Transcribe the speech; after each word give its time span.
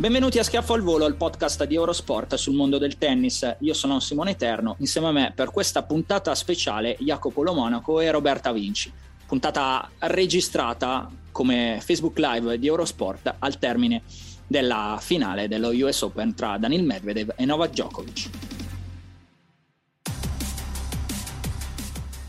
Benvenuti 0.00 0.38
a 0.38 0.42
Schiaffo 0.42 0.72
al 0.72 0.80
Volo, 0.80 1.04
il 1.04 1.14
podcast 1.14 1.64
di 1.64 1.74
Eurosport 1.74 2.36
sul 2.36 2.54
mondo 2.54 2.78
del 2.78 2.96
tennis. 2.96 3.56
Io 3.58 3.74
sono 3.74 4.00
Simone 4.00 4.30
Eterno, 4.30 4.76
insieme 4.78 5.08
a 5.08 5.12
me 5.12 5.32
per 5.34 5.50
questa 5.50 5.82
puntata 5.82 6.34
speciale 6.34 6.96
Jacopo 7.00 7.42
Lo 7.42 7.52
Monaco 7.52 8.00
e 8.00 8.10
Roberta 8.10 8.50
Vinci. 8.50 8.90
Puntata 9.26 9.90
registrata 9.98 11.06
come 11.30 11.80
Facebook 11.82 12.18
Live 12.18 12.58
di 12.58 12.66
Eurosport 12.66 13.34
al 13.40 13.58
termine 13.58 14.00
della 14.46 14.96
finale 15.02 15.48
dello 15.48 15.68
US 15.68 16.00
Open 16.00 16.34
tra 16.34 16.56
Daniil 16.56 16.82
Medvedev 16.82 17.34
e 17.36 17.44
Novak 17.44 17.72
Djokovic. 17.72 18.59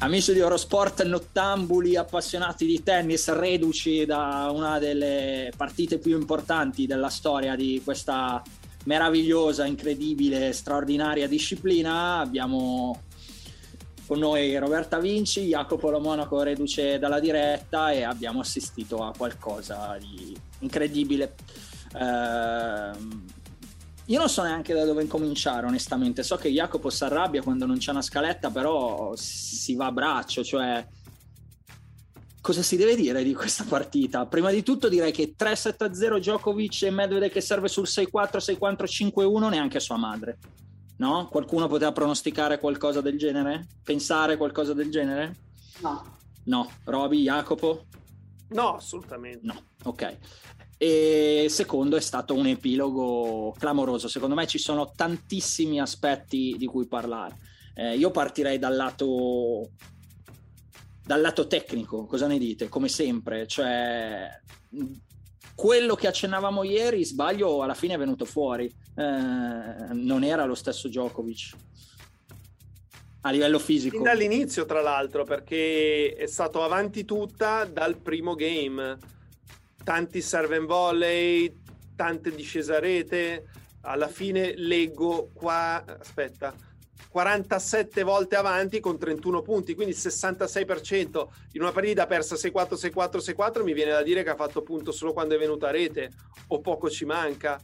Amici 0.03 0.33
di 0.33 0.39
Eurosport, 0.39 1.03
nottambuli, 1.03 1.95
appassionati 1.95 2.65
di 2.65 2.81
tennis, 2.81 3.31
reduci 3.31 4.03
da 4.03 4.49
una 4.51 4.79
delle 4.79 5.53
partite 5.55 5.99
più 5.99 6.17
importanti 6.17 6.87
della 6.87 7.09
storia 7.09 7.55
di 7.55 7.79
questa 7.83 8.41
meravigliosa, 8.85 9.67
incredibile, 9.67 10.53
straordinaria 10.53 11.27
disciplina, 11.27 12.17
abbiamo 12.17 13.03
con 14.07 14.17
noi 14.17 14.57
Roberta 14.57 14.97
Vinci, 14.97 15.41
Jacopo 15.41 15.91
Lo 15.91 15.99
Monaco, 15.99 16.41
reduce 16.41 16.97
dalla 16.97 17.19
diretta 17.19 17.91
e 17.91 18.01
abbiamo 18.01 18.39
assistito 18.39 19.03
a 19.03 19.13
qualcosa 19.15 19.97
di 19.99 20.35
incredibile. 20.61 21.35
Eh, 21.93 23.39
io 24.11 24.19
non 24.19 24.27
so 24.27 24.43
neanche 24.43 24.73
da 24.73 24.83
dove 24.83 25.01
incominciare, 25.01 25.65
onestamente. 25.65 26.21
So 26.21 26.35
che 26.35 26.49
Jacopo 26.49 26.89
si 26.89 27.01
arrabbia 27.05 27.41
quando 27.41 27.65
non 27.65 27.77
c'è 27.77 27.91
una 27.91 28.01
scaletta, 28.01 28.49
però 28.49 29.13
si 29.15 29.73
va 29.75 29.85
a 29.85 29.91
braccio, 29.93 30.43
cioè 30.43 30.85
cosa 32.41 32.61
si 32.61 32.75
deve 32.75 32.97
dire 32.97 33.23
di 33.23 33.33
questa 33.33 33.63
partita? 33.63 34.25
Prima 34.25 34.51
di 34.51 34.63
tutto 34.63 34.89
direi 34.89 35.13
che 35.13 35.33
3-7-0 35.37 36.17
Djokovic 36.17 36.81
e 36.83 36.89
Medvedev 36.89 37.31
che 37.31 37.39
serve 37.39 37.69
sul 37.69 37.85
6-4, 37.85 38.09
6-4, 38.11 39.11
5-1 39.15 39.49
neanche 39.49 39.79
sua 39.79 39.95
madre. 39.97 40.37
No? 40.97 41.29
Qualcuno 41.29 41.67
poteva 41.67 41.93
pronosticare 41.93 42.59
qualcosa 42.59 42.99
del 42.99 43.17
genere? 43.17 43.65
Pensare 43.81 44.35
qualcosa 44.35 44.73
del 44.73 44.91
genere? 44.91 45.35
No. 45.79 46.17
No. 46.43 46.69
Roby, 46.83 47.21
Jacopo? 47.23 47.85
No, 48.49 48.75
assolutamente. 48.75 49.39
No, 49.43 49.55
ok 49.85 50.17
e 50.83 51.45
secondo 51.47 51.95
è 51.95 52.01
stato 52.01 52.33
un 52.33 52.47
epilogo 52.47 53.53
clamoroso. 53.55 54.07
Secondo 54.07 54.33
me 54.33 54.47
ci 54.47 54.57
sono 54.57 54.91
tantissimi 54.95 55.79
aspetti 55.79 56.55
di 56.57 56.65
cui 56.65 56.87
parlare. 56.87 57.37
Eh, 57.75 57.95
io 57.95 58.09
partirei 58.09 58.57
dal 58.57 58.75
lato, 58.75 59.69
dal 61.05 61.21
lato 61.21 61.45
tecnico, 61.45 62.07
cosa 62.07 62.25
ne 62.25 62.39
dite? 62.39 62.67
Come 62.67 62.87
sempre, 62.87 63.45
cioè 63.45 64.27
quello 65.53 65.93
che 65.93 66.07
accennavamo 66.07 66.63
ieri, 66.63 67.05
sbaglio, 67.05 67.61
alla 67.61 67.75
fine 67.75 67.93
è 67.93 67.99
venuto 67.99 68.25
fuori. 68.25 68.65
Eh, 68.65 69.93
non 69.93 70.23
era 70.23 70.45
lo 70.45 70.55
stesso 70.55 70.87
Djokovic 70.87 71.55
a 73.21 73.29
livello 73.29 73.59
fisico. 73.59 73.97
Fin 73.97 74.03
dall'inizio, 74.03 74.65
tra 74.65 74.81
l'altro, 74.81 75.25
perché 75.25 76.15
è 76.15 76.25
stato 76.25 76.63
avanti 76.63 77.05
tutta 77.05 77.65
dal 77.65 77.99
primo 77.99 78.33
game 78.33 78.97
tanti 79.83 80.21
serve 80.21 80.57
and 80.57 80.67
volley, 80.67 81.53
tante 81.95 82.31
discese 82.31 82.75
a 82.75 82.79
rete. 82.79 83.47
Alla 83.81 84.07
fine 84.07 84.53
leggo 84.55 85.31
qua, 85.33 85.83
aspetta, 85.99 86.53
47 87.11 88.03
volte 88.03 88.37
avanti 88.37 88.79
con 88.79 88.97
31 88.97 89.41
punti, 89.41 89.75
quindi 89.75 89.93
il 89.93 89.99
66% 89.99 91.27
in 91.51 91.61
una 91.61 91.71
partita 91.71 92.07
persa 92.07 92.35
6-4, 92.35 92.73
6-4, 92.73 93.17
6-4 93.17 93.63
mi 93.63 93.73
viene 93.73 93.91
da 93.91 94.01
dire 94.01 94.23
che 94.23 94.29
ha 94.29 94.35
fatto 94.35 94.61
punto 94.61 94.93
solo 94.93 95.11
quando 95.11 95.35
è 95.35 95.37
venuta 95.37 95.67
a 95.67 95.71
rete 95.71 96.11
o 96.47 96.61
poco 96.61 96.89
ci 96.89 97.03
manca. 97.03 97.59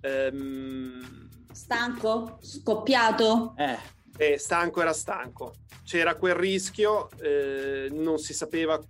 Ehm... 0.00 1.28
Stanco? 1.52 2.38
Scoppiato? 2.40 3.54
Eh. 3.56 3.78
eh. 4.16 4.38
stanco 4.38 4.80
era 4.80 4.94
stanco. 4.94 5.54
C'era 5.84 6.16
quel 6.16 6.34
rischio, 6.34 7.10
eh, 7.20 7.88
non 7.90 8.18
si 8.18 8.32
sapeva 8.32 8.80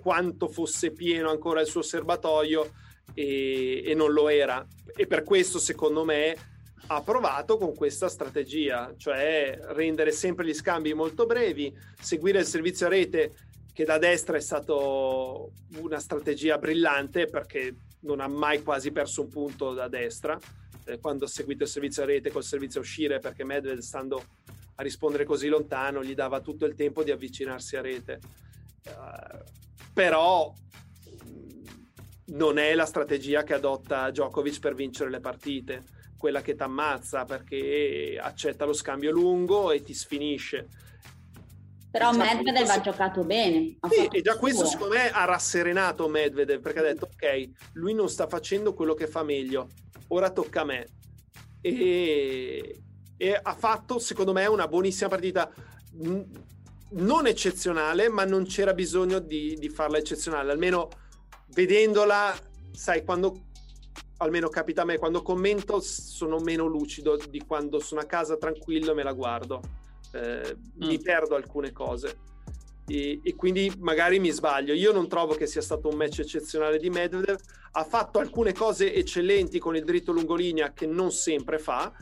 quanto 0.00 0.48
fosse 0.48 0.90
pieno 0.92 1.30
ancora 1.30 1.60
il 1.60 1.66
suo 1.66 1.82
serbatoio 1.82 2.72
e, 3.14 3.82
e 3.84 3.94
non 3.94 4.12
lo 4.12 4.28
era. 4.28 4.66
E 4.96 5.06
per 5.06 5.22
questo, 5.22 5.58
secondo 5.58 6.04
me, 6.04 6.36
ha 6.86 7.02
provato 7.02 7.56
con 7.56 7.74
questa 7.74 8.08
strategia, 8.08 8.92
cioè 8.96 9.56
rendere 9.68 10.10
sempre 10.10 10.44
gli 10.44 10.54
scambi 10.54 10.92
molto 10.92 11.26
brevi, 11.26 11.72
seguire 12.00 12.40
il 12.40 12.46
servizio 12.46 12.86
a 12.86 12.90
rete 12.90 13.32
che 13.72 13.84
da 13.84 13.98
destra 13.98 14.36
è 14.36 14.40
stato 14.40 15.52
una 15.76 16.00
strategia 16.00 16.58
brillante 16.58 17.26
perché 17.26 17.74
non 18.00 18.20
ha 18.20 18.26
mai 18.26 18.62
quasi 18.62 18.90
perso 18.90 19.22
un 19.22 19.28
punto 19.28 19.72
da 19.72 19.86
destra 19.86 20.38
eh, 20.84 20.98
quando 20.98 21.26
ha 21.26 21.28
seguito 21.28 21.62
il 21.62 21.68
servizio 21.68 22.02
a 22.02 22.06
rete 22.06 22.30
col 22.30 22.42
servizio 22.42 22.80
a 22.80 22.82
uscire 22.82 23.20
perché 23.20 23.44
Medved 23.44 23.78
stando 23.78 24.22
a 24.74 24.82
rispondere 24.82 25.24
così 25.24 25.48
lontano 25.48 26.02
gli 26.02 26.14
dava 26.14 26.40
tutto 26.40 26.64
il 26.64 26.74
tempo 26.74 27.04
di 27.04 27.10
avvicinarsi 27.10 27.76
a 27.76 27.82
rete. 27.82 28.18
Uh, 28.86 29.38
però 29.92 30.52
non 32.26 32.58
è 32.58 32.74
la 32.74 32.86
strategia 32.86 33.42
che 33.42 33.54
adotta 33.54 34.10
Djokovic 34.10 34.60
per 34.60 34.74
vincere 34.74 35.10
le 35.10 35.20
partite, 35.20 35.84
quella 36.16 36.42
che 36.42 36.54
ti 36.54 36.62
ammazza 36.62 37.24
perché 37.24 38.18
accetta 38.20 38.64
lo 38.64 38.72
scambio 38.72 39.10
lungo 39.10 39.70
e 39.70 39.82
ti 39.82 39.94
sfinisce. 39.94 40.68
Però 41.90 42.12
diciamo 42.12 42.32
Medvedev 42.32 42.68
ha 42.68 42.80
giocato 42.80 43.24
bene. 43.24 43.78
Sì, 43.88 44.06
e 44.12 44.22
già 44.22 44.36
questo 44.36 44.64
secondo 44.64 44.94
me 44.94 45.10
ha 45.10 45.24
rasserenato 45.24 46.08
Medvedev 46.08 46.60
perché 46.60 46.78
ha 46.78 46.82
detto 46.82 47.08
ok, 47.12 47.48
lui 47.72 47.94
non 47.94 48.08
sta 48.08 48.28
facendo 48.28 48.74
quello 48.74 48.94
che 48.94 49.08
fa 49.08 49.24
meglio, 49.24 49.68
ora 50.08 50.30
tocca 50.30 50.60
a 50.60 50.64
me. 50.64 50.86
E, 51.60 52.82
e 53.16 53.40
ha 53.42 53.54
fatto 53.54 53.98
secondo 53.98 54.32
me 54.32 54.46
una 54.46 54.68
buonissima 54.68 55.08
partita 55.08 55.50
non 56.92 57.26
eccezionale, 57.26 58.08
ma 58.08 58.24
non 58.24 58.44
c'era 58.44 58.74
bisogno 58.74 59.18
di, 59.18 59.56
di 59.58 59.68
farla 59.68 59.98
eccezionale. 59.98 60.52
Almeno 60.52 60.88
vedendola, 61.48 62.34
sai, 62.72 63.04
quando 63.04 63.48
almeno 64.18 64.48
capita 64.48 64.82
a 64.82 64.84
me, 64.84 64.98
quando 64.98 65.22
commento 65.22 65.80
sono 65.80 66.38
meno 66.38 66.66
lucido 66.66 67.16
di 67.28 67.40
quando 67.46 67.78
sono 67.80 68.00
a 68.00 68.04
casa 68.04 68.36
tranquillo 68.36 68.92
e 68.92 68.94
me 68.94 69.02
la 69.02 69.12
guardo. 69.12 69.60
Eh, 70.12 70.56
mm. 70.56 70.86
Mi 70.86 71.00
perdo 71.00 71.36
alcune 71.36 71.72
cose. 71.72 72.28
E, 72.86 73.20
e, 73.22 73.34
quindi 73.36 73.72
magari 73.78 74.18
mi 74.18 74.30
sbaglio. 74.30 74.74
Io 74.74 74.92
non 74.92 75.08
trovo 75.08 75.34
che 75.34 75.46
sia 75.46 75.62
stato 75.62 75.88
un 75.88 75.96
match 75.96 76.20
eccezionale 76.20 76.78
di 76.78 76.90
Medvedev. 76.90 77.38
Ha 77.72 77.84
fatto 77.84 78.18
alcune 78.18 78.52
cose 78.52 78.92
eccellenti 78.92 79.58
con 79.58 79.76
il 79.76 79.84
dritto 79.84 80.12
lungolinea 80.12 80.72
che 80.72 80.86
non 80.86 81.12
sempre 81.12 81.58
fa, 81.58 81.92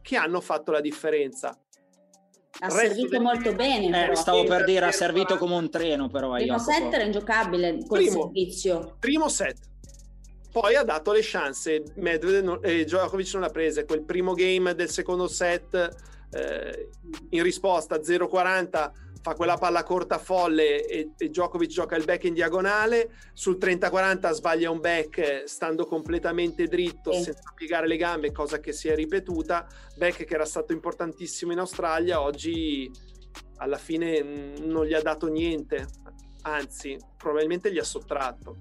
che 0.00 0.16
hanno 0.16 0.40
fatto 0.40 0.72
la 0.72 0.80
differenza 0.80 1.56
ha 2.58 2.70
servito 2.70 3.08
del... 3.10 3.20
molto 3.20 3.54
bene. 3.54 4.10
Eh, 4.10 4.16
stavo 4.16 4.44
per 4.44 4.64
dire, 4.64 4.86
ha 4.86 4.92
servito 4.92 5.38
come 5.38 5.54
un 5.54 5.70
treno, 5.70 6.08
però. 6.08 6.36
Il 6.36 6.42
primo 6.44 6.58
set 6.58 6.92
era 6.92 7.04
ingiocabile 7.04 7.78
col 7.86 7.98
primo, 7.98 8.22
servizio. 8.22 8.96
Primo 8.98 9.28
set. 9.28 9.56
poi 10.50 10.74
ha 10.74 10.82
dato 10.82 11.12
le 11.12 11.20
chance, 11.22 11.82
Medvedev 11.96 12.58
e 12.62 12.84
Djokovic 12.84 13.32
non 13.34 13.42
l'ha 13.42 13.50
presa, 13.50 13.84
quel 13.84 14.02
primo 14.02 14.34
game 14.34 14.74
del 14.74 14.90
secondo 14.90 15.28
set 15.28 15.74
eh, 16.32 16.88
in 17.30 17.42
risposta 17.42 17.96
0-40 17.96 18.90
fa 19.22 19.34
quella 19.34 19.56
palla 19.56 19.82
corta 19.82 20.18
folle 20.18 20.86
e, 20.86 21.10
e 21.16 21.28
Djokovic 21.28 21.70
gioca 21.70 21.96
il 21.96 22.04
back 22.04 22.24
in 22.24 22.34
diagonale, 22.34 23.10
sul 23.32 23.58
30-40 23.58 24.30
sbaglia 24.32 24.70
un 24.70 24.80
back 24.80 25.42
stando 25.46 25.86
completamente 25.86 26.66
dritto 26.66 27.12
sì. 27.12 27.24
senza 27.24 27.52
piegare 27.54 27.86
le 27.86 27.96
gambe, 27.96 28.32
cosa 28.32 28.60
che 28.60 28.72
si 28.72 28.88
è 28.88 28.94
ripetuta, 28.94 29.66
back 29.96 30.24
che 30.24 30.34
era 30.34 30.46
stato 30.46 30.72
importantissimo 30.72 31.52
in 31.52 31.58
Australia, 31.58 32.20
oggi 32.20 32.90
alla 33.56 33.78
fine 33.78 34.22
non 34.60 34.86
gli 34.86 34.94
ha 34.94 35.02
dato 35.02 35.28
niente, 35.28 35.86
anzi 36.42 36.96
probabilmente 37.16 37.72
gli 37.72 37.78
ha 37.78 37.84
sottratto. 37.84 38.56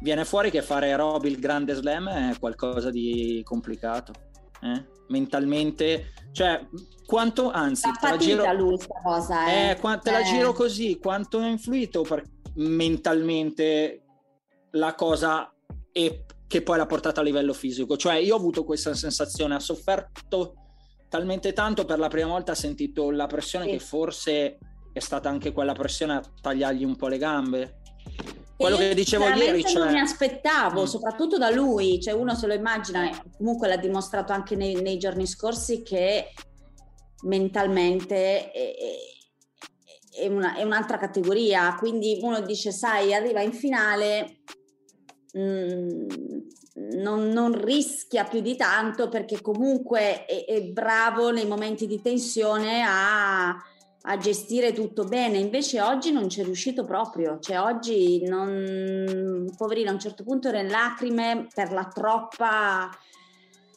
Viene 0.00 0.24
fuori 0.24 0.50
che 0.50 0.62
fare 0.62 0.94
Roby 0.94 1.28
il 1.28 1.40
grande 1.40 1.74
slam 1.74 2.08
è 2.08 2.38
qualcosa 2.38 2.90
di 2.90 3.40
complicato. 3.44 4.12
Eh? 4.60 4.94
Mentalmente, 5.08 6.12
cioè 6.32 6.66
quanto, 7.06 7.50
anzi, 7.50 7.90
te 8.00 8.08
la 8.08 8.16
giro, 8.16 8.52
lui 8.52 8.78
cosa, 9.02 9.46
eh. 9.48 9.70
Eh, 9.70 9.98
te 10.00 10.10
la 10.10 10.20
eh. 10.20 10.24
giro 10.24 10.52
così, 10.52 10.98
quanto 10.98 11.38
ha 11.38 11.46
influito 11.46 12.02
per, 12.02 12.22
mentalmente 12.54 14.02
la 14.72 14.94
cosa 14.94 15.52
e 15.92 16.24
che 16.46 16.62
poi 16.62 16.76
l'ha 16.76 16.86
portata 16.86 17.20
a 17.20 17.24
livello 17.24 17.52
fisico. 17.52 17.96
Cioè 17.96 18.14
io 18.14 18.34
ho 18.34 18.38
avuto 18.38 18.64
questa 18.64 18.94
sensazione, 18.94 19.54
ha 19.54 19.60
sofferto 19.60 20.54
talmente 21.08 21.52
tanto 21.52 21.84
per 21.84 21.98
la 21.98 22.08
prima 22.08 22.28
volta, 22.28 22.52
ha 22.52 22.56
sentito 22.56 23.10
la 23.10 23.26
pressione 23.26 23.64
sì. 23.64 23.70
che 23.72 23.78
forse 23.78 24.58
è 24.92 25.00
stata 25.00 25.28
anche 25.28 25.52
quella 25.52 25.74
pressione 25.74 26.14
a 26.14 26.22
tagliargli 26.40 26.84
un 26.84 26.96
po' 26.96 27.08
le 27.08 27.18
gambe 27.18 27.80
quello 28.56 28.76
che 28.76 28.94
dicevo 28.94 29.28
ieri 29.28 29.62
cioè... 29.62 29.84
non 29.84 29.92
mi 29.92 30.00
aspettavo 30.00 30.82
mm. 30.82 30.86
soprattutto 30.86 31.36
da 31.38 31.50
lui 31.50 32.00
cioè 32.00 32.14
uno 32.14 32.34
se 32.34 32.46
lo 32.46 32.54
immagina 32.54 33.08
comunque 33.36 33.68
l'ha 33.68 33.76
dimostrato 33.76 34.32
anche 34.32 34.56
nei, 34.56 34.80
nei 34.80 34.96
giorni 34.96 35.26
scorsi 35.26 35.82
che 35.82 36.32
mentalmente 37.24 38.50
è, 38.50 38.74
è, 40.22 40.26
una, 40.26 40.54
è, 40.54 40.62
un'altra 40.62 40.96
categoria 40.96 41.74
quindi 41.78 42.18
uno 42.22 42.40
dice 42.40 42.72
sai 42.72 43.12
arriva 43.12 43.42
in 43.42 43.52
finale 43.52 44.38
mh, 45.32 45.40
mm, 45.40 46.06
non, 46.94 47.28
non, 47.28 47.52
rischia 47.62 48.24
più 48.24 48.40
di 48.40 48.56
tanto 48.56 49.08
perché 49.08 49.40
comunque 49.40 50.24
è, 50.24 50.44
è 50.44 50.62
bravo 50.62 51.30
nei 51.30 51.46
momenti 51.46 51.86
di 51.86 52.00
tensione 52.00 52.82
a 52.86 53.56
a 54.08 54.18
gestire 54.18 54.72
tutto 54.72 55.04
bene, 55.04 55.38
invece 55.38 55.80
oggi 55.80 56.12
non 56.12 56.28
c'è 56.28 56.44
riuscito 56.44 56.84
proprio, 56.84 57.38
cioè 57.40 57.60
oggi 57.60 58.24
non, 58.24 59.50
poverino 59.56 59.90
a 59.90 59.94
un 59.94 59.98
certo 59.98 60.22
punto 60.22 60.48
era 60.48 60.60
in 60.60 60.68
lacrime 60.68 61.46
per 61.52 61.72
la 61.72 61.84
troppa... 61.92 62.90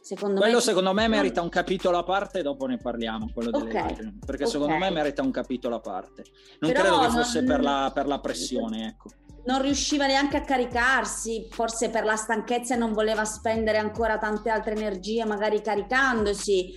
Secondo 0.02 0.40
quello 0.40 0.56
me... 0.56 0.62
secondo 0.62 0.92
me 0.92 1.08
merita 1.08 1.40
un 1.40 1.50
capitolo 1.50 1.98
a 1.98 2.04
parte, 2.04 2.42
dopo 2.42 2.66
ne 2.66 2.78
parliamo, 2.78 3.30
quello 3.32 3.52
delle 3.52 3.70
okay. 3.70 3.90
lacrime, 3.90 4.18
perché 4.26 4.44
okay. 4.44 4.54
secondo 4.54 4.76
me 4.78 4.90
merita 4.90 5.22
un 5.22 5.30
capitolo 5.30 5.76
a 5.76 5.80
parte. 5.80 6.24
Non 6.60 6.72
Però 6.72 6.82
credo 6.82 7.00
che 7.02 7.10
fosse 7.10 7.42
non... 7.42 7.48
per, 7.48 7.62
la, 7.62 7.92
per 7.94 8.08
la 8.08 8.20
pressione, 8.20 8.88
ecco 8.88 9.10
non 9.46 9.62
riusciva 9.62 10.06
neanche 10.06 10.38
a 10.38 10.42
caricarsi, 10.42 11.48
forse 11.50 11.90
per 11.90 12.04
la 12.04 12.16
stanchezza 12.16 12.76
non 12.76 12.94
voleva 12.94 13.24
spendere 13.26 13.78
ancora 13.78 14.18
tante 14.18 14.50
altre 14.50 14.76
energie, 14.76 15.26
magari 15.26 15.62
caricandosi. 15.62 16.76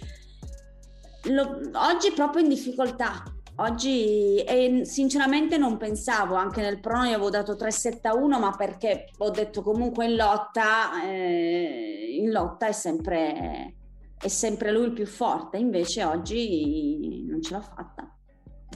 Lo, 1.24 1.60
oggi 1.74 2.08
è 2.08 2.12
proprio 2.14 2.42
in 2.42 2.48
difficoltà. 2.48 3.22
Oggi 3.56 4.38
e 4.38 4.80
sinceramente 4.84 5.58
non 5.58 5.76
pensavo, 5.76 6.36
anche 6.36 6.62
nel 6.62 6.80
prono 6.80 7.04
io 7.04 7.14
avevo 7.14 7.28
dato 7.28 7.54
3-7-1, 7.54 8.38
ma 8.38 8.50
perché 8.56 9.10
ho 9.18 9.30
detto 9.30 9.62
comunque 9.62 10.06
in 10.06 10.16
lotta, 10.16 11.04
eh, 11.04 12.16
in 12.18 12.30
lotta 12.30 12.66
è 12.66 12.72
sempre, 12.72 13.74
è 14.18 14.28
sempre 14.28 14.72
lui 14.72 14.86
il 14.86 14.92
più 14.92 15.06
forte, 15.06 15.58
invece 15.58 16.02
oggi 16.02 17.24
non 17.28 17.42
ce 17.42 17.52
l'ha 17.52 17.60
fatta. 17.60 18.11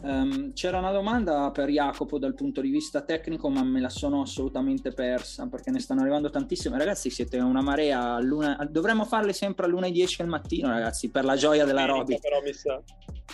Um, 0.02 0.52
c'era 0.52 0.78
una 0.78 0.92
domanda 0.92 1.50
per 1.50 1.68
Jacopo 1.68 2.18
dal 2.18 2.34
punto 2.34 2.60
di 2.60 2.70
vista 2.70 3.02
tecnico, 3.02 3.48
ma 3.48 3.62
me 3.62 3.80
la 3.80 3.88
sono 3.88 4.20
assolutamente 4.20 4.92
persa 4.92 5.46
perché 5.46 5.70
ne 5.70 5.80
stanno 5.80 6.02
arrivando 6.02 6.30
tantissime. 6.30 6.78
Ragazzi, 6.78 7.10
siete 7.10 7.38
una 7.38 7.62
marea. 7.62 8.18
Luna... 8.20 8.66
Dovremmo 8.70 9.04
farle 9.04 9.32
sempre 9.32 9.66
alle 9.66 9.74
1.10 9.74 10.16
del 10.18 10.26
mattino, 10.26 10.68
ragazzi, 10.68 11.10
per 11.10 11.24
la 11.24 11.36
gioia 11.36 11.64
della 11.64 11.86
Roby. 11.86 12.18
Però 12.20 12.40
mi 12.42 12.52
sa. 12.52 12.80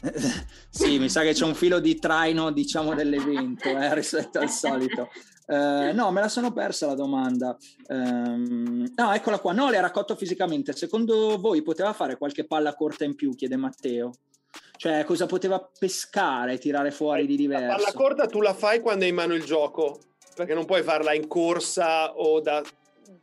sì, 0.70 0.98
mi 0.98 1.08
sa 1.08 1.22
che 1.22 1.32
c'è 1.32 1.44
un 1.44 1.54
filo 1.54 1.78
di 1.78 1.96
traino, 1.96 2.50
diciamo, 2.50 2.94
dell'evento 2.94 3.68
eh, 3.68 3.94
rispetto 3.94 4.38
al 4.38 4.50
solito. 4.50 5.08
Uh, 5.46 5.92
no, 5.92 6.10
me 6.12 6.20
la 6.20 6.28
sono 6.28 6.52
persa 6.52 6.86
la 6.86 6.94
domanda. 6.94 7.56
Um, 7.88 8.90
no, 8.94 9.12
eccola 9.12 9.38
qua. 9.38 9.52
No, 9.52 9.68
le 9.68 9.78
ha 9.78 9.82
raccolto 9.82 10.16
fisicamente. 10.16 10.72
Secondo 10.72 11.38
voi 11.38 11.62
poteva 11.62 11.92
fare 11.92 12.16
qualche 12.16 12.46
palla 12.46 12.74
corta 12.74 13.04
in 13.04 13.14
più? 13.14 13.34
Chiede 13.34 13.56
Matteo. 13.56 14.12
Cioè, 14.82 15.04
cosa 15.04 15.26
poteva 15.26 15.60
pescare, 15.78 16.58
tirare 16.58 16.90
fuori 16.90 17.24
di 17.24 17.36
diverso? 17.36 17.84
La 17.84 17.92
corta 17.92 18.26
tu 18.26 18.40
la 18.40 18.52
fai 18.52 18.80
quando 18.80 19.04
hai 19.04 19.10
in 19.10 19.14
mano 19.14 19.32
il 19.32 19.44
gioco, 19.44 20.00
perché 20.34 20.54
non 20.54 20.64
puoi 20.64 20.82
farla 20.82 21.14
in 21.14 21.28
corsa 21.28 22.16
o 22.16 22.40
da 22.40 22.60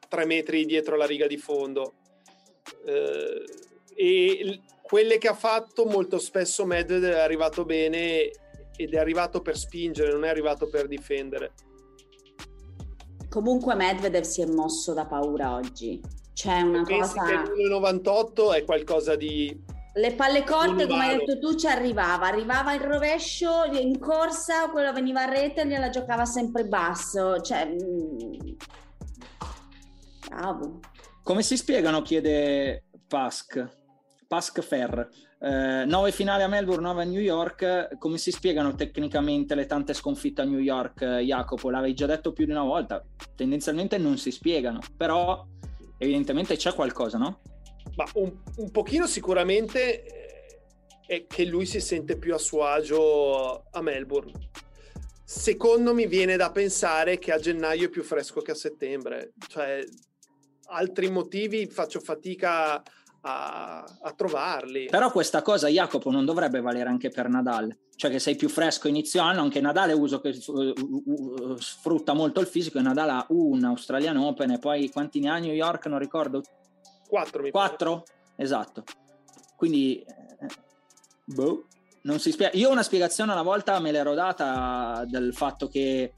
tre 0.08 0.26
metri 0.26 0.64
dietro 0.64 0.96
la 0.96 1.06
riga 1.06 1.28
di 1.28 1.36
fondo. 1.36 1.96
Eh, 2.86 3.44
e 3.94 4.62
quelle 4.82 5.18
che 5.18 5.28
ha 5.28 5.34
fatto 5.34 5.84
molto 5.84 6.18
spesso 6.18 6.66
Medvedev 6.66 7.16
è 7.16 7.20
arrivato 7.20 7.66
bene 7.66 8.32
ed 8.78 8.94
è 8.94 8.98
arrivato 8.98 9.42
per 9.42 9.58
spingere, 9.58 10.14
non 10.14 10.24
è 10.24 10.30
arrivato 10.30 10.70
per 10.70 10.88
difendere. 10.88 11.52
Comunque 13.28 13.76
Medvedev 13.76 14.24
si 14.24 14.42
è 14.42 14.46
mosso 14.46 14.94
da 14.94 15.06
paura 15.06 15.56
oggi. 15.56 16.00
C'è 16.32 16.62
una 16.62 16.84
Pensi 16.84 17.18
cosa... 17.18 17.44
che 17.44 17.52
l'1,98 17.52 18.56
è 18.56 18.64
qualcosa 18.64 19.18
di 19.18 19.78
le 20.00 20.14
palle 20.14 20.44
corte, 20.44 20.88
come 20.88 21.06
hai 21.06 21.18
detto 21.18 21.40
tu, 21.40 21.56
ci 21.56 21.68
arrivava. 21.68 22.28
Arrivava 22.28 22.74
il 22.74 22.80
rovescio 22.80 23.66
in 23.66 24.00
corsa, 24.00 24.70
quello 24.70 24.94
veniva 24.94 25.24
a 25.24 25.30
rete 25.30 25.62
e 25.62 25.68
gliela 25.68 25.90
giocava 25.90 26.26
sempre 26.26 26.66
basso. 26.66 27.42
Cioè, 27.42 27.68
mm, 27.68 28.52
bravo. 30.30 30.80
Come 31.22 31.44
si 31.44 31.58
spiegano, 31.58 32.02
chiede 32.02 32.86
Pask, 33.08 33.68
Pask 34.28 34.62
Fer. 34.62 35.10
Eh, 35.42 35.86
9 35.86 36.12
finali 36.12 36.44
a 36.44 36.48
Melbourne, 36.48 36.88
9 36.88 37.02
a 37.02 37.06
New 37.06 37.22
York. 37.22 37.98
Come 37.98 38.18
si 38.18 38.32
spiegano 38.32 38.76
tecnicamente 38.76 39.54
le 39.56 39.66
tante 39.66 39.94
sconfitte 39.94 40.42
a 40.42 40.46
New 40.46 40.60
York, 40.60 41.04
Jacopo? 41.04 41.70
L'avevi 41.70 41.94
già 41.94 42.06
detto 42.06 42.32
più 42.32 42.46
di 42.46 42.52
una 42.52 42.64
volta. 42.64 43.04
Tendenzialmente 43.36 43.98
non 43.98 44.18
si 44.18 44.32
spiegano, 44.32 44.80
però 44.96 45.46
evidentemente 45.98 46.56
c'è 46.56 46.74
qualcosa, 46.74 47.18
no? 47.18 47.42
Ma 48.00 48.08
un, 48.14 48.34
un 48.56 48.72
pochino 48.72 49.06
sicuramente 49.08 50.06
eh, 50.06 50.62
è 51.06 51.28
che 51.28 51.44
lui 51.44 51.66
si 51.66 51.82
sente 51.82 52.18
più 52.18 52.34
a 52.34 52.38
suo 52.38 52.64
agio 52.64 53.66
a 53.70 53.82
Melbourne. 53.82 54.32
Secondo 55.26 55.94
me 55.94 56.08
viene 56.08 56.38
da 56.38 56.50
pensare 56.50 57.20
che 57.20 57.34
a 57.34 57.40
gennaio 57.40 57.88
è 57.88 57.90
più 57.90 58.02
fresco 58.02 58.40
che 58.40 58.52
a 58.52 58.56
settembre. 58.56 59.34
Cioè, 59.50 59.84
altri 60.68 61.12
motivi 61.12 61.68
faccio 61.68 62.00
fatica 62.00 62.82
a, 63.22 63.84
a, 63.84 64.14
trovarli. 64.14 64.86
Però 64.90 65.12
questa 65.12 65.42
cosa, 65.42 65.68
Jacopo, 65.68 66.10
non 66.10 66.24
dovrebbe 66.24 66.62
valere 66.62 66.88
anche 66.88 67.10
per 67.10 67.28
Nadal. 67.28 67.78
Cioè 67.98 68.12
che 68.12 68.20
sei 68.20 68.38
più 68.38 68.48
fresco 68.48 68.88
inizio 68.88 69.22
anno, 69.22 69.42
anche 69.42 69.60
Nadal 69.60 69.92
uso 69.92 70.22
che 70.22 70.34
sfrutta 71.58 72.14
molto 72.14 72.40
il 72.40 72.48
fisico 72.48 72.78
e 72.78 72.82
Nadal 72.82 73.10
ha 73.10 73.26
un 73.32 73.62
Australian 73.66 74.16
Open 74.16 74.52
e 74.52 74.58
poi 74.58 74.90
quanti 74.90 75.20
ne 75.20 75.30
ha 75.30 75.38
New 75.38 75.52
York, 75.52 75.88
non 75.88 76.00
ricordo, 76.00 76.42
4 77.10 77.42
mi 77.42 77.52
4? 77.52 78.04
Esatto. 78.36 78.84
Quindi, 79.56 80.02
eh, 80.02 80.48
boh, 81.26 81.66
non 82.04 82.20
si 82.20 82.32
spiega. 82.32 82.56
Io 82.58 82.70
una 82.70 82.84
spiegazione 82.84 83.32
una 83.32 83.42
volta 83.42 83.80
me 83.80 83.92
l'ero 83.92 84.14
data 84.14 85.04
del 85.08 85.34
fatto 85.34 85.68
che, 85.68 86.14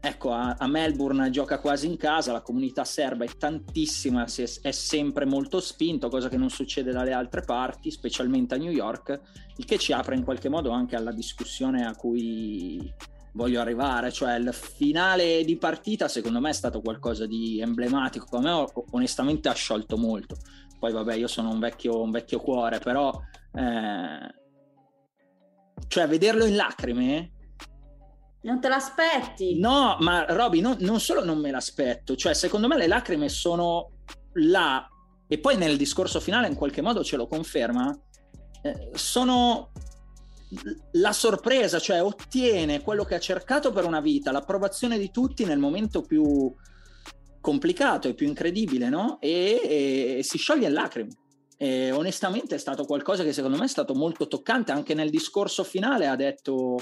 ecco, 0.00 0.32
a, 0.32 0.54
a 0.58 0.66
Melbourne 0.66 1.28
gioca 1.30 1.58
quasi 1.58 1.86
in 1.86 1.96
casa, 1.96 2.32
la 2.32 2.40
comunità 2.40 2.84
serba 2.84 3.24
è 3.24 3.36
tantissima, 3.36 4.24
è, 4.24 4.60
è 4.62 4.70
sempre 4.70 5.26
molto 5.26 5.60
spinto, 5.60 6.08
cosa 6.08 6.28
che 6.28 6.36
non 6.36 6.48
succede 6.48 6.92
dalle 6.92 7.12
altre 7.12 7.42
parti, 7.42 7.90
specialmente 7.90 8.54
a 8.54 8.58
New 8.58 8.72
York, 8.72 9.20
il 9.56 9.64
che 9.64 9.78
ci 9.78 9.92
apre 9.92 10.14
in 10.14 10.24
qualche 10.24 10.48
modo 10.48 10.70
anche 10.70 10.96
alla 10.96 11.12
discussione 11.12 11.84
a 11.84 11.94
cui 11.94 12.92
voglio 13.34 13.60
arrivare, 13.60 14.12
cioè 14.12 14.36
il 14.36 14.52
finale 14.52 15.44
di 15.44 15.56
partita 15.56 16.08
secondo 16.08 16.40
me 16.40 16.50
è 16.50 16.54
stato 16.54 16.80
qualcosa 16.80 17.26
di 17.26 17.60
emblematico, 17.60 18.36
a 18.36 18.40
me 18.40 18.66
onestamente 18.92 19.48
ha 19.48 19.54
sciolto 19.54 19.96
molto, 19.96 20.36
poi 20.78 20.92
vabbè 20.92 21.14
io 21.14 21.26
sono 21.26 21.50
un 21.50 21.58
vecchio, 21.58 22.00
un 22.00 22.10
vecchio 22.10 22.40
cuore, 22.40 22.78
però 22.78 23.12
eh, 23.54 24.34
cioè 25.88 26.08
vederlo 26.08 26.44
in 26.44 26.56
lacrime... 26.56 27.30
Non 28.44 28.60
te 28.60 28.68
l'aspetti? 28.68 29.58
No, 29.58 29.96
ma 30.00 30.26
Roby, 30.26 30.60
no, 30.60 30.76
non 30.80 31.00
solo 31.00 31.24
non 31.24 31.38
me 31.38 31.50
l'aspetto, 31.50 32.14
cioè 32.14 32.34
secondo 32.34 32.68
me 32.68 32.76
le 32.76 32.86
lacrime 32.86 33.30
sono 33.30 33.92
là. 34.34 34.86
E 35.26 35.38
poi 35.38 35.56
nel 35.56 35.78
discorso 35.78 36.20
finale 36.20 36.48
in 36.48 36.54
qualche 36.54 36.82
modo 36.82 37.02
ce 37.02 37.16
lo 37.16 37.26
conferma, 37.26 37.98
eh, 38.60 38.90
sono 38.92 39.72
la 40.92 41.12
sorpresa, 41.12 41.78
cioè 41.78 42.02
ottiene 42.02 42.82
quello 42.82 43.04
che 43.04 43.14
ha 43.14 43.20
cercato 43.20 43.72
per 43.72 43.84
una 43.84 44.00
vita, 44.00 44.32
l'approvazione 44.32 44.98
di 44.98 45.10
tutti 45.10 45.44
nel 45.44 45.58
momento 45.58 46.02
più, 46.02 46.52
complicato 47.40 48.08
e 48.08 48.14
più 48.14 48.26
incredibile, 48.26 48.88
no? 48.88 49.18
E, 49.20 50.16
e 50.18 50.22
si 50.22 50.38
scioglie 50.38 50.68
in 50.68 50.72
lacrime. 50.72 51.10
E 51.56 51.92
onestamente 51.92 52.56
è 52.56 52.58
stato 52.58 52.84
qualcosa 52.84 53.22
che 53.22 53.32
secondo 53.32 53.56
me 53.56 53.64
è 53.64 53.68
stato 53.68 53.94
molto 53.94 54.26
toccante. 54.26 54.72
Anche 54.72 54.94
nel 54.94 55.10
discorso 55.10 55.62
finale 55.62 56.06
ha 56.06 56.16
detto, 56.16 56.78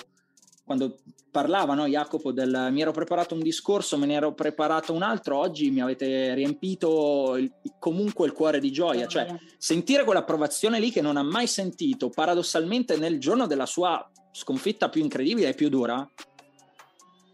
quando 0.65 0.99
parlava 1.31 1.75
no, 1.75 1.87
Jacopo 1.87 2.31
del 2.31 2.69
mi 2.71 2.83
ero 2.83 2.93
preparato 2.93 3.35
un 3.35 3.43
discorso, 3.43 3.99
me 3.99 4.07
ne 4.07 4.15
ero 4.15 4.33
preparato 4.33 4.93
un 4.93 5.03
altro, 5.03 5.39
oggi 5.39 5.71
mi 5.71 5.81
avete 5.81 6.35
riempito 6.35 7.37
il, 7.37 7.51
comunque 7.79 8.27
il 8.27 8.33
cuore 8.33 8.61
di 8.61 8.71
gioia. 8.71 9.07
Cioè, 9.07 9.35
sentire 9.59 10.05
quell'approvazione 10.05 10.79
lì 10.79 10.91
che 10.91 11.01
non 11.01 11.17
ha 11.17 11.23
mai 11.23 11.47
sentito, 11.47 12.11
paradossalmente 12.11 12.97
nel 12.97 13.19
giorno 13.19 13.47
della 13.47 13.67
sua 13.67 14.09
sconfitta 14.31 14.89
più 14.89 15.03
incredibile 15.03 15.49
e 15.49 15.55
più 15.55 15.69
dura, 15.69 16.09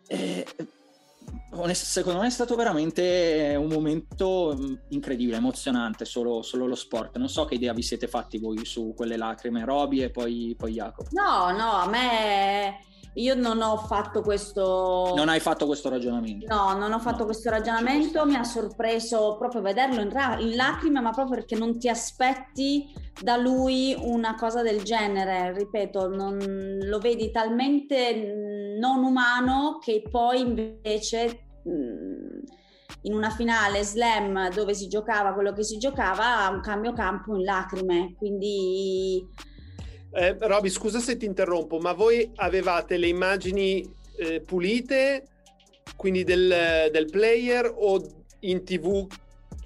eh, 0.07 0.47
secondo 1.73 2.21
me 2.21 2.27
è 2.29 2.31
stato 2.31 2.55
veramente 2.55 3.55
un 3.59 3.69
momento 3.69 4.57
mm, 4.59 4.75
incredibile, 4.89 5.37
emozionante, 5.37 6.05
solo, 6.05 6.43
solo, 6.43 6.67
lo 6.67 6.75
sport. 6.75 7.17
Non 7.19 7.29
so 7.29 7.45
che 7.45 7.57
idea 7.57 7.73
vi 7.73 7.83
siete 7.83 8.07
fatti 8.07 8.39
voi 8.39 8.65
su 8.65 8.95
quelle 8.97 9.17
lacrime, 9.17 9.65
Roby 9.65 10.03
e 10.03 10.11
poi, 10.11 10.55
poi 10.57 10.73
Jacopo. 10.73 11.09
No, 11.13 11.51
no, 11.51 11.73
a 11.73 11.89
me 11.89 12.87
io 13.19 13.35
non 13.35 13.61
ho 13.61 13.77
fatto 13.77 14.23
questo. 14.23 15.13
Non 15.17 15.29
hai 15.29 15.41
fatto 15.41 15.67
questo 15.67 15.89
ragionamento? 15.89 16.47
No, 16.55 16.77
non 16.77 16.93
ho 16.93 17.01
fatto 17.01 17.19
no, 17.19 17.25
questo 17.25 17.51
ragionamento. 17.51 18.25
Mi 18.25 18.37
ha 18.37 18.45
sorpreso 18.45 19.37
proprio 19.39 19.61
vederlo 19.61 20.01
in, 20.01 20.11
ra- 20.11 20.39
in, 20.39 20.55
lacrime, 20.55 21.01
ma 21.01 21.11
proprio 21.11 21.37
perché 21.37 21.57
non 21.57 21.79
ti 21.79 21.89
aspetti 21.89 22.93
da 23.21 23.37
lui 23.37 23.97
una 23.99 24.37
cosa 24.37 24.63
del 24.63 24.83
genere. 24.83 25.53
Ripeto, 25.53 26.09
non, 26.09 26.39
lo 26.83 26.99
vedi 26.99 27.31
talmente 27.31 28.77
non 28.79 29.03
umano 29.03 29.79
che 29.83 30.03
poi 30.09 30.41
invece. 30.41 31.43
in 33.03 33.15
una 33.15 33.31
finale 33.31 33.85
slam 33.85 34.51
dove 34.53 34.75
si 34.75 34.89
giocava 34.89 35.33
quello 35.33 35.53
che 35.53 35.63
si 35.63 35.79
giocava, 35.79 36.49
un 36.53 36.61
cambio 36.61 36.93
campo 36.93 37.35
in 37.35 37.43
lacrime. 37.43 38.15
Quindi 38.17 39.27
eh, 40.13 40.37
Roby, 40.39 40.71
scusa 40.71 41.01
se 41.01 41.17
ti 41.17 41.27
interrompo, 41.27 41.79
ma 41.79 41.93
voi 41.93 42.31
avevate 42.37 42.97
le 42.97 43.09
immagini 43.09 43.85
eh, 44.17 44.41
pulite, 44.41 45.29
quindi 45.97 46.25
del, 46.25 46.89
del, 46.91 47.11
player 47.11 47.73
o 47.75 48.03
in 48.41 48.65
tv 48.65 49.07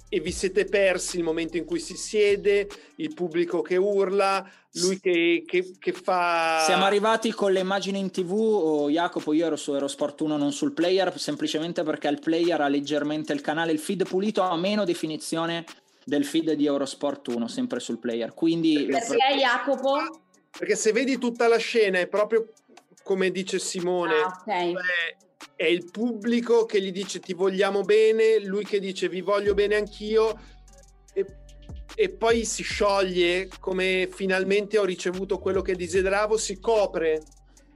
e 0.09 0.19
vi 0.19 0.31
siete 0.31 0.65
persi 0.65 1.17
il 1.17 1.23
momento 1.23 1.57
in 1.57 1.65
cui 1.65 1.79
si 1.79 1.95
siede, 1.95 2.67
il 2.97 3.13
pubblico 3.13 3.61
che 3.61 3.77
urla, 3.77 4.47
lui 4.73 4.99
che, 4.99 5.43
che, 5.47 5.73
che 5.79 5.91
fa... 5.91 6.61
Siamo 6.65 6.85
arrivati 6.85 7.31
con 7.31 7.51
le 7.51 7.61
immagini 7.61 7.97
in 7.97 8.11
tv, 8.11 8.31
oh, 8.31 8.89
Jacopo, 8.91 9.33
io 9.33 9.47
ero 9.47 9.55
su 9.55 9.73
Eurosport 9.73 10.21
1 10.21 10.37
non 10.37 10.51
sul 10.51 10.73
player, 10.73 11.17
semplicemente 11.19 11.81
perché 11.81 12.09
il 12.09 12.19
player 12.19 12.61
ha 12.61 12.67
leggermente 12.67 13.33
il 13.33 13.41
canale, 13.41 13.71
il 13.71 13.79
feed 13.79 14.07
pulito 14.07 14.43
ha 14.43 14.55
meno 14.55 14.83
definizione 14.83 15.65
del 16.05 16.25
feed 16.25 16.51
di 16.51 16.65
Eurosport 16.65 17.29
1, 17.29 17.47
sempre 17.47 17.79
sul 17.79 17.97
player. 17.97 18.33
Quindi... 18.35 18.85
Perché 18.85 19.17
Jacopo? 19.39 20.22
Perché 20.57 20.75
se 20.75 20.91
vedi 20.91 21.17
tutta 21.17 21.47
la 21.47 21.57
scena 21.57 21.99
è 21.99 22.07
proprio 22.07 22.49
come 23.03 23.31
dice 23.31 23.59
Simone, 23.59 24.21
ah, 24.21 24.37
okay. 24.41 24.73
è 25.55 25.65
il 25.65 25.89
pubblico 25.91 26.65
che 26.65 26.81
gli 26.81 26.91
dice 26.91 27.19
ti 27.19 27.33
vogliamo 27.33 27.81
bene, 27.81 28.39
lui 28.39 28.63
che 28.63 28.79
dice 28.79 29.09
vi 29.09 29.21
voglio 29.21 29.53
bene 29.53 29.75
anch'io 29.75 30.39
e, 31.13 31.25
e 31.95 32.09
poi 32.09 32.45
si 32.45 32.63
scioglie 32.63 33.49
come 33.59 34.07
finalmente 34.09 34.77
ho 34.77 34.85
ricevuto 34.85 35.39
quello 35.39 35.61
che 35.61 35.75
desideravo, 35.75 36.37
si 36.37 36.59
copre 36.59 37.21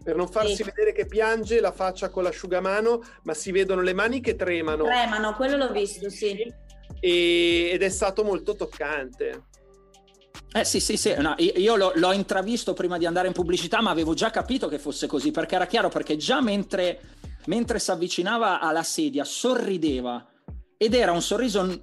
per 0.07 0.15
non 0.15 0.29
farsi 0.29 0.55
sì. 0.55 0.63
vedere 0.63 0.93
che 0.93 1.05
piange 1.05 1.59
la 1.59 1.73
faccia 1.73 2.07
con 2.07 2.23
l'asciugamano, 2.23 3.03
ma 3.23 3.33
si 3.33 3.51
vedono 3.51 3.81
le 3.81 3.93
mani 3.93 4.21
che 4.21 4.37
tremano. 4.37 4.85
Tremano, 4.85 5.35
quello 5.35 5.57
l'ho 5.57 5.71
visto, 5.73 6.09
sì. 6.09 6.49
E, 7.01 7.69
ed 7.73 7.83
è 7.83 7.89
stato 7.89 8.23
molto 8.23 8.55
toccante. 8.55 9.43
Eh 10.57 10.63
sì, 10.63 10.79
sì, 10.79 10.97
sì, 10.97 11.13
no, 11.19 11.35
io 11.37 11.75
l'ho, 11.75 11.91
l'ho, 11.93 12.11
intravisto 12.13 12.73
prima 12.73 12.97
di 12.97 13.05
andare 13.05 13.27
in 13.27 13.33
pubblicità, 13.33 13.79
ma 13.79 13.91
avevo 13.91 14.15
già 14.15 14.31
capito 14.31 14.67
che 14.67 14.79
fosse 14.79 15.05
così, 15.05 15.29
perché 15.29 15.53
era 15.53 15.67
chiaro, 15.67 15.89
perché 15.89 16.17
già 16.17 16.41
mentre, 16.41 16.99
mentre 17.45 17.77
si 17.77 17.91
avvicinava 17.91 18.59
alla 18.59 18.81
sedia 18.81 19.23
sorrideva 19.23 20.25
ed 20.75 20.95
era 20.95 21.11
un 21.11 21.21
sorriso 21.21 21.79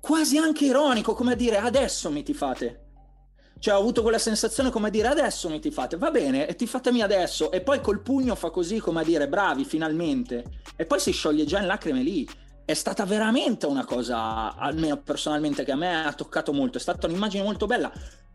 quasi 0.00 0.36
anche 0.36 0.64
ironico, 0.64 1.14
come 1.14 1.34
a 1.34 1.36
dire 1.36 1.58
adesso 1.58 2.10
mi 2.10 2.24
ti 2.24 2.34
fate. 2.34 2.86
Cioè 3.60 3.74
ho 3.74 3.78
avuto 3.78 4.02
quella 4.02 4.18
sensazione 4.18 4.70
come 4.70 4.88
a 4.88 4.90
dire 4.90 5.06
adesso 5.06 5.48
mi 5.48 5.60
ti 5.60 5.70
fate, 5.70 5.96
va 5.96 6.10
bene, 6.10 6.52
ti 6.56 6.66
fatemi 6.66 7.02
adesso, 7.02 7.52
e 7.52 7.60
poi 7.60 7.80
col 7.80 8.02
pugno 8.02 8.34
fa 8.34 8.50
così 8.50 8.80
come 8.80 9.02
a 9.02 9.04
dire 9.04 9.28
bravi, 9.28 9.64
finalmente, 9.64 10.42
e 10.74 10.86
poi 10.86 10.98
si 10.98 11.12
scioglie 11.12 11.44
già 11.44 11.60
in 11.60 11.66
lacrime 11.66 12.02
lì 12.02 12.28
è 12.68 12.74
stata 12.74 13.06
veramente 13.06 13.64
una 13.64 13.86
cosa, 13.86 14.54
almeno 14.54 14.98
personalmente, 14.98 15.64
che 15.64 15.72
a 15.72 15.74
me 15.74 16.04
ha 16.04 16.12
toccato 16.12 16.52
molto. 16.52 16.76
È 16.76 16.80
stata 16.82 17.06
un'immagine 17.06 17.42
molto 17.42 17.64
bella. 17.64 17.90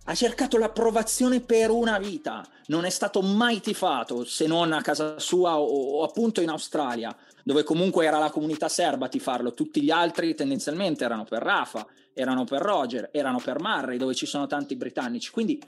Ha 0.05 0.15
cercato 0.15 0.57
l'approvazione 0.57 1.39
per 1.39 1.69
una 1.69 1.99
vita. 1.99 2.43
Non 2.65 2.83
è 2.83 2.89
stato 2.89 3.21
mai 3.21 3.59
tifato, 3.59 4.25
se 4.25 4.47
non 4.47 4.73
a 4.73 4.81
casa 4.81 5.19
sua 5.19 5.59
o, 5.59 5.99
o 5.99 6.03
appunto 6.03 6.41
in 6.41 6.49
Australia, 6.49 7.15
dove 7.43 7.61
comunque 7.61 8.07
era 8.07 8.17
la 8.17 8.31
comunità 8.31 8.69
serba 8.69 9.05
a 9.05 9.09
tifarlo. 9.09 9.53
Tutti 9.53 9.83
gli 9.83 9.91
altri 9.91 10.33
tendenzialmente 10.33 11.03
erano 11.03 11.25
per 11.25 11.43
Rafa, 11.43 11.85
erano 12.15 12.43
per 12.43 12.63
Roger, 12.63 13.09
erano 13.11 13.37
per 13.37 13.59
Murray, 13.59 13.97
dove 13.97 14.15
ci 14.15 14.25
sono 14.25 14.47
tanti 14.47 14.75
britannici. 14.75 15.29
Quindi 15.29 15.61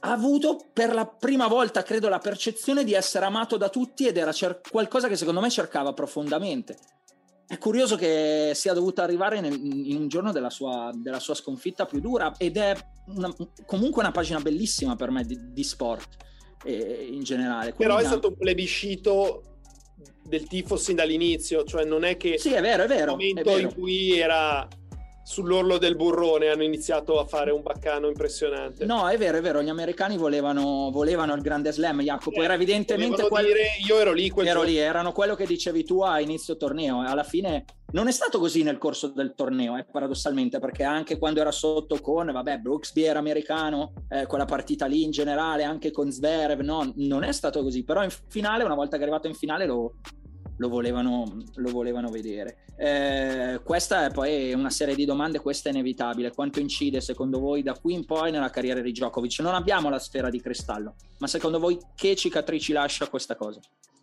ha 0.00 0.12
avuto 0.12 0.66
per 0.70 0.92
la 0.92 1.06
prima 1.06 1.46
volta, 1.46 1.82
credo, 1.82 2.10
la 2.10 2.18
percezione 2.18 2.84
di 2.84 2.92
essere 2.92 3.24
amato 3.24 3.56
da 3.56 3.70
tutti 3.70 4.06
ed 4.06 4.18
era 4.18 4.32
cer- 4.32 4.68
qualcosa 4.68 5.08
che 5.08 5.16
secondo 5.16 5.40
me 5.40 5.48
cercava 5.48 5.94
profondamente 5.94 6.76
è 7.48 7.56
curioso 7.56 7.96
che 7.96 8.52
sia 8.54 8.74
dovuto 8.74 9.00
arrivare 9.00 9.40
nel, 9.40 9.54
in 9.54 9.96
un 9.96 10.08
giorno 10.08 10.32
della 10.32 10.50
sua, 10.50 10.92
della 10.94 11.18
sua, 11.18 11.34
sconfitta 11.34 11.86
più 11.86 11.98
dura 11.98 12.34
ed 12.36 12.58
è 12.58 12.76
una, 13.06 13.34
comunque 13.64 14.02
una 14.02 14.12
pagina 14.12 14.38
bellissima 14.38 14.96
per 14.96 15.10
me 15.10 15.24
di, 15.24 15.38
di 15.54 15.64
sport 15.64 16.16
eh, 16.64 17.08
in 17.10 17.22
generale. 17.22 17.72
Quindi 17.72 17.94
Però 17.94 17.96
è 17.96 18.04
stato 18.04 18.28
un 18.28 18.36
plebiscito 18.36 19.42
del 20.24 20.46
tifo 20.46 20.76
sin 20.76 20.96
dall'inizio, 20.96 21.64
cioè 21.64 21.84
non 21.84 22.04
è 22.04 22.18
che 22.18 22.36
sì, 22.36 22.52
è 22.52 22.60
vero, 22.60 22.82
è 22.82 22.86
vero, 22.86 23.12
il 23.12 23.32
momento 23.32 23.40
è 23.40 23.44
vero. 23.44 23.60
in 23.60 23.74
cui 23.74 24.18
era 24.18 24.68
sull'orlo 25.28 25.76
del 25.76 25.94
burrone 25.94 26.48
hanno 26.48 26.62
iniziato 26.62 27.20
a 27.20 27.26
fare 27.26 27.50
un 27.50 27.60
baccano 27.60 28.08
impressionante. 28.08 28.86
No, 28.86 29.06
è 29.10 29.18
vero, 29.18 29.36
è 29.36 29.42
vero, 29.42 29.62
gli 29.62 29.68
americani 29.68 30.16
volevano, 30.16 30.88
volevano 30.90 31.34
il 31.34 31.42
grande 31.42 31.70
slam, 31.70 32.00
Jacopo, 32.00 32.40
eh, 32.40 32.44
era 32.44 32.54
evidentemente 32.54 33.28
quello... 33.28 33.48
dire, 33.48 33.76
io 33.86 33.98
ero 33.98 34.12
lì, 34.14 34.32
ero 34.34 34.62
lì, 34.62 34.78
erano 34.78 35.12
quello 35.12 35.34
che 35.34 35.44
dicevi 35.44 35.84
tu 35.84 36.00
a 36.00 36.18
inizio 36.20 36.56
torneo, 36.56 37.02
alla 37.02 37.24
fine 37.24 37.66
non 37.90 38.08
è 38.08 38.10
stato 38.10 38.38
così 38.38 38.62
nel 38.62 38.78
corso 38.78 39.08
del 39.08 39.34
torneo, 39.34 39.76
eh, 39.76 39.84
paradossalmente, 39.84 40.60
perché 40.60 40.84
anche 40.84 41.18
quando 41.18 41.40
era 41.40 41.52
sotto 41.52 42.00
con, 42.00 42.32
vabbè, 42.32 42.58
Brooksby 42.58 43.02
era 43.02 43.18
americano, 43.18 43.92
eh, 44.08 44.26
quella 44.26 44.46
partita 44.46 44.86
lì 44.86 45.02
in 45.02 45.10
generale, 45.10 45.62
anche 45.62 45.90
con 45.90 46.10
Zverev, 46.10 46.60
no, 46.60 46.90
non 46.96 47.22
è 47.22 47.32
stato 47.32 47.62
così, 47.62 47.84
però 47.84 48.02
in 48.02 48.10
finale, 48.28 48.64
una 48.64 48.74
volta 48.74 48.96
che 48.96 49.02
è 49.02 49.06
arrivato 49.06 49.26
in 49.26 49.34
finale, 49.34 49.66
lo, 49.66 49.96
lo 50.58 50.68
volevano, 50.68 51.42
lo 51.54 51.70
volevano 51.70 52.10
vedere. 52.10 52.64
Eh, 52.76 53.60
questa 53.64 54.06
è 54.06 54.10
poi 54.10 54.52
una 54.52 54.70
serie 54.70 54.94
di 54.94 55.04
domande, 55.04 55.40
questa 55.40 55.68
è 55.68 55.72
inevitabile. 55.72 56.32
Quanto 56.32 56.60
incide 56.60 57.00
secondo 57.00 57.40
voi 57.40 57.62
da 57.62 57.72
qui 57.74 57.94
in 57.94 58.04
poi 58.04 58.30
nella 58.30 58.50
carriera 58.50 58.80
di 58.80 58.92
Djokovic? 58.92 59.40
Non 59.40 59.54
abbiamo 59.54 59.88
la 59.88 59.98
sfera 59.98 60.30
di 60.30 60.40
cristallo, 60.40 60.94
ma 61.18 61.26
secondo 61.26 61.58
voi 61.58 61.78
che 61.94 62.14
cicatrici 62.14 62.72
lascia 62.72 63.08
questa 63.08 63.34
cosa? 63.34 63.60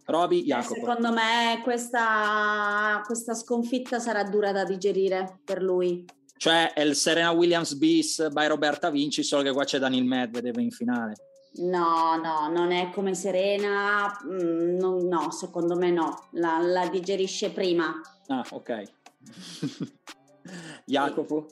Roby, 0.08 0.44
Jacopo. 0.44 0.76
Secondo 0.76 1.12
me 1.12 1.62
questa, 1.64 3.02
questa 3.06 3.34
sconfitta 3.34 4.00
sarà 4.00 4.24
dura 4.24 4.52
da 4.52 4.64
digerire 4.64 5.40
per 5.44 5.62
lui. 5.62 6.06
Cioè 6.38 6.74
è 6.74 6.82
il 6.82 6.96
Serena 6.96 7.32
Williams 7.32 7.74
bis 7.76 8.30
by 8.30 8.48
Roberta 8.48 8.90
Vinci, 8.90 9.24
solo 9.24 9.42
che 9.42 9.52
qua 9.52 9.64
c'è 9.64 9.80
Daniel 9.80 10.04
Medvedev 10.04 10.58
in 10.60 10.70
finale. 10.70 11.14
No, 11.58 12.18
no, 12.18 12.50
non 12.50 12.72
è 12.72 12.90
come 12.92 13.16
Serena, 13.16 14.20
mm, 14.26 14.78
no, 14.78 15.00
no, 15.02 15.32
secondo 15.32 15.76
me 15.76 15.92
no, 15.92 16.28
la, 16.32 16.60
la 16.60 16.88
digerisce 16.88 17.52
prima. 17.52 17.94
Ah, 18.28 18.46
ok. 18.52 18.84
Jacopo? 20.86 21.48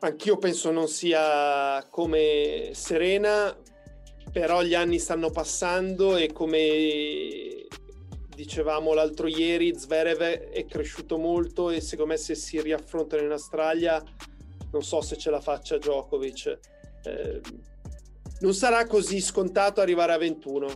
Anch'io 0.00 0.36
penso 0.38 0.70
non 0.70 0.88
sia 0.88 1.86
come 1.90 2.70
Serena, 2.72 3.56
però 4.32 4.62
gli 4.62 4.74
anni 4.74 4.98
stanno 4.98 5.30
passando 5.30 6.16
e 6.16 6.32
come 6.32 7.66
dicevamo 8.34 8.92
l'altro 8.92 9.28
ieri, 9.28 9.78
Zverev 9.78 10.20
è 10.20 10.66
cresciuto 10.66 11.16
molto 11.18 11.70
e 11.70 11.80
secondo 11.80 12.12
me 12.12 12.18
se 12.18 12.34
si 12.34 12.60
riaffrontano 12.60 13.22
in 13.22 13.30
Australia 13.30 14.02
non 14.74 14.82
so 14.82 15.00
se 15.00 15.16
ce 15.16 15.30
la 15.30 15.40
faccia 15.40 15.78
Djokovic. 15.78 16.58
Eh, 17.04 17.40
non 18.40 18.54
sarà 18.54 18.86
così 18.86 19.20
scontato 19.20 19.80
arrivare 19.80 20.12
a 20.12 20.18
21, 20.18 20.66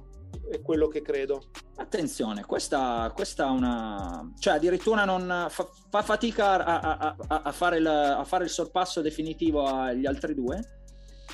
è 0.50 0.60
quello 0.62 0.88
che 0.88 1.02
credo. 1.02 1.50
Attenzione, 1.76 2.44
questa, 2.44 3.10
questa 3.14 3.46
è 3.46 3.50
una... 3.50 4.32
cioè 4.38 4.54
addirittura 4.54 5.04
non 5.04 5.46
fa, 5.48 5.68
fa 5.90 6.02
fatica 6.02 6.64
a, 6.64 6.80
a, 6.98 7.42
a, 7.44 7.52
fare 7.52 7.78
il, 7.78 7.86
a 7.86 8.24
fare 8.24 8.44
il 8.44 8.50
sorpasso 8.50 9.00
definitivo 9.00 9.64
agli 9.66 10.06
altri 10.06 10.34
due? 10.34 10.76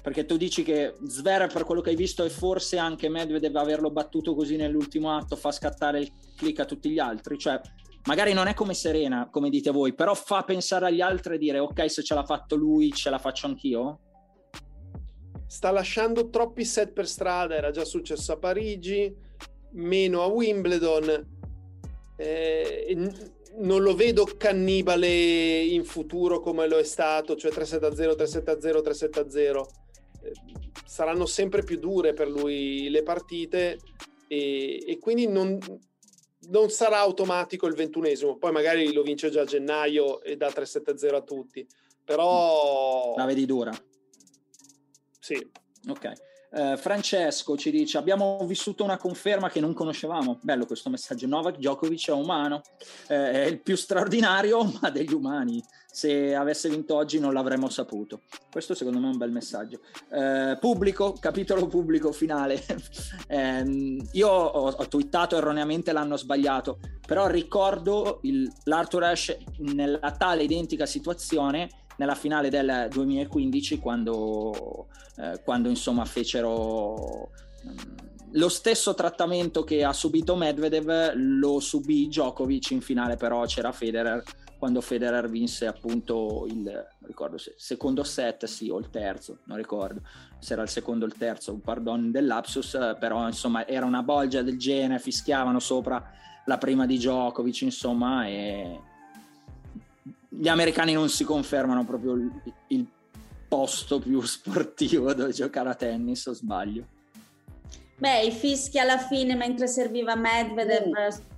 Perché 0.03 0.27
tu 0.27 0.37
dici 0.37 0.63
che 0.63 0.97
Zverev, 1.07 1.51
per 1.51 1.65
quello 1.65 1.81
che 1.81 1.91
hai 1.91 1.97
visto, 1.97 2.25
e 2.25 2.31
forse 2.31 2.77
anche 2.77 3.09
Medvedev 3.09 3.57
averlo 3.57 3.91
battuto 3.91 4.35
così 4.35 4.57
nell'ultimo 4.57 5.17
atto 5.17 5.35
fa 5.35 5.51
scattare 5.51 6.01
il 6.01 6.13
click 6.37 6.61
a 6.61 6.67
tutti 6.67 6.91
gli 6.91 6.99
altri. 6.99 7.39
Cioè, 7.39 7.59
magari 8.05 8.35
non 8.35 8.47
è 8.47 8.55
come 8.55 8.75
Serena, 8.75 9.31
come 9.31 9.49
dite 9.49 9.71
voi, 9.71 9.95
però 9.95 10.15
fa 10.15 10.43
pensare 10.43 10.87
agli 10.87 11.01
altri 11.01 11.37
e 11.37 11.39
dire 11.39 11.59
ok, 11.59 11.91
se 11.91 12.03
ce 12.03 12.15
l'ha 12.15 12.25
fatto 12.25 12.55
lui, 12.55 12.93
ce 12.93 13.09
la 13.09 13.19
faccio 13.19 13.47
anch'io? 13.47 14.01
Sta 15.55 15.71
lasciando 15.71 16.31
troppi 16.31 16.65
set 16.65 16.91
per 16.91 17.07
strada, 17.07 17.55
era 17.55 17.71
già 17.71 17.85
successo 17.85 18.33
a 18.33 18.37
Parigi, 18.37 19.15
meno 19.75 20.23
a 20.23 20.27
Wimbledon. 20.27 21.37
Eh, 22.17 23.13
non 23.59 23.83
lo 23.83 23.95
vedo 23.95 24.25
cannibale 24.37 25.61
in 25.63 25.85
futuro 25.85 26.41
come 26.41 26.67
lo 26.67 26.77
è 26.77 26.83
stato, 26.83 27.37
cioè 27.37 27.53
3-7-0, 27.53 28.17
3-7-0, 28.17 28.83
3-7-0. 28.83 29.65
saranno 30.85 31.25
sempre 31.25 31.63
più 31.63 31.79
dure 31.79 32.15
per 32.15 32.29
lui 32.29 32.89
le 32.91 33.05
partite 33.05 33.79
e, 34.27 34.83
e 34.85 34.99
quindi 34.99 35.29
non, 35.29 35.57
non, 36.49 36.69
sarà 36.69 36.99
automatico 36.99 37.69
il 37.69 37.75
ventunesimo. 37.75 38.39
Poi 38.39 38.51
magari 38.51 38.93
lo 38.93 39.03
vince 39.03 39.31
già 39.31 39.43
a 39.43 39.45
gennaio 39.45 40.21
e 40.21 40.37
dà 40.37 40.49
3-7-0 40.49 41.15
a 41.15 41.23
tutti. 41.23 41.65
Però... 42.05 43.15
La 43.17 43.25
vedi 43.25 43.47
dura? 43.47 43.73
Sì. 45.25 45.51
Ok. 45.89 46.13
Uh, 46.51 46.77
Francesco 46.77 47.57
ci 47.57 47.71
dice: 47.71 47.97
Abbiamo 47.97 48.45
vissuto 48.47 48.85
una 48.85 48.99
conferma 48.99 49.49
che 49.49 49.59
non 49.59 49.73
conoscevamo. 49.73 50.39
Bello 50.43 50.67
questo 50.67 50.91
messaggio. 50.91 51.27
Novak 51.27 51.57
Djokovic 51.57 52.09
è 52.09 52.13
umano, 52.13 52.61
uh, 53.09 53.13
è 53.15 53.47
il 53.47 53.63
più 53.63 53.75
straordinario, 53.75 54.63
ma 54.83 54.91
degli 54.91 55.15
umani. 55.15 55.65
Se 55.91 56.35
avesse 56.35 56.69
vinto 56.69 56.95
oggi 56.95 57.19
non 57.19 57.33
l'avremmo 57.33 57.71
saputo. 57.71 58.21
Questo 58.51 58.75
secondo 58.75 58.99
me 58.99 59.07
è 59.07 59.13
un 59.13 59.17
bel 59.17 59.31
messaggio. 59.31 59.81
Uh, 60.11 60.59
pubblico, 60.59 61.15
capitolo 61.19 61.69
pubblico 61.69 62.13
finale. 62.13 62.63
um, 63.31 63.97
io 64.13 64.29
ho, 64.29 64.69
ho, 64.69 64.89
twittato 64.89 65.39
erroneamente 65.39 65.93
l'hanno 65.93 66.19
sbagliato, 66.19 66.81
però 67.07 67.29
ricordo 67.29 68.19
il, 68.25 68.53
l'Arthur 68.65 69.05
Ashe 69.05 69.43
nella 69.59 70.13
tale 70.19 70.43
identica 70.43 70.85
situazione 70.85 71.84
nella 71.97 72.15
finale 72.15 72.49
del 72.51 72.89
2015 72.91 73.79
quando, 73.79 74.89
eh, 75.17 75.41
quando 75.45 75.69
insomma 75.69 76.05
fecero 76.05 77.31
um, 77.63 77.95
lo 78.33 78.49
stesso 78.49 78.95
trattamento 78.95 79.63
che 79.63 79.85
ha 79.85 79.93
subito 79.93 80.35
Medvedev 80.35 81.13
lo 81.15 81.61
subì 81.61 82.09
Djokovic 82.09 82.71
in 82.73 82.81
finale 82.81 83.17
però 83.17 83.45
c'era 83.45 83.71
Federer 83.73 84.23
quando 84.59 84.81
Federer 84.81 85.29
vinse 85.29 85.67
appunto 85.67 86.47
il 86.49 86.87
ricordo 87.03 87.39
se, 87.39 87.55
secondo 87.57 88.03
set 88.03 88.47
sì 88.47 88.71
o 88.71 88.79
il 88.79 88.91
terzo 88.91 89.41
non 89.45 89.57
ricordo 89.57 90.01
se 90.39 90.55
era 90.55 90.63
il 90.63 90.69
secondo 90.69 91.05
o 91.05 91.09
il 91.09 91.15
terzo 91.17 91.59
pardon 91.59 92.11
dell'Apsus 92.11 92.97
però 92.99 93.27
insomma 93.27 93.67
era 93.67 93.87
una 93.87 94.03
bolgia 94.03 94.43
del 94.43 94.59
genere 94.59 94.99
fischiavano 94.99 95.61
sopra 95.61 96.03
la 96.47 96.59
prima 96.59 96.87
di 96.87 96.97
Djokovic 96.97 97.63
insomma 97.63 98.27
e 98.27 98.81
gli 100.39 100.49
americani 100.49 100.93
non 100.93 101.09
si 101.09 101.25
confermano 101.25 101.85
proprio 101.85 102.13
il, 102.13 102.31
il 102.69 102.87
posto 103.49 104.01
più 104.01 104.21
sportivo 104.23 105.13
dove 105.15 105.33
giocare 105.33 105.71
a 105.71 105.75
tennis, 105.75 106.27
o 106.27 106.33
sbaglio? 106.33 106.87
Beh, 107.97 108.23
i 108.23 108.31
fischi 108.33 108.79
alla 108.79 108.99
fine 108.99 109.37
mentre 109.37 109.67
serviva 109.67 110.17
Medvedev. 110.17 110.87
Uh. 110.87 111.33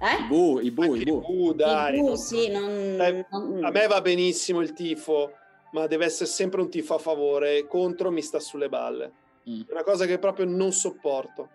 Eh? 0.00 0.22
I 0.22 0.26
bu, 0.26 0.60
i 0.60 0.70
bu, 0.70 0.94
i 0.94 1.04
bu. 1.04 1.20
bu 1.20 1.52
dai, 1.52 1.96
I 1.96 2.00
bu, 2.00 2.06
non... 2.06 2.16
sì, 2.16 2.48
non, 2.48 2.70
eh, 2.70 3.26
non... 3.30 3.64
A 3.64 3.70
me 3.70 3.86
va 3.86 4.00
benissimo 4.00 4.60
il 4.60 4.72
tifo, 4.72 5.32
ma 5.72 5.86
deve 5.86 6.06
essere 6.06 6.28
sempre 6.28 6.60
un 6.60 6.70
tifo 6.70 6.94
a 6.94 6.98
favore. 6.98 7.66
Contro 7.66 8.10
mi 8.10 8.22
sta 8.22 8.40
sulle 8.40 8.68
balle. 8.68 9.12
Mm. 9.48 9.62
È 9.62 9.72
una 9.72 9.82
cosa 9.82 10.06
che 10.06 10.18
proprio 10.18 10.46
non 10.46 10.72
sopporto. 10.72 11.50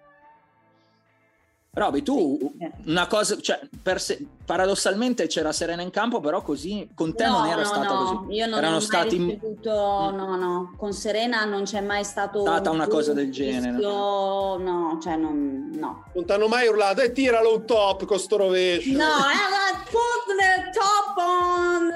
Roby, 1.75 2.03
tu 2.03 2.53
una 2.85 3.07
cosa, 3.07 3.35
cioè, 3.41 3.59
se, 3.95 4.23
paradossalmente 4.45 5.25
c'era 5.25 5.51
Serena 5.51 5.81
in 5.81 5.89
campo, 5.89 6.19
però 6.19 6.43
così 6.43 6.87
con 6.93 7.15
te 7.15 7.25
no, 7.25 7.39
non 7.39 7.47
era 7.47 7.61
no, 7.61 7.65
stata 7.65 7.93
no. 7.93 8.03
così. 8.03 8.35
Io 8.35 8.45
non 8.45 8.59
Erano 8.59 8.75
ho 8.75 8.79
stati... 8.79 9.17
mai 9.17 9.31
ricevuto, 9.31 9.71
no, 9.71 10.35
no, 10.35 10.75
con 10.77 10.93
Serena 10.93 11.45
non 11.45 11.63
c'è 11.63 11.81
mai 11.81 12.03
stato 12.03 12.41
stata 12.41 12.69
una 12.69 12.85
cosa 12.85 13.13
del 13.13 13.31
genere. 13.31 13.71
No, 13.81 14.99
cioè 15.01 15.15
non, 15.15 15.71
no. 15.73 16.03
Non 16.13 16.25
ti 16.25 16.31
hanno 16.31 16.47
mai 16.47 16.67
urlato 16.67 17.01
e 17.01 17.11
tiralo 17.11 17.55
un 17.55 17.65
top 17.65 18.05
con 18.05 18.19
sto 18.19 18.37
rovescio. 18.37 18.95
No, 18.95 19.05
eh, 19.33 19.73
put 19.89 20.27
the 20.37 20.69
top 20.77 21.17
on. 21.17 21.91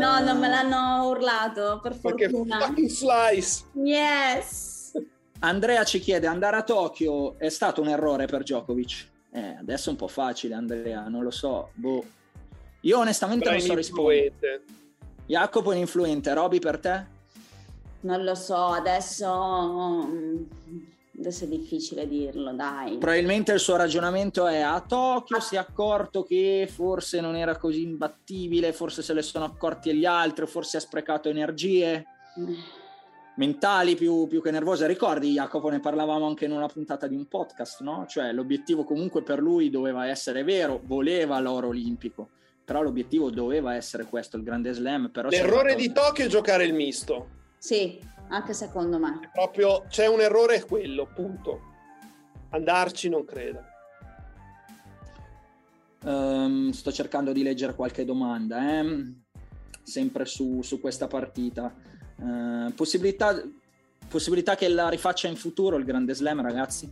no, 0.00 0.20
non 0.20 0.38
me 0.38 0.48
l'hanno 0.48 1.08
urlato, 1.08 1.80
per 1.82 1.94
fortuna. 1.94 2.58
Perché 2.58 2.66
fucking 2.66 2.88
slice. 2.90 3.64
Yes. 3.72 4.76
Andrea 5.40 5.84
ci 5.84 6.00
chiede, 6.00 6.26
andare 6.26 6.56
a 6.56 6.62
Tokyo 6.62 7.38
è 7.38 7.48
stato 7.48 7.80
un 7.80 7.88
errore 7.88 8.26
per 8.26 8.42
Djokovic? 8.42 9.06
Eh, 9.30 9.56
adesso 9.60 9.88
è 9.88 9.92
un 9.92 9.98
po' 9.98 10.08
facile 10.08 10.54
Andrea, 10.54 11.06
non 11.06 11.22
lo 11.22 11.30
so. 11.30 11.70
Boh. 11.74 12.04
Io 12.80 12.98
onestamente 12.98 13.44
Però 13.44 13.56
non 13.56 13.64
so 13.64 13.74
rispondere. 13.74 14.62
Jacopo 15.26 15.70
è 15.70 15.74
un 15.74 15.80
influente, 15.80 16.32
Roby 16.34 16.58
per 16.58 16.78
te? 16.78 17.04
Non 18.00 18.24
lo 18.24 18.34
so, 18.34 18.56
adesso... 18.56 20.08
Adesso 21.18 21.44
è 21.44 21.48
difficile 21.48 22.06
dirlo, 22.06 22.52
dai. 22.52 22.96
Probabilmente 22.98 23.52
il 23.52 23.58
suo 23.58 23.74
ragionamento 23.74 24.46
è 24.46 24.60
a 24.60 24.80
Tokyo 24.80 25.40
si 25.40 25.56
è 25.56 25.58
accorto 25.58 26.22
che 26.22 26.68
forse 26.72 27.20
non 27.20 27.34
era 27.34 27.56
così 27.56 27.82
imbattibile, 27.82 28.72
forse 28.72 29.02
se 29.02 29.12
le 29.14 29.22
sono 29.22 29.44
accorti 29.44 29.92
gli 29.94 30.04
altri, 30.04 30.46
forse 30.46 30.76
ha 30.76 30.80
sprecato 30.80 31.28
energie. 31.28 32.06
Mm 32.38 32.54
mentali 33.38 33.94
più, 33.94 34.26
più, 34.26 34.42
che 34.42 34.50
nervose. 34.50 34.86
Ricordi, 34.86 35.32
Jacopo, 35.32 35.70
ne 35.70 35.80
parlavamo 35.80 36.26
anche 36.26 36.44
in 36.44 36.52
una 36.52 36.66
puntata 36.66 37.06
di 37.06 37.14
un 37.14 37.26
podcast, 37.26 37.80
no? 37.80 38.04
Cioè 38.06 38.32
l'obiettivo 38.32 38.84
comunque 38.84 39.22
per 39.22 39.40
lui 39.40 39.70
doveva 39.70 40.06
essere 40.06 40.42
vero, 40.42 40.80
voleva 40.84 41.38
l'oro 41.40 41.68
olimpico, 41.68 42.28
però 42.64 42.82
l'obiettivo 42.82 43.30
doveva 43.30 43.74
essere 43.74 44.04
questo, 44.04 44.36
il 44.36 44.42
grande 44.42 44.72
slam. 44.72 45.10
Però 45.10 45.28
L'errore 45.28 45.74
di 45.74 45.90
Tokyo 45.92 46.26
è 46.26 46.28
giocare 46.28 46.64
il 46.64 46.74
misto. 46.74 47.36
Sì, 47.56 47.98
anche 48.28 48.52
secondo 48.52 48.98
me. 48.98 49.20
È 49.22 49.30
proprio 49.32 49.84
c'è 49.88 50.06
un 50.06 50.20
errore 50.20 50.56
è 50.56 50.64
quello, 50.64 51.08
punto. 51.14 51.60
Andarci 52.50 53.08
non 53.08 53.24
credo. 53.24 53.62
Um, 56.04 56.70
sto 56.70 56.92
cercando 56.92 57.32
di 57.32 57.42
leggere 57.42 57.74
qualche 57.74 58.04
domanda, 58.04 58.80
eh? 58.80 59.14
sempre 59.82 60.26
su, 60.26 60.60
su 60.62 60.80
questa 60.80 61.06
partita. 61.06 61.74
Eh, 62.20 62.72
possibilità, 62.72 63.40
possibilità 64.08 64.56
che 64.56 64.68
la 64.68 64.88
rifaccia 64.88 65.28
in 65.28 65.36
futuro 65.36 65.76
il 65.76 65.84
Grande 65.84 66.14
Slam, 66.14 66.40
ragazzi? 66.40 66.90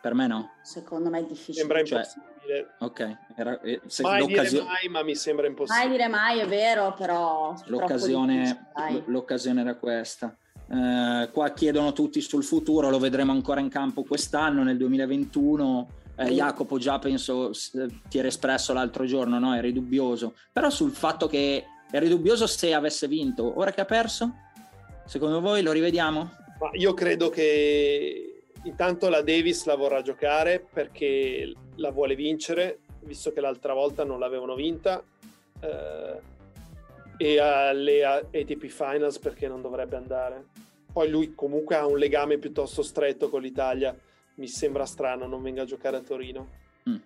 Per 0.00 0.14
me 0.14 0.26
no. 0.26 0.50
Secondo 0.62 1.10
me 1.10 1.20
è 1.20 1.24
difficile. 1.24 1.58
Sembra 1.58 1.84
cioè, 1.84 1.98
impossibile. 1.98 2.74
ok. 2.78 3.16
Era, 3.36 3.60
eh, 3.60 3.80
se 3.86 4.02
mai 4.02 4.26
dire 4.26 4.62
mai, 4.62 4.88
ma 4.88 5.02
mi 5.02 5.14
sembra 5.14 5.46
impossibile. 5.46 5.86
Mai 5.86 5.96
dire 5.96 6.08
mai, 6.08 6.38
è 6.40 6.46
vero, 6.46 6.94
però... 6.98 7.54
L'occasione, 7.66 8.72
l'occasione 9.06 9.60
era 9.60 9.74
questa. 9.76 10.36
Uh, 10.66 11.30
qua 11.32 11.50
chiedono 11.50 11.92
tutti 11.92 12.20
sul 12.20 12.42
futuro, 12.42 12.88
lo 12.88 12.98
vedremo 12.98 13.30
ancora 13.30 13.60
in 13.60 13.68
campo 13.68 14.02
quest'anno, 14.02 14.62
nel 14.62 14.76
2021. 14.78 15.88
Eh, 16.16 16.26
Jacopo 16.30 16.78
già 16.78 16.98
penso 16.98 17.50
ti 18.08 18.18
era 18.18 18.28
espresso 18.28 18.72
l'altro 18.72 19.04
giorno, 19.04 19.38
no? 19.38 19.54
eri 19.54 19.72
dubbioso. 19.72 20.34
Però 20.52 20.68
sul 20.70 20.92
fatto 20.92 21.26
che 21.26 21.64
eri 21.90 22.08
dubbioso 22.08 22.46
se 22.46 22.74
avesse 22.74 23.06
vinto, 23.06 23.58
ora 23.58 23.70
che 23.70 23.82
ha 23.82 23.84
perso? 23.84 24.34
Secondo 25.04 25.40
voi 25.40 25.62
lo 25.62 25.72
rivediamo? 25.72 26.30
Ma 26.58 26.70
io 26.72 26.94
credo 26.94 27.28
che 27.28 28.44
intanto 28.64 29.08
la 29.08 29.22
Davis 29.22 29.64
la 29.64 29.76
vorrà 29.76 30.02
giocare 30.02 30.64
perché 30.72 31.52
la 31.76 31.90
vuole 31.90 32.14
vincere, 32.14 32.80
visto 33.00 33.32
che 33.32 33.40
l'altra 33.40 33.74
volta 33.74 34.04
non 34.04 34.18
l'avevano 34.18 34.54
vinta. 34.54 35.02
Eh, 35.60 36.30
e 37.22 37.38
alle 37.38 38.04
ATP 38.04 38.66
Finals 38.66 39.18
perché 39.18 39.46
non 39.46 39.60
dovrebbe 39.60 39.96
andare. 39.96 40.46
Poi 40.92 41.08
lui 41.08 41.34
comunque 41.34 41.76
ha 41.76 41.86
un 41.86 41.96
legame 41.96 42.38
piuttosto 42.38 42.82
stretto 42.82 43.28
con 43.28 43.42
l'Italia. 43.42 43.96
Mi 44.34 44.48
sembra 44.48 44.86
strano 44.86 45.26
non 45.26 45.40
venga 45.40 45.62
a 45.62 45.64
giocare 45.64 45.96
a 45.96 46.00
Torino. 46.00 46.48
Mm. 46.88 46.96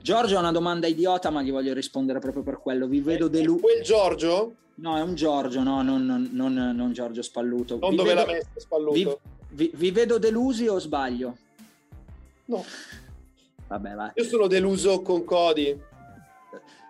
Giorgio 0.00 0.36
ha 0.36 0.40
una 0.40 0.52
domanda 0.52 0.86
idiota, 0.86 1.30
ma 1.30 1.42
gli 1.42 1.50
voglio 1.50 1.74
rispondere 1.74 2.20
proprio 2.20 2.42
per 2.42 2.58
quello. 2.58 2.86
Vi 2.86 3.00
vedo 3.00 3.26
eh, 3.26 3.30
deluso. 3.30 3.60
Quel 3.60 3.82
Giorgio? 3.82 4.54
No, 4.78 4.96
è 4.96 5.02
un 5.02 5.14
Giorgio, 5.14 5.62
no, 5.62 5.82
non, 5.82 6.04
non, 6.04 6.30
non, 6.32 6.54
non 6.54 6.92
Giorgio 6.92 7.22
Spalluto. 7.22 7.78
Non 7.78 7.90
vi 7.90 7.96
dove 7.96 8.14
vedo, 8.14 8.26
l'ha 8.26 8.32
messo 8.32 8.48
Spalluto. 8.56 8.92
Vi, 8.92 9.16
vi, 9.50 9.70
vi, 9.74 9.90
vedo 9.90 10.18
delusi 10.18 10.68
o 10.68 10.78
sbaglio? 10.78 11.36
No. 12.44 12.64
Vabbè, 13.66 13.94
vai. 13.94 14.10
Io 14.14 14.24
sono 14.24 14.46
deluso 14.46 15.02
con 15.02 15.24
Cody. 15.24 15.76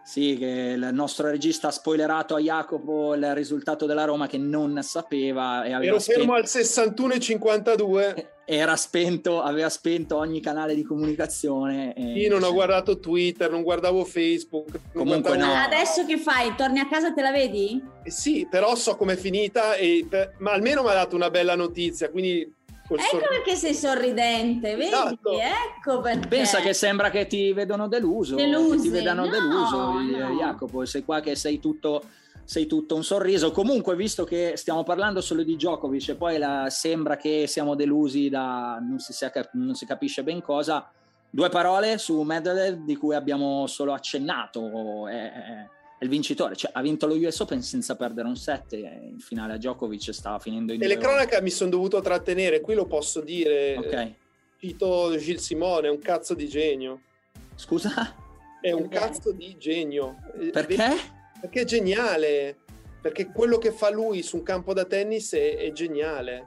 Sì, 0.09 0.37
che 0.38 0.73
il 0.75 0.88
nostro 0.92 1.29
regista 1.29 1.68
ha 1.68 1.71
spoilerato 1.71 2.35
a 2.35 2.38
Jacopo 2.38 3.14
il 3.14 3.35
risultato 3.35 3.85
della 3.85 4.07
Roma 4.07 4.27
che 4.27 4.38
non 4.38 4.83
sapeva. 4.83 5.64
E 5.64 5.75
aveva 5.75 5.97
Ero 5.97 6.01
fermo 6.01 6.33
al 6.33 6.44
61,52. 6.44 8.27
Era 8.51 8.75
spento, 8.77 9.42
aveva 9.42 9.68
spento 9.68 10.16
ogni 10.16 10.40
canale 10.40 10.75
di 10.75 10.83
comunicazione. 10.83 11.92
Io 11.99 12.31
non 12.31 12.42
ho 12.42 12.55
guardato 12.55 12.99
Twitter, 12.99 13.51
non 13.51 13.62
guardavo 13.62 14.03
Facebook. 14.07 14.81
Comunque 14.94 15.37
guardavo... 15.37 15.53
no. 15.53 15.61
Adesso 15.61 16.07
che 16.07 16.16
fai? 16.16 16.55
Torni 16.57 16.79
a 16.79 16.88
casa 16.88 17.09
e 17.09 17.12
te 17.12 17.21
la 17.21 17.31
vedi? 17.31 17.79
Eh 18.03 18.11
sì, 18.11 18.49
però 18.51 18.75
so 18.77 18.97
com'è 18.97 19.16
finita, 19.16 19.75
e, 19.75 20.07
ma 20.38 20.53
almeno 20.53 20.83
mi 20.83 20.88
ha 20.88 20.94
dato 20.94 21.16
una 21.16 21.29
bella 21.29 21.55
notizia, 21.55 22.09
quindi 22.11 22.51
ecco 22.94 23.18
sor- 23.18 23.29
perché 23.29 23.55
sei 23.55 23.74
sorridente, 23.74 24.77
vedi? 24.77 24.87
Esatto. 24.87 25.33
Ecco 25.33 26.01
perché. 26.01 26.29
Pensa 26.29 26.61
che 26.61 26.72
sembra 26.72 27.11
che 27.11 27.27
ti 27.27 27.53
vedano 27.53 27.88
deluso, 27.88 28.37
Delusi. 28.37 28.83
ti 28.83 28.88
vedano 28.88 29.24
no, 29.24 29.31
deluso, 29.31 29.92
no. 29.92 30.37
Jacopo, 30.38 30.85
sei 30.85 31.05
qua 31.05 31.20
che 31.20 31.35
sei 31.35 31.61
tutto 31.61 32.03
sei 32.48 32.66
tutto 32.66 32.94
un 32.94 33.05
sorriso. 33.05 33.51
Comunque, 33.51 33.94
visto 33.94 34.24
che 34.24 34.55
stiamo 34.57 34.83
parlando 34.83 35.20
solo 35.20 35.42
di 35.42 35.55
Djokovic 35.55 36.09
e 36.09 36.14
poi 36.14 36.38
la, 36.38 36.68
sembra 36.70 37.18
che 37.18 37.46
siamo 37.46 37.74
delusi 37.74 38.31
da 38.31 38.79
non 38.81 38.98
si, 38.98 39.12
non 39.53 39.74
si, 39.74 39.85
capisce 39.85 40.22
ben 40.22 40.40
cosa, 40.40 40.90
due 41.29 41.51
parole 41.51 41.98
su 41.98 42.22
Medvedev 42.22 42.85
di 42.85 42.96
cui 42.96 43.14
abbiamo 43.14 43.66
solo 43.66 43.92
accennato. 43.92 45.07
È, 45.09 45.33
è, 45.33 45.68
è 45.99 46.05
il 46.05 46.11
vincitore, 46.11 46.55
cioè, 46.55 46.71
ha 46.73 46.81
vinto 46.81 47.07
lo 47.07 47.15
US 47.17 47.41
Open 47.41 47.61
senza 47.61 47.97
perdere 47.97 48.29
un 48.29 48.37
set 48.37 48.73
in 48.73 49.19
finale 49.19 49.55
a 49.55 49.57
Djokovic 49.57 50.15
stava 50.15 50.39
finendo 50.39 50.73
in 50.73 50.83
E 50.83 50.87
le 50.87 50.97
cronache 50.97 51.43
mi 51.43 51.51
sono 51.51 51.71
dovuto 51.71 52.01
trattenere, 52.01 52.61
qui 52.61 52.75
lo 52.75 52.87
posso 52.87 53.21
dire. 53.21 53.77
Ok. 53.77 54.13
Cito 54.61 55.17
Gilles 55.17 55.43
Simone, 55.43 55.89
è 55.89 55.91
un 55.91 55.99
cazzo 55.99 56.35
di 56.35 56.49
genio. 56.49 57.03
Scusa? 57.57 58.15
È 58.61 58.71
un 58.71 58.89
cazzo 58.89 59.33
di 59.33 59.57
genio. 59.59 60.17
Perché? 60.53 60.79
Perché 61.41 61.61
è 61.61 61.65
geniale, 61.65 62.57
perché 63.01 63.31
quello 63.33 63.59
che 63.59 63.73
fa 63.73 63.91
lui 63.91 64.23
su 64.23 64.37
un 64.37 64.43
campo 64.43 64.73
da 64.73 64.85
tennis 64.85 65.33
è, 65.35 65.57
è 65.57 65.73
geniale. 65.73 66.47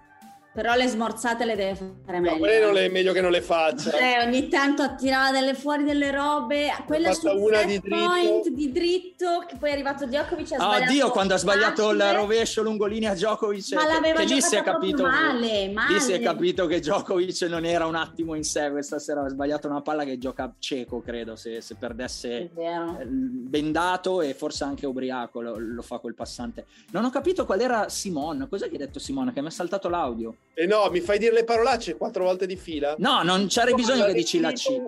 Però 0.54 0.76
le 0.76 0.86
smorzate 0.86 1.46
le 1.46 1.56
deve 1.56 1.76
fare 2.06 2.20
meglio. 2.20 2.34
No, 2.34 2.40
quelle 2.40 2.60
non 2.60 2.74
le, 2.74 2.86
è 2.86 2.90
meglio 2.90 3.14
che 3.14 3.22
non 3.22 3.32
le 3.32 3.42
faccia. 3.42 3.92
Eh, 3.92 4.26
ogni 4.26 4.50
tanto 4.50 4.96
tirava 4.96 5.32
delle, 5.32 5.54
fuori 5.54 5.86
delle 5.86 6.12
robe, 6.12 6.70
quella 6.86 7.14
sul 7.14 7.38
una 7.38 7.64
di 7.64 7.80
dritto. 7.80 7.96
point 7.96 8.50
di 8.50 8.72
dritto, 8.72 9.46
che 9.48 9.56
poi 9.56 9.70
è 9.70 9.72
arrivato 9.72 10.06
Djokovic 10.06 10.52
ha 10.58 10.76
oh. 10.76 10.86
Dio, 10.88 11.10
quando 11.12 11.36
ha 11.36 11.38
sbagliato 11.38 11.84
facile. 11.84 12.10
il 12.10 12.16
rovescio 12.16 12.64
lungolinea 12.64 13.12
a 13.12 13.14
Djokovic, 13.14 13.74
Ma 13.74 13.88
l'aveva 13.88 14.20
che 14.20 14.26
lì 14.26 14.42
si 14.42 14.58
è 14.58 14.62
capito 14.62 15.04
male, 15.04 15.70
male. 15.70 15.94
Lì 15.94 16.00
si 16.02 16.12
è 16.12 16.20
capito 16.20 16.68
che 16.68 16.80
Djokovic 16.80 17.42
non 17.44 17.64
era 17.64 17.86
un 17.86 17.96
attimo 17.96 18.36
in 18.36 18.44
sé 18.44 18.72
questa 18.72 19.00
sera, 19.00 19.24
ha 19.24 19.30
sbagliato 19.30 19.70
una 19.70 19.82
palla 19.82 20.04
che 20.04 20.18
gioca 20.18 20.54
cieco, 20.60 21.02
credo, 21.02 21.38
se, 21.38 21.62
se 21.62 21.76
perdesse 21.76 22.50
bendato 22.54 24.22
e 24.22 24.34
forse 24.34 24.66
anche 24.66 24.86
ubriaco 24.86 25.40
lo, 25.40 25.56
lo, 25.58 25.82
fa 25.82 26.00
quel 26.00 26.14
passante. 26.14 26.66
Non 26.92 27.06
ho 27.06 27.10
capito 27.10 27.46
qual 27.46 27.62
era 27.62 27.88
Simon, 27.88 28.48
cos'è 28.50 28.68
che 28.68 28.76
ha 28.76 28.80
detto 28.80 29.00
Simon? 29.00 29.32
Che 29.34 29.40
mi 29.40 29.48
ha 29.48 29.52
saltato 29.52 29.88
l'audio. 29.88 30.36
Eh 30.54 30.66
no, 30.66 30.90
mi 30.90 31.00
fai 31.00 31.18
dire 31.18 31.34
le 31.34 31.44
parolacce 31.44 31.96
quattro 31.96 32.26
volte 32.26 32.46
di 32.46 32.56
fila? 32.56 32.96
No, 32.98 33.24
non 33.24 33.48
c'era 33.48 33.74
bisogno 33.74 34.06
che 34.06 34.14
dici 34.14 34.40
la 34.40 34.52
C. 34.52 34.82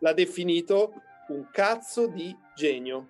L'ha 0.00 0.12
definito 0.12 0.92
un 1.28 1.46
cazzo 1.50 2.06
di 2.06 2.34
genio. 2.54 3.08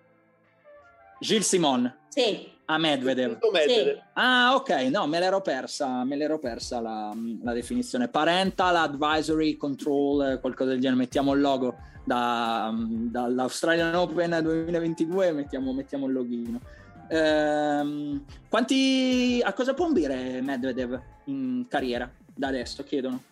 Gilles 1.20 1.46
Simon. 1.46 1.94
Sì. 2.08 2.56
A 2.66 2.78
Medvedev. 2.78 3.38
Medvedev. 3.52 3.94
Sì. 3.94 4.02
Ah, 4.14 4.54
ok, 4.54 4.70
no, 4.90 5.06
me 5.06 5.18
l'ero 5.18 5.40
persa, 5.40 6.04
me 6.04 6.16
l'ero 6.16 6.38
persa 6.38 6.80
la, 6.80 7.14
la, 7.42 7.52
definizione. 7.52 8.08
Parental 8.08 8.76
Advisory 8.76 9.56
Control, 9.56 10.38
qualcosa 10.40 10.70
del 10.70 10.80
genere. 10.80 11.00
Mettiamo 11.00 11.32
il 11.32 11.40
logo 11.40 11.76
da, 12.04 12.72
dall'Australian 12.74 13.94
Open 13.94 14.38
2022, 14.42 15.32
mettiamo, 15.32 15.72
mettiamo 15.72 16.06
il 16.06 16.12
loghino. 16.12 16.60
Ehm, 17.08 18.24
quanti, 18.48 19.40
a 19.42 19.52
cosa 19.52 19.74
può 19.74 19.86
ambire 19.86 20.40
Medvedev 20.40 21.00
in 21.24 21.66
carriera 21.68 22.10
da 22.34 22.48
adesso? 22.48 22.84
Chiedono. 22.84 23.22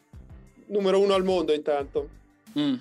Numero 0.67 1.01
uno 1.01 1.15
al 1.15 1.25
mondo 1.25 1.53
intanto. 1.53 2.09
Mm. 2.59 2.75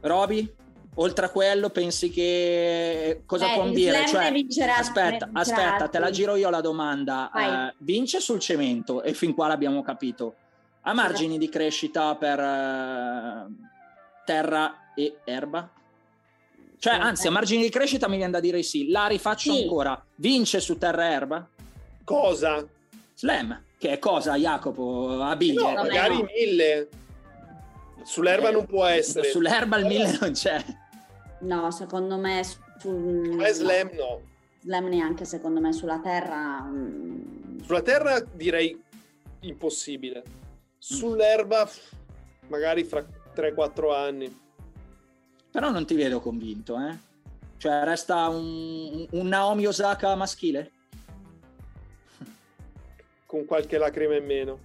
Roby? 0.00 0.54
Oltre 0.96 1.24
a 1.24 1.30
quello, 1.30 1.70
pensi 1.70 2.10
che 2.10 3.22
cosa 3.24 3.50
eh, 3.50 3.54
può 3.54 3.62
ambire? 3.62 4.06
Cioè, 4.06 4.30
vincerà, 4.30 4.76
aspetta, 4.76 5.30
aspetta, 5.32 5.88
te 5.88 5.98
la 5.98 6.10
giro 6.10 6.36
io 6.36 6.50
la 6.50 6.60
domanda. 6.60 7.30
Uh, 7.32 7.74
vince 7.78 8.20
sul 8.20 8.38
cemento 8.38 9.02
e 9.02 9.14
fin 9.14 9.32
qua 9.32 9.46
l'abbiamo 9.46 9.82
capito. 9.82 10.34
Ha 10.82 10.92
margini 10.92 11.38
di 11.38 11.48
crescita 11.48 12.14
per 12.16 12.38
uh, 12.38 13.54
terra 14.26 14.92
e 14.94 15.16
erba? 15.24 15.70
Cioè, 16.82 16.94
anzi, 16.94 17.28
a 17.28 17.30
margini 17.30 17.62
di 17.62 17.68
crescita 17.68 18.08
mi 18.08 18.16
viene 18.16 18.32
da 18.32 18.40
dire 18.40 18.60
sì. 18.64 18.88
La 18.90 19.06
rifaccio 19.06 19.52
Sì. 19.52 19.62
ancora. 19.62 20.04
Vince 20.16 20.58
su 20.58 20.76
terra 20.78 21.10
e 21.10 21.12
erba? 21.12 21.48
Cosa? 22.02 22.66
Slam, 23.14 23.62
che 23.78 23.90
è 23.92 23.98
cosa, 24.00 24.34
Jacopo? 24.34 25.20
A 25.22 25.36
biglie. 25.36 25.62
No, 25.62 25.74
magari 25.74 26.16
no. 26.16 26.26
mille. 26.34 26.88
Sull'erba 28.02 28.50
non 28.50 28.66
può 28.66 28.84
essere. 28.84 29.30
Sull'erba 29.30 29.76
il 29.76 29.86
mille 29.86 30.18
non 30.20 30.32
c'è. 30.32 30.60
No, 31.42 31.70
secondo 31.70 32.16
me 32.18 32.42
sul 32.80 33.40
è 33.40 33.52
slam 33.52 33.90
no. 33.94 34.20
slam 34.60 34.86
neanche 34.88 35.24
secondo 35.24 35.60
me 35.60 35.72
sulla 35.72 36.00
terra. 36.00 36.62
mm, 36.62 37.60
Sulla 37.60 37.82
terra 37.82 38.18
direi 38.18 38.76
impossibile. 39.42 40.24
Sull'erba 40.78 41.70
magari 42.48 42.82
fra 42.82 43.04
3-4 43.36 43.94
anni. 43.94 44.40
Però 45.52 45.70
non 45.70 45.84
ti 45.84 45.94
vedo 45.94 46.18
convinto, 46.20 46.78
eh? 46.78 46.96
Cioè, 47.58 47.84
resta 47.84 48.26
un, 48.28 49.06
un 49.10 49.28
Naomi 49.28 49.66
Osaka 49.66 50.14
maschile? 50.16 50.72
Con 53.26 53.44
qualche 53.44 53.76
lacrima 53.76 54.16
in 54.16 54.24
meno. 54.24 54.60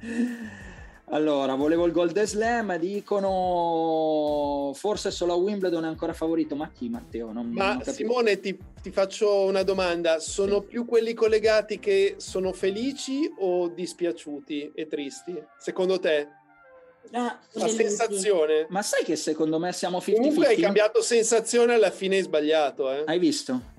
allora, 1.06 1.54
volevo 1.54 1.86
il 1.86 1.92
Gold 1.92 2.22
Slam, 2.22 2.76
dicono 2.76 4.72
forse 4.74 5.10
solo 5.10 5.32
a 5.32 5.36
Wimbledon 5.36 5.84
è 5.84 5.88
ancora 5.88 6.12
favorito, 6.12 6.54
ma 6.54 6.70
chi 6.70 6.90
Matteo? 6.90 7.32
Non, 7.32 7.46
non 7.46 7.52
Ma 7.54 7.70
capito. 7.78 7.92
Simone, 7.92 8.38
ti, 8.38 8.56
ti 8.82 8.90
faccio 8.90 9.44
una 9.46 9.62
domanda. 9.62 10.18
Sono 10.20 10.60
Sì. 10.60 10.66
più 10.66 10.84
quelli 10.84 11.14
collegati 11.14 11.78
che 11.78 12.16
sono 12.18 12.52
felici 12.52 13.32
o 13.38 13.68
dispiaciuti 13.68 14.72
e 14.74 14.86
tristi? 14.86 15.42
Secondo 15.58 15.98
te? 15.98 16.38
Ah, 17.12 17.38
La 17.52 17.68
sensazione? 17.68 18.66
Ma 18.68 18.82
sai 18.82 19.04
che 19.04 19.16
secondo 19.16 19.58
me 19.58 19.72
siamo 19.72 19.98
50-50? 19.98 20.14
Comunque 20.14 20.46
hai 20.46 20.56
cambiato 20.56 21.02
sensazione 21.02 21.74
alla 21.74 21.90
fine 21.90 22.16
hai 22.16 22.22
sbagliato, 22.22 22.90
eh? 22.92 23.02
Hai 23.06 23.18
visto? 23.18 23.78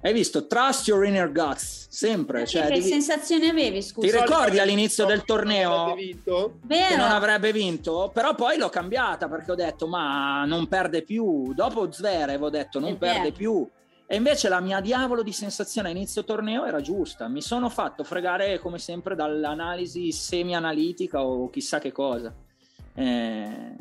Hai 0.00 0.12
visto? 0.12 0.46
Trust 0.46 0.86
your 0.86 1.04
inner 1.04 1.30
guts, 1.32 1.88
sempre. 1.90 2.46
Cioè, 2.46 2.66
che 2.66 2.74
devi- 2.74 2.88
sensazione 2.88 3.48
avevi, 3.48 3.82
scusa? 3.82 4.06
Ti 4.06 4.16
ricordi 4.16 4.60
all'inizio 4.60 5.04
del 5.04 5.24
torneo? 5.24 5.94
che 5.96 6.96
non 6.96 7.10
avrebbe 7.10 7.50
vinto, 7.52 8.08
però 8.14 8.34
poi 8.36 8.58
l'ho 8.58 8.68
cambiata 8.68 9.28
perché 9.28 9.50
ho 9.50 9.56
detto 9.56 9.88
ma 9.88 10.44
non 10.44 10.68
perde 10.68 11.02
più. 11.02 11.52
Dopo 11.52 11.90
Zverev 11.90 12.40
ho 12.42 12.50
detto 12.50 12.78
non 12.78 12.92
È 12.92 12.96
perde 12.96 13.22
vero. 13.22 13.34
più. 13.34 13.68
E 14.10 14.16
invece 14.16 14.48
la 14.48 14.60
mia 14.60 14.80
diavolo 14.80 15.22
di 15.22 15.32
sensazione 15.32 15.88
a 15.88 15.90
inizio 15.90 16.24
torneo 16.24 16.64
era 16.64 16.80
giusta. 16.80 17.28
Mi 17.28 17.42
sono 17.42 17.68
fatto 17.68 18.04
fregare 18.04 18.58
come 18.58 18.78
sempre 18.78 19.14
dall'analisi 19.14 20.12
semi-analitica 20.12 21.22
o 21.22 21.50
chissà 21.50 21.78
che 21.78 21.92
cosa. 21.92 22.32
Eh, 22.94 23.76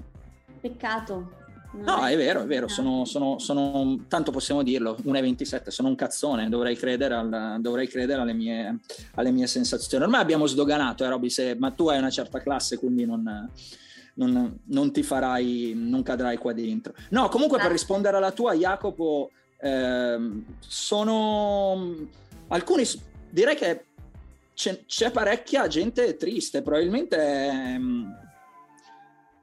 Peccato. 0.59 1.31
No, 1.75 2.05
è 2.05 2.17
vero, 2.17 2.41
è 2.41 2.45
vero, 2.45 2.67
sono, 2.67 3.05
sono- 3.05 3.39
sono- 3.39 4.05
tanto 4.09 4.31
possiamo 4.31 4.63
dirlo, 4.63 4.97
1,27, 5.03 5.69
sono 5.69 5.87
un 5.89 5.95
cazzone, 5.95 6.49
dovrei 6.49 6.75
credere, 6.75 7.13
al- 7.13 7.57
dovrei 7.59 7.87
credere 7.87 8.21
alle, 8.21 8.33
mie, 8.33 8.79
alle 9.15 9.31
mie 9.31 9.47
sensazioni. 9.47 10.03
Ormai 10.03 10.21
abbiamo 10.21 10.45
sdoganato, 10.47 11.05
eh, 11.05 11.09
Roby, 11.09 11.29
se- 11.29 11.55
ma 11.57 11.71
tu 11.71 11.87
hai 11.87 11.99
una 11.99 12.09
certa 12.09 12.41
classe, 12.41 12.77
quindi 12.79 13.05
non, 13.05 13.49
non- 14.15 14.59
non 14.65 14.91
ti 14.91 15.03
farai, 15.03 15.73
non 15.75 16.03
cadrai 16.03 16.37
qua 16.37 16.51
dentro. 16.51 16.93
No, 17.11 17.29
comunque 17.29 17.57
per 17.59 17.67
Ah. 17.67 17.71
rispondere 17.71 18.17
alla 18.17 18.31
tua, 18.31 18.53
Jacopo, 18.55 19.29
sono 20.59 21.95
alcuni, 22.47 22.83
direi 23.29 23.55
che 23.55 23.85
c'è, 24.53 24.85
c'è 24.85 25.11
parecchia 25.11 25.67
gente 25.67 26.15
triste, 26.17 26.61
probabilmente... 26.61 27.17
ehm, 27.17 28.25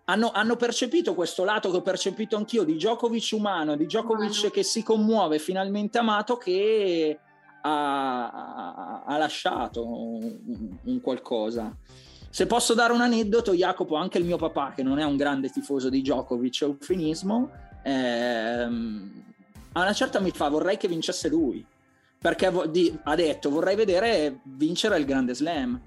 hanno, 0.06 0.32
hanno 0.32 0.56
percepito 0.56 1.14
questo 1.14 1.44
lato 1.44 1.70
che 1.70 1.78
ho 1.78 1.82
percepito 1.82 2.36
anch'io 2.36 2.62
di 2.62 2.74
Djokovic 2.74 3.30
umano, 3.32 3.74
di 3.74 3.86
Djokovic 3.86 4.50
che 4.50 4.62
si 4.62 4.82
commuove 4.82 5.38
finalmente 5.38 5.96
amato 5.96 6.36
che 6.36 7.18
ha, 7.62 8.30
ha- 8.30 9.02
ha 9.06 9.16
lasciato 9.16 9.86
un, 9.86 10.76
un 10.82 11.00
qualcosa. 11.00 11.74
Se 12.28 12.46
posso 12.46 12.74
dare 12.74 12.92
un 12.92 13.00
aneddoto, 13.00 13.54
Jacopo, 13.54 13.94
anche 13.94 14.18
il 14.18 14.24
mio 14.26 14.36
papà, 14.36 14.72
che 14.76 14.82
non 14.82 14.98
è 14.98 15.04
un 15.04 15.16
grande 15.16 15.48
tifoso 15.48 15.88
di 15.88 16.02
Djokovic, 16.02 16.60
eufemismo, 16.60 17.50
ehm, 17.82 19.23
a 19.74 19.82
una 19.82 19.92
certa 19.92 20.20
mi 20.20 20.30
fa 20.30 20.48
vorrei 20.48 20.76
che 20.76 20.88
vincesse 20.88 21.28
lui, 21.28 21.64
perché 22.18 22.46
ha 22.46 23.14
detto 23.14 23.50
vorrei 23.50 23.76
vedere 23.76 24.40
vincere 24.44 24.98
il 24.98 25.04
grande 25.04 25.34
slam. 25.34 25.80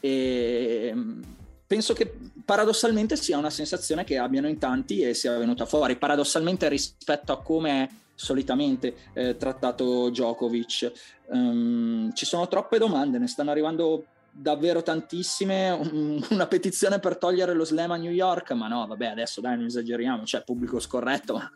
E 0.00 0.88
ehm, 0.90 1.22
penso 1.66 1.92
che 1.94 2.12
paradossalmente 2.44 3.16
sia 3.16 3.38
una 3.38 3.50
sensazione 3.50 4.04
che 4.04 4.18
abbiano 4.18 4.48
in 4.48 4.58
tanti 4.58 5.02
e 5.02 5.14
sia 5.14 5.36
venuta 5.38 5.66
fuori, 5.66 5.96
paradossalmente 5.96 6.68
rispetto 6.68 7.32
a 7.32 7.42
come 7.42 7.70
è 7.70 7.88
solitamente 8.14 8.94
eh, 9.12 9.36
trattato 9.36 10.08
Djokovic. 10.10 10.92
Ehm, 11.32 12.12
ci 12.14 12.24
sono 12.24 12.46
troppe 12.46 12.78
domande, 12.78 13.18
ne 13.18 13.26
stanno 13.26 13.50
arrivando 13.50 14.04
davvero 14.32 14.82
tantissime, 14.82 15.70
Un- 15.70 16.24
una 16.30 16.46
petizione 16.46 16.98
per 16.98 17.18
togliere 17.18 17.52
lo 17.52 17.64
slam 17.64 17.92
a 17.92 17.96
New 17.96 18.10
York, 18.10 18.52
ma 18.52 18.66
no, 18.66 18.86
vabbè, 18.86 19.06
adesso 19.06 19.40
dai, 19.40 19.56
non 19.56 19.66
esageriamo, 19.66 20.24
cioè 20.24 20.42
pubblico 20.42 20.80
scorretto, 20.80 21.34
ma 21.34 21.52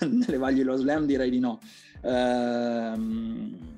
ne 0.06 0.36
vagli 0.36 0.62
lo 0.62 0.76
slam 0.76 1.06
direi 1.06 1.30
di 1.30 1.40
no. 1.40 1.60
Ehm, 2.02 3.72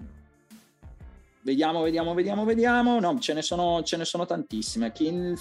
Vediamo, 1.46 1.80
vediamo, 1.82 2.12
vediamo, 2.12 2.44
vediamo. 2.44 2.98
No, 2.98 3.20
ce 3.20 3.32
ne 3.32 3.40
sono, 3.40 3.80
ce 3.84 3.96
ne 3.96 4.04
sono 4.04 4.26
tantissime. 4.26 4.92
In... 4.98 5.32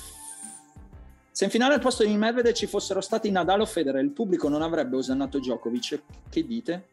Se 1.32 1.46
in 1.46 1.50
finale 1.50 1.74
al 1.74 1.80
posto 1.80 2.06
di 2.06 2.16
Medvedev 2.16 2.54
ci 2.54 2.68
fossero 2.68 3.02
stati 3.02 3.32
Nadal 3.32 3.62
o 3.62 3.66
Federer, 3.66 4.04
il 4.04 4.12
pubblico 4.12 4.48
non 4.48 4.62
avrebbe 4.62 4.98
osannato 4.98 5.40
Djokovic. 5.40 6.02
Che 6.30 6.46
dite? 6.46 6.88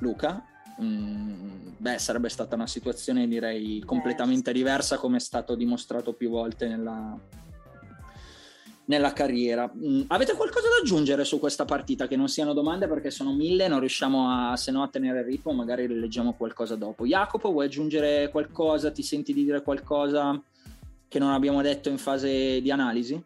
Luca? 0.00 0.44
Mm, 0.80 1.70
beh, 1.76 1.98
sarebbe 1.98 2.28
stata 2.28 2.54
una 2.54 2.66
situazione 2.66 3.26
direi 3.26 3.82
completamente 3.84 4.52
diversa 4.52 4.96
come 4.96 5.16
è 5.16 5.20
stato 5.20 5.56
dimostrato 5.56 6.12
più 6.12 6.30
volte 6.30 6.68
nella, 6.68 7.18
nella 8.84 9.12
carriera. 9.12 9.70
Mm, 9.74 10.02
avete 10.08 10.34
qualcosa 10.34 10.68
da 10.68 10.76
aggiungere 10.80 11.24
su 11.24 11.38
questa 11.38 11.64
partita 11.64 12.06
che 12.06 12.16
non 12.16 12.28
siano 12.28 12.52
domande 12.52 12.86
perché 12.86 13.10
sono 13.10 13.34
mille, 13.34 13.68
non 13.68 13.80
riusciamo 13.80 14.28
a, 14.30 14.56
se 14.56 14.70
no 14.70 14.82
a 14.82 14.88
tenere 14.88 15.20
il 15.20 15.26
ritmo, 15.26 15.52
magari 15.52 15.88
leggiamo 15.88 16.34
qualcosa 16.34 16.76
dopo. 16.76 17.06
Jacopo, 17.06 17.50
vuoi 17.50 17.66
aggiungere 17.66 18.30
qualcosa? 18.30 18.90
Ti 18.90 19.02
senti 19.02 19.32
di 19.32 19.44
dire 19.44 19.62
qualcosa 19.62 20.40
che 21.08 21.18
non 21.18 21.32
abbiamo 21.32 21.60
detto 21.62 21.88
in 21.88 21.98
fase 21.98 22.60
di 22.60 22.70
analisi? 22.70 23.20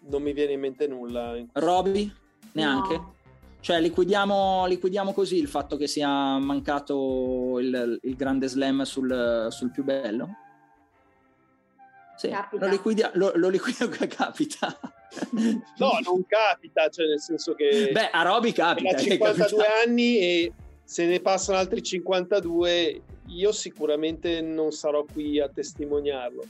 Non 0.00 0.22
mi 0.22 0.32
viene 0.32 0.52
in 0.52 0.60
mente 0.60 0.86
nulla. 0.86 1.34
Roby? 1.52 2.12
Neanche? 2.52 2.94
No. 2.94 3.16
Cioè, 3.60 3.80
liquidiamo, 3.80 4.66
liquidiamo, 4.66 5.12
così 5.12 5.36
il 5.36 5.48
fatto 5.48 5.76
che 5.76 5.86
sia 5.86 6.38
mancato 6.38 7.58
il, 7.58 7.98
il 8.02 8.16
grande 8.16 8.46
slam 8.46 8.82
sul, 8.82 9.48
sul, 9.50 9.70
più 9.70 9.84
bello? 9.84 10.28
Sì, 12.16 12.28
capita. 12.28 12.64
lo 12.64 12.70
liquidiamo, 12.70 13.12
lo, 13.14 13.32
lo 13.34 13.48
liquidiamo 13.48 13.92
che 13.92 14.06
capita. 14.06 14.78
No, 15.78 15.98
non 16.04 16.24
capita, 16.26 16.88
cioè 16.90 17.06
nel 17.06 17.20
senso 17.20 17.54
che... 17.54 17.90
Beh, 17.92 18.10
a 18.10 18.22
Roby 18.22 18.52
capita. 18.52 18.94
Ha 18.94 19.00
52 19.00 19.64
anni 19.84 20.18
e 20.18 20.52
se 20.84 21.06
ne 21.06 21.20
passano 21.20 21.58
altri 21.58 21.82
52, 21.82 23.02
io 23.26 23.52
sicuramente 23.52 24.40
non 24.42 24.70
sarò 24.70 25.04
qui 25.04 25.40
a 25.40 25.48
testimoniarlo. 25.48 26.44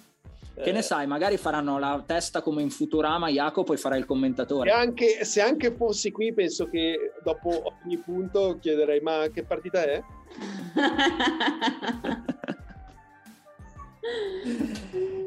Che 0.62 0.72
ne 0.72 0.82
sai, 0.82 1.06
magari 1.06 1.36
faranno 1.36 1.78
la 1.78 2.02
testa 2.06 2.42
come 2.42 2.62
in 2.62 2.70
Futurama, 2.70 3.28
Jacopo, 3.28 3.72
e 3.72 3.76
farai 3.76 3.98
il 3.98 4.06
commentatore. 4.06 4.70
E 4.70 4.72
anche, 4.72 5.24
se 5.24 5.40
anche 5.40 5.72
fossi 5.72 6.10
qui, 6.10 6.32
penso 6.32 6.66
che 6.66 7.12
dopo 7.22 7.74
ogni 7.82 7.98
punto 7.98 8.58
chiederei: 8.60 9.00
ma 9.00 9.28
che 9.32 9.44
partita 9.44 9.84
è? 9.84 10.02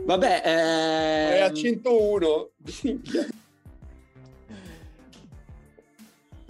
Vabbè, 0.06 0.42
eh... 0.44 1.38
è 1.38 1.42
a 1.42 1.54
101. 1.54 2.50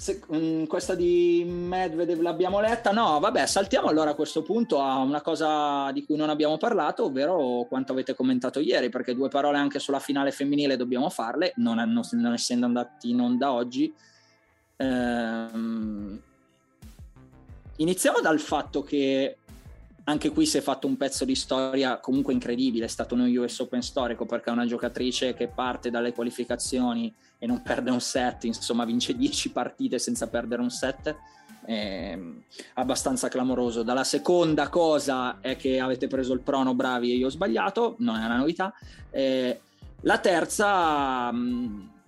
Se, 0.02 0.20
mh, 0.28 0.36
mm, 0.36 0.64
questa 0.64 0.96
di 0.96 1.46
Medvedev 1.46 2.22
l'abbiamo 2.22 2.60
letta? 2.60 2.90
No, 2.90 3.20
vabbè, 3.20 3.46
saltiamo 3.46 3.88
allora 3.88 4.10
a 4.10 4.16
questo 4.16 4.42
punto 4.42 4.82
a 4.82 4.98
una 4.98 5.22
cosa 5.22 5.92
di 5.92 6.04
cui 6.04 6.16
non 6.16 6.32
abbiamo 6.32 6.58
parlato, 6.58 7.06
ovvero 7.06 7.68
quanto 7.70 7.92
avete 7.92 8.16
commentato 8.16 8.60
ieri, 8.60 8.90
perché 8.90 9.14
due 9.14 9.30
parole 9.30 9.60
anche 9.60 9.78
sulla 9.78 10.00
finale 10.00 10.32
femminile 10.32 10.76
dobbiamo 10.76 11.12
farle, 11.12 11.54
non, 11.58 11.76
non, 11.76 12.02
non 12.14 12.34
essendo 12.34 12.66
andati 12.66 13.12
in 13.12 13.20
onda 13.20 13.52
oggi. 13.52 13.94
Ehm, 14.78 16.20
iniziamo 17.76 18.22
dal 18.22 18.40
fatto 18.40 18.82
che 18.82 19.38
anche 20.06 20.30
qui 20.30 20.46
si 20.46 20.58
è 20.58 20.62
fatto 20.62 20.88
un 20.88 20.98
pezzo 20.98 21.26
di 21.26 21.36
storia 21.36 22.00
comunque 22.00 22.34
incredibile, 22.34 22.86
è 22.86 22.90
stato 22.90 23.14
uno 23.14 23.26
US 23.26 23.60
Open 23.60 23.82
storico 23.82 24.26
perché 24.26 24.50
è 24.50 24.54
una 24.54 24.66
giocatrice 24.66 25.34
che 25.34 25.48
parte 25.48 25.90
dalle 25.90 26.14
qualificazioni 26.14 27.14
e 27.38 27.46
non 27.46 27.62
perde 27.62 27.92
un 27.92 28.02
set, 28.02 28.46
insomma 28.46 28.86
vince 28.86 29.16
10 29.16 29.52
partite 29.52 30.00
senza 30.00 30.28
perdere 30.28 30.62
un 30.62 30.72
set, 30.72 31.16
è 31.64 32.18
abbastanza 32.76 33.28
clamoroso. 33.28 33.84
Dalla 33.84 34.04
seconda 34.04 34.70
cosa 34.70 35.40
è 35.40 35.56
che 35.56 35.80
avete 35.80 36.08
preso 36.08 36.34
il 36.34 36.42
prono 36.42 36.74
bravi 36.74 37.12
e 37.12 37.16
io 37.16 37.28
ho 37.28 37.32
sbagliato, 37.32 37.96
non 38.00 38.16
è 38.16 38.26
una 38.26 38.38
novità. 38.38 38.74
Eh, 39.10 39.60
la 40.02 40.18
terza... 40.18 41.32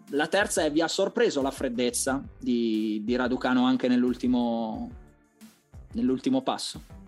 La 0.10 0.27
terza 0.27 0.63
è 0.63 0.71
vi 0.71 0.82
ha 0.82 0.88
sorpreso 0.88 1.41
la 1.41 1.49
freddezza 1.49 2.21
di, 2.38 3.01
di 3.03 3.15
Raducano 3.15 3.65
anche 3.65 3.88
nell'ultimo, 3.88 4.91
nell'ultimo 5.93 6.41
passo? 6.41 7.03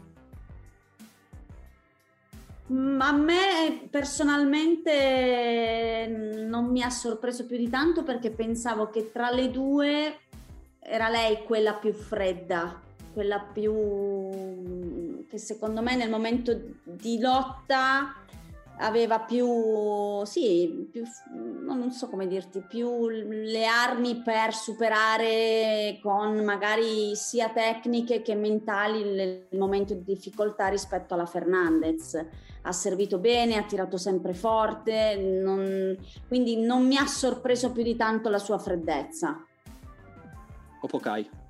Mm, 2.72 3.00
a 3.00 3.12
me 3.12 3.88
personalmente 3.92 6.08
non 6.48 6.72
mi 6.72 6.82
ha 6.82 6.90
sorpreso 6.90 7.46
più 7.46 7.58
di 7.58 7.70
tanto 7.70 8.02
perché 8.04 8.32
pensavo 8.32 8.90
che 8.90 9.12
tra 9.12 9.30
le 9.30 9.52
due 9.52 10.22
era 10.80 11.08
lei 11.10 11.44
quella 11.44 11.76
più 11.76 11.94
fredda, 11.94 12.82
quella 13.14 13.40
più 13.40 15.24
che 15.28 15.38
secondo 15.38 15.84
me 15.84 15.96
nel 15.96 16.10
momento 16.10 16.60
di 16.84 17.20
lotta 17.20 18.16
aveva 18.78 19.20
più, 19.20 20.24
sì, 20.26 20.90
più, 20.92 21.04
non 21.32 21.92
so 21.92 22.10
come 22.10 22.28
dirti, 22.28 22.64
più 22.68 23.08
le 23.08 23.66
armi 23.66 24.22
per 24.22 24.54
superare 24.54 26.00
con 26.02 26.44
magari 26.44 27.16
sia 27.16 27.50
tecniche 27.50 28.22
che 28.22 28.36
mentali 28.36 29.00
il, 29.00 29.58
momento 29.58 29.94
di 29.94 30.04
difficoltà 30.04 30.68
rispetto 30.68 31.14
alla 31.14 31.26
Fernandez. 31.26 32.24
Ha 32.64 32.72
servito 32.72 33.20
bene, 33.20 33.58
ha 33.58 33.64
tirato 33.64 33.98
sempre 33.98 34.34
forte, 34.34 35.16
non, 35.16 35.96
quindi 36.28 36.58
non 36.58 36.86
mi 36.86 36.98
ha 36.98 37.06
sorpreso 37.06 37.72
più 37.72 37.84
di 37.84 37.96
tanto 37.96 38.30
la 38.30 38.40
sua 38.40 38.58
freddezza. 38.58 39.46
Opokai. 40.82 41.44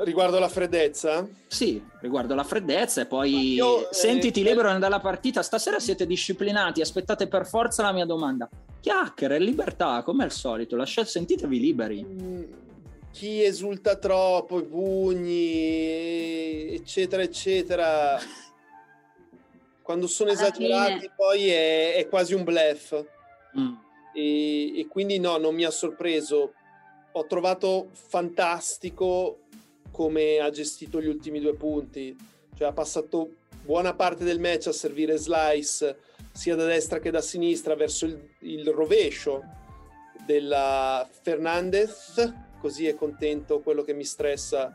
Riguardo 0.00 0.38
la 0.38 0.48
freddezza? 0.48 1.26
Sì, 1.48 1.82
riguardo 2.00 2.36
la 2.36 2.44
freddezza 2.44 3.00
e 3.00 3.06
poi 3.06 3.54
io, 3.54 3.90
eh, 3.90 3.94
sentiti 3.94 4.40
eh, 4.40 4.44
libero 4.44 4.76
nella 4.76 5.00
partita. 5.00 5.42
Stasera 5.42 5.80
siete 5.80 6.06
disciplinati, 6.06 6.80
aspettate 6.80 7.26
per 7.26 7.46
forza 7.46 7.82
la 7.82 7.92
mia 7.92 8.04
domanda. 8.04 8.48
Chiacchiere, 8.80 9.40
libertà, 9.40 10.02
come 10.04 10.22
al 10.22 10.30
solito, 10.30 10.76
lasciate, 10.76 11.08
sentitevi 11.08 11.58
liberi. 11.58 12.04
Mm, 12.04 12.42
chi 13.10 13.42
esulta 13.42 13.96
troppo, 13.96 14.60
i 14.60 14.64
pugni, 14.64 16.74
eccetera, 16.74 17.22
eccetera. 17.22 18.20
Quando 19.82 20.06
sono 20.06 20.30
Alla 20.30 20.38
esagerati 20.38 21.00
fine. 21.00 21.12
poi 21.16 21.48
è, 21.48 21.94
è, 21.94 22.06
quasi 22.08 22.34
un 22.34 22.44
bluff. 22.44 23.04
Mm. 23.58 23.72
E, 24.14 24.78
e 24.78 24.86
quindi 24.86 25.18
no, 25.18 25.38
non 25.38 25.56
mi 25.56 25.64
ha 25.64 25.70
sorpreso. 25.70 26.52
Ho 27.12 27.26
trovato 27.26 27.88
fantastico 27.90 29.46
come 29.98 30.38
ha 30.38 30.48
gestito 30.50 31.02
gli 31.02 31.08
ultimi 31.08 31.40
due 31.40 31.54
punti, 31.54 32.16
cioè 32.56 32.68
ha 32.68 32.72
passato 32.72 33.30
buona 33.64 33.94
parte 33.94 34.22
del 34.22 34.38
match 34.38 34.68
a 34.68 34.72
servire 34.72 35.16
slice 35.16 35.96
sia 36.30 36.54
da 36.54 36.66
destra 36.66 37.00
che 37.00 37.10
da 37.10 37.20
sinistra 37.20 37.74
verso 37.74 38.06
il, 38.06 38.16
il 38.42 38.68
rovescio 38.68 39.42
della 40.24 41.04
Fernandez, 41.10 42.32
così 42.60 42.86
è 42.86 42.94
contento 42.94 43.58
quello 43.58 43.82
che 43.82 43.92
mi 43.92 44.04
stressa 44.04 44.72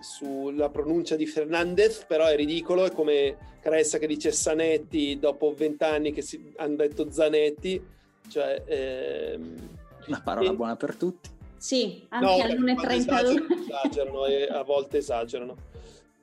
sulla 0.00 0.68
pronuncia 0.68 1.16
di 1.16 1.26
Fernandez, 1.26 2.04
però 2.06 2.26
è 2.26 2.36
ridicolo, 2.36 2.84
è 2.84 2.92
come 2.92 3.56
Cressa 3.60 3.98
che 3.98 4.06
dice 4.06 4.30
Sanetti 4.30 5.18
dopo 5.18 5.52
vent'anni 5.52 6.12
che 6.12 6.22
si, 6.22 6.52
hanno 6.58 6.76
detto 6.76 7.10
Zanetti, 7.10 7.84
cioè... 8.28 8.62
Ehm, 8.66 9.68
Una 10.06 10.20
parola 10.22 10.50
e, 10.52 10.54
buona 10.54 10.76
per 10.76 10.94
tutti. 10.94 11.38
Sì, 11.60 12.06
anche 12.08 12.24
no, 12.24 12.42
all'1.32. 12.42 12.94
Esagerano, 12.94 13.46
esagerano 13.60 14.26
e 14.26 14.48
a 14.48 14.62
volte 14.62 14.96
esagerano. 14.96 15.56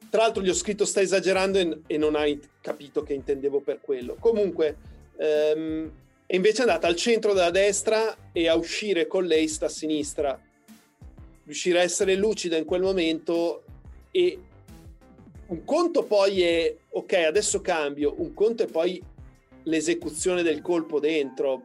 Tra 0.09 0.23
l'altro 0.23 0.41
gli 0.41 0.49
ho 0.49 0.53
scritto 0.55 0.83
stai 0.83 1.03
esagerando 1.03 1.59
e, 1.59 1.81
e 1.85 1.97
non 1.99 2.15
hai 2.15 2.41
capito 2.59 3.03
che 3.03 3.13
intendevo 3.13 3.59
per 3.59 3.79
quello. 3.79 4.15
Comunque, 4.19 4.75
ehm, 5.15 5.91
è 6.25 6.35
invece 6.35 6.61
andata 6.61 6.87
al 6.87 6.95
centro 6.95 7.33
della 7.33 7.51
destra 7.51 8.31
e 8.31 8.47
a 8.47 8.55
uscire 8.55 9.05
con 9.05 9.27
l'ace 9.27 9.59
da 9.59 9.69
sinistra. 9.69 10.41
Riuscire 11.43 11.81
a 11.81 11.83
essere 11.83 12.15
lucida 12.15 12.57
in 12.57 12.65
quel 12.65 12.81
momento 12.81 13.63
e 14.09 14.39
un 15.45 15.63
conto 15.65 16.03
poi 16.03 16.41
è 16.41 16.75
ok, 16.89 17.13
adesso 17.13 17.61
cambio, 17.61 18.15
un 18.17 18.33
conto 18.33 18.63
è 18.63 18.67
poi 18.67 18.99
l'esecuzione 19.63 20.41
del 20.41 20.63
colpo 20.63 20.99
dentro, 20.99 21.61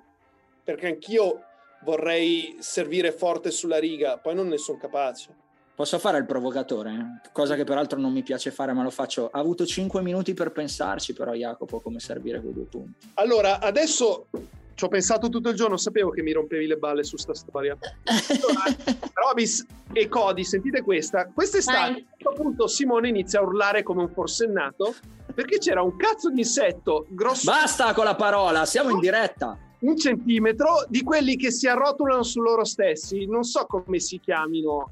perché 0.62 0.88
anch'io 0.88 1.44
vorrei 1.84 2.56
servire 2.60 3.12
forte 3.12 3.50
sulla 3.50 3.78
riga, 3.78 4.18
poi 4.18 4.34
non 4.34 4.48
ne 4.48 4.58
sono 4.58 4.78
capace. 4.78 5.34
Posso 5.74 5.98
fare 5.98 6.18
il 6.18 6.26
provocatore, 6.26 7.20
cosa 7.32 7.56
che 7.56 7.64
peraltro 7.64 7.98
non 7.98 8.12
mi 8.12 8.22
piace 8.22 8.50
fare, 8.50 8.72
ma 8.72 8.82
lo 8.82 8.90
faccio. 8.90 9.30
Ha 9.32 9.38
avuto 9.38 9.64
5 9.64 10.02
minuti 10.02 10.34
per 10.34 10.52
pensarci, 10.52 11.14
però 11.14 11.32
Jacopo, 11.32 11.80
come 11.80 11.98
servire 11.98 12.40
quei 12.40 12.52
due 12.52 12.64
punti. 12.64 13.08
Allora, 13.14 13.58
adesso 13.58 14.26
ci 14.74 14.84
ho 14.84 14.88
pensato 14.88 15.30
tutto 15.30 15.48
il 15.48 15.56
giorno, 15.56 15.78
sapevo 15.78 16.10
che 16.10 16.22
mi 16.22 16.32
rompevi 16.32 16.66
le 16.66 16.76
balle 16.76 17.04
su 17.04 17.16
sta 17.16 17.34
storia. 17.34 17.76
Allora, 18.04 18.64
Robis 19.14 19.64
e 19.92 20.08
Cody, 20.08 20.44
sentite 20.44 20.82
questa. 20.82 21.30
Quest'estate, 21.32 21.78
a 21.78 21.88
un 21.88 22.04
certo 22.18 22.32
punto, 22.34 22.66
Simone 22.66 23.08
inizia 23.08 23.40
a 23.40 23.42
urlare 23.42 23.82
come 23.82 24.02
un 24.02 24.10
forsennato 24.10 24.94
perché 25.34 25.56
c'era 25.56 25.82
un 25.82 25.96
cazzo 25.96 26.30
di 26.30 26.40
insetto 26.40 27.06
grosso. 27.08 27.50
Basta 27.50 27.94
con 27.94 28.04
la 28.04 28.14
parola, 28.14 28.66
siamo 28.66 28.90
in 28.90 29.00
diretta 29.00 29.58
un 29.82 29.96
centimetro 29.96 30.84
di 30.88 31.02
quelli 31.02 31.36
che 31.36 31.50
si 31.50 31.66
arrotolano 31.68 32.22
su 32.22 32.40
loro 32.40 32.64
stessi, 32.64 33.26
non 33.26 33.42
so 33.44 33.66
come 33.66 33.98
si 33.98 34.18
chiamino, 34.20 34.90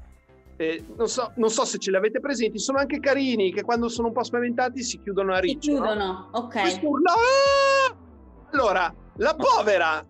eh, 0.57 0.83
non, 0.95 1.07
so, 1.07 1.31
non, 1.37 1.49
so, 1.49 1.65
se 1.65 1.77
ce 1.77 1.91
li 1.91 1.97
avete 1.97 2.19
presenti, 2.19 2.59
sono 2.59 2.77
anche 2.77 2.99
carini 2.99 3.51
che 3.51 3.63
quando 3.63 3.89
sono 3.89 4.07
un 4.07 4.13
po' 4.13 4.23
spaventati 4.23 4.83
si 4.83 5.01
chiudono 5.01 5.33
a 5.33 5.39
riccio. 5.39 5.61
Si 5.61 5.69
chiudono, 5.69 5.95
no? 5.95 6.29
ok. 6.31 6.55
Ah! 6.55 7.95
Allora, 8.51 8.93
la 9.15 9.35
povera 9.35 10.05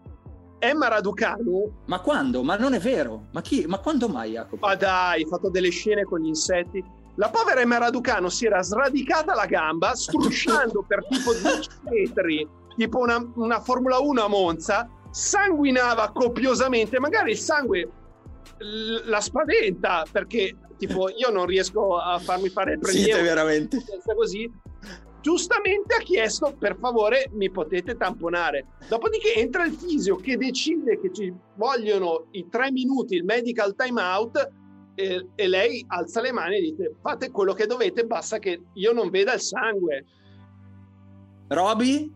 Emma 0.59 0.87
Raducanu. 0.89 1.83
Ma 1.85 1.99
quando? 2.01 2.43
Ma 2.43 2.55
non 2.55 2.73
è 2.73 2.79
vero. 2.79 3.27
Ma 3.31 3.41
chi? 3.41 3.65
Ma 3.67 3.79
quando 3.79 4.07
mai, 4.07 4.31
Jacopo? 4.31 4.65
Ma 4.65 4.75
dai, 4.75 5.21
hai 5.21 5.27
fatto 5.27 5.49
delle 5.49 5.69
scene 5.69 6.03
con 6.03 6.19
gli 6.19 6.27
insetti. 6.27 6.83
La 7.15 7.29
povera 7.29 7.61
Emma 7.61 7.77
Raducanu 7.77 8.29
si 8.29 8.45
era 8.45 8.61
sradicata 8.61 9.33
la 9.33 9.45
gamba, 9.45 9.95
strusciando 9.95 10.83
per 10.87 11.05
tipo 11.07 11.33
10 11.33 11.69
metri, 11.89 12.47
tipo 12.75 12.99
una, 12.99 13.23
una 13.35 13.59
Formula 13.59 13.99
1 13.99 14.23
a 14.23 14.27
Monza, 14.27 14.89
sanguinava 15.11 16.11
copiosamente, 16.11 16.99
magari 16.99 17.31
il 17.31 17.37
sangue 17.37 17.89
la 19.05 19.19
spaventa 19.19 20.05
perché 20.11 20.55
tipo 20.77 21.09
io 21.09 21.29
non 21.29 21.45
riesco 21.45 21.97
a 21.97 22.17
farmi 22.19 22.49
fare 22.49 22.73
il 22.73 22.79
prelievo. 22.79 23.05
Siete 23.05 23.21
veramente. 23.21 23.83
Così. 24.15 24.51
Giustamente 25.21 25.95
ha 25.95 25.99
chiesto 25.99 26.55
per 26.57 26.77
favore 26.79 27.29
mi 27.33 27.51
potete 27.51 27.95
tamponare. 27.95 28.65
Dopodiché 28.87 29.35
entra 29.35 29.65
il 29.65 29.73
fisio 29.73 30.15
che 30.15 30.37
decide 30.37 30.99
che 30.99 31.13
ci 31.13 31.31
vogliono 31.55 32.27
i 32.31 32.47
tre 32.49 32.71
minuti 32.71 33.15
il 33.15 33.23
medical 33.23 33.75
time 33.75 34.01
out 34.01 34.51
e, 34.95 35.27
e 35.35 35.47
lei 35.47 35.83
alza 35.87 36.21
le 36.21 36.31
mani 36.31 36.57
e 36.57 36.61
dice 36.61 36.95
fate 37.01 37.29
quello 37.29 37.53
che 37.53 37.67
dovete 37.67 38.05
basta 38.05 38.39
che 38.39 38.61
io 38.73 38.93
non 38.93 39.11
veda 39.11 39.33
il 39.33 39.41
sangue. 39.41 40.05
Roby 41.49 42.11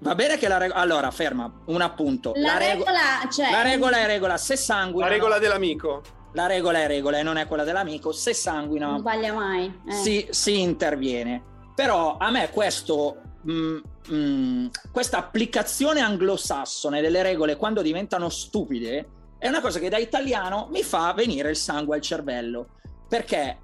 Va 0.00 0.14
bene 0.14 0.38
che 0.38 0.48
la 0.48 0.56
regola. 0.56 0.80
Allora, 0.80 1.10
ferma, 1.10 1.50
un 1.66 1.80
appunto. 1.80 2.32
La, 2.36 2.54
la 2.54 2.58
regola, 2.58 3.00
cioè... 3.30 3.50
la 3.50 3.62
regola 3.62 3.98
è 3.98 4.06
regola. 4.06 4.36
Se 4.36 4.56
sanguina. 4.56 5.06
La 5.06 5.12
regola 5.12 5.38
dell'amico. 5.38 6.02
La 6.32 6.46
regola 6.46 6.78
è 6.78 6.86
regola 6.86 7.18
e 7.18 7.22
non 7.22 7.36
è 7.36 7.46
quella 7.46 7.64
dell'amico. 7.64 8.12
Se 8.12 8.32
sanguina. 8.32 8.86
Non 8.86 9.00
sbaglia 9.00 9.32
mai. 9.32 9.80
Eh. 9.86 9.92
Si, 9.92 10.26
si, 10.30 10.60
interviene. 10.60 11.42
Però 11.74 12.16
a 12.18 12.30
me 12.30 12.50
questo. 12.50 13.20
Mm, 13.50 13.78
mm, 14.12 14.66
questa 14.90 15.18
applicazione 15.18 16.00
anglosassone 16.00 17.00
delle 17.00 17.22
regole 17.22 17.56
quando 17.56 17.80
diventano 17.80 18.28
stupide 18.28 19.08
è 19.38 19.48
una 19.48 19.62
cosa 19.62 19.78
che 19.78 19.88
da 19.88 19.96
italiano 19.96 20.68
mi 20.70 20.82
fa 20.82 21.14
venire 21.14 21.50
il 21.50 21.56
sangue 21.56 21.96
al 21.96 22.02
cervello. 22.02 22.68
Perché 23.08 23.58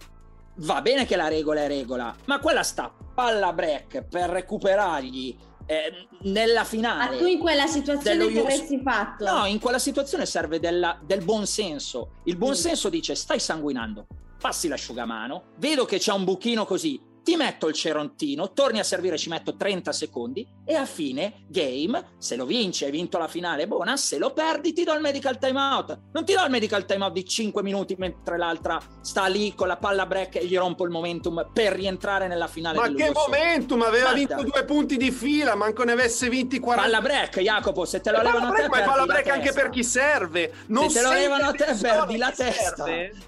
va 0.56 0.80
bene 0.82 1.06
che 1.06 1.16
la 1.16 1.28
regola 1.28 1.62
è 1.62 1.66
regola, 1.66 2.14
ma 2.24 2.40
quella 2.40 2.62
sta 2.62 2.92
palla 3.14 3.52
break 3.52 4.02
per 4.02 4.28
recuperargli 4.30 5.36
eh, 5.66 6.08
nella 6.22 6.64
finale. 6.64 7.10
Ma 7.10 7.18
tu 7.18 7.26
in 7.26 7.38
quella 7.38 7.66
situazione 7.66 8.28
che 8.28 8.40
avresti 8.40 8.80
fatto? 8.82 9.24
No, 9.24 9.46
in 9.46 9.58
quella 9.58 9.78
situazione 9.78 10.26
serve 10.26 10.58
della, 10.58 10.98
del 11.04 11.22
buon 11.22 11.46
senso. 11.46 12.12
Il 12.24 12.36
buon 12.36 12.52
mm. 12.52 12.54
senso 12.54 12.88
dice 12.88 13.14
stai 13.14 13.40
sanguinando, 13.40 14.06
passi 14.40 14.68
l'asciugamano, 14.68 15.54
vedo 15.58 15.84
che 15.84 15.98
c'è 15.98 16.12
un 16.12 16.24
buchino 16.24 16.64
così, 16.64 17.00
ti 17.22 17.36
metto 17.36 17.68
il 17.68 17.74
cerontino, 17.74 18.52
torni 18.52 18.78
a 18.78 18.84
servire, 18.84 19.18
ci 19.18 19.28
metto 19.28 19.56
30 19.56 19.92
secondi 19.92 20.46
e 20.68 20.74
a 20.74 20.84
fine 20.84 21.44
game, 21.46 22.14
se 22.18 22.34
lo 22.34 22.44
vinci, 22.44 22.84
hai 22.84 22.90
vinto 22.90 23.18
la 23.18 23.28
finale, 23.28 23.68
buona, 23.68 23.96
se 23.96 24.18
lo 24.18 24.32
perdi 24.32 24.72
ti 24.72 24.82
do 24.82 24.92
il 24.94 25.00
medical 25.00 25.38
timeout. 25.38 25.98
Non 26.12 26.24
ti 26.24 26.34
do 26.34 26.42
il 26.42 26.50
medical 26.50 26.84
timeout 26.84 27.12
di 27.12 27.24
5 27.24 27.62
minuti 27.62 27.94
mentre 27.96 28.36
l'altra 28.36 28.80
sta 29.00 29.26
lì 29.26 29.54
con 29.54 29.68
la 29.68 29.76
palla 29.76 30.06
break 30.06 30.36
e 30.36 30.46
gli 30.46 30.56
rompo 30.56 30.84
il 30.84 30.90
momentum 30.90 31.50
per 31.52 31.72
rientrare 31.72 32.26
nella 32.26 32.48
finale. 32.48 32.78
Ma 32.78 32.92
che 32.92 33.12
momentum? 33.12 33.82
Aveva 33.82 34.10
Guarda. 34.12 34.36
vinto 34.36 34.42
due 34.42 34.64
punti 34.64 34.96
di 34.96 35.12
fila, 35.12 35.54
manco 35.54 35.84
ne 35.84 35.92
avesse 35.92 36.28
vinti 36.28 36.58
40. 36.58 36.90
Palla 36.90 37.00
break, 37.00 37.40
Jacopo, 37.40 37.84
se 37.84 38.00
te 38.00 38.10
lo 38.10 38.20
levano 38.20 38.48
a 38.48 38.52
te 38.52 38.68
Ma 38.68 38.82
palla 38.82 39.06
break 39.06 39.28
anche 39.28 39.52
per 39.52 39.70
chi 39.70 39.84
serve. 39.84 40.52
Non 40.66 40.90
se 40.90 40.98
te 40.98 41.06
lo 41.06 41.12
levano 41.12 41.46
a 41.46 41.52
te 41.52 41.76
perdi 41.80 42.16
la 42.16 42.32
testa. 42.32 42.84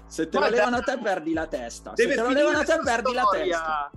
Se 0.07 0.27
te 0.27 0.39
lo 0.39 0.49
levano 0.49 0.75
a 0.75 0.81
te 0.81 0.97
perdi 1.01 1.33
la 1.33 1.47
testa. 1.47 1.93
Se 1.95 2.05
te 2.05 2.15
lo 2.15 2.29
levano 2.29 2.59
a 2.59 2.63
te 2.65 2.79
perdi 2.83 3.13
la 3.13 3.29
testa. 3.31 3.91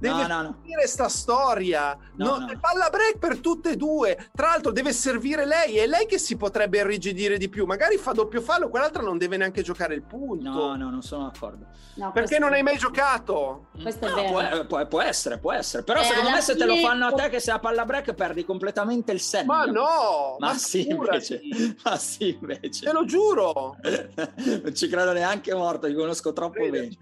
Deve 0.00 0.26
no, 0.26 0.42
no, 0.42 0.56
finire 0.62 0.80
no. 0.80 0.88
sta 0.88 1.08
storia. 1.08 1.96
No, 2.16 2.38
no, 2.38 2.58
Palla 2.58 2.88
break 2.88 3.18
per 3.18 3.38
tutte 3.38 3.72
e 3.72 3.76
due. 3.76 4.30
Tra 4.34 4.46
l'altro 4.46 4.72
deve 4.72 4.94
servire 4.94 5.44
lei. 5.44 5.76
È 5.76 5.86
lei 5.86 6.06
che 6.06 6.18
si 6.18 6.38
potrebbe 6.38 6.78
irrigidire 6.78 7.36
di 7.36 7.50
più. 7.50 7.66
Magari 7.66 7.98
fa 7.98 8.12
doppio 8.12 8.40
fallo, 8.40 8.70
quell'altra 8.70 9.02
non 9.02 9.18
deve 9.18 9.36
neanche 9.36 9.60
giocare 9.60 9.94
il 9.94 10.02
punto. 10.02 10.48
No, 10.48 10.74
no, 10.74 10.88
non 10.88 11.02
sono 11.02 11.24
d'accordo. 11.30 11.66
Perché 12.14 12.38
non 12.38 12.54
hai 12.54 12.62
mai 12.62 12.78
giocato? 12.78 13.66
Questo 13.80 14.06
è 14.06 14.12
vero. 14.14 14.30
Può, 14.30 14.66
può, 14.66 14.86
può, 14.86 15.02
essere, 15.02 15.38
può 15.38 15.52
essere. 15.52 15.82
Però 15.82 16.00
eh, 16.00 16.04
secondo 16.04 16.30
me 16.30 16.40
se 16.40 16.56
te 16.56 16.64
lo 16.64 16.76
fanno 16.76 17.06
a 17.06 17.12
te 17.12 17.28
che 17.28 17.38
sei 17.38 17.54
a 17.54 17.58
palla 17.58 17.84
break 17.84 18.14
perdi 18.14 18.42
completamente 18.42 19.12
il 19.12 19.20
senno. 19.20 19.52
Ma 19.52 19.64
no! 19.66 20.36
Ma, 20.38 20.48
ma 20.48 20.54
sì, 20.54 20.88
invece. 20.88 21.42
Ma 21.84 21.96
sì, 21.98 22.38
invece. 22.40 22.86
Te 22.86 22.92
lo 22.92 23.04
giuro. 23.04 23.76
non 24.62 24.74
ci 24.74 24.88
credo 24.88 25.12
neanche 25.12 25.54
morto, 25.54 25.86
li 25.86 25.94
conosco 25.94 26.32
troppo 26.32 26.66
bene. 26.70 26.96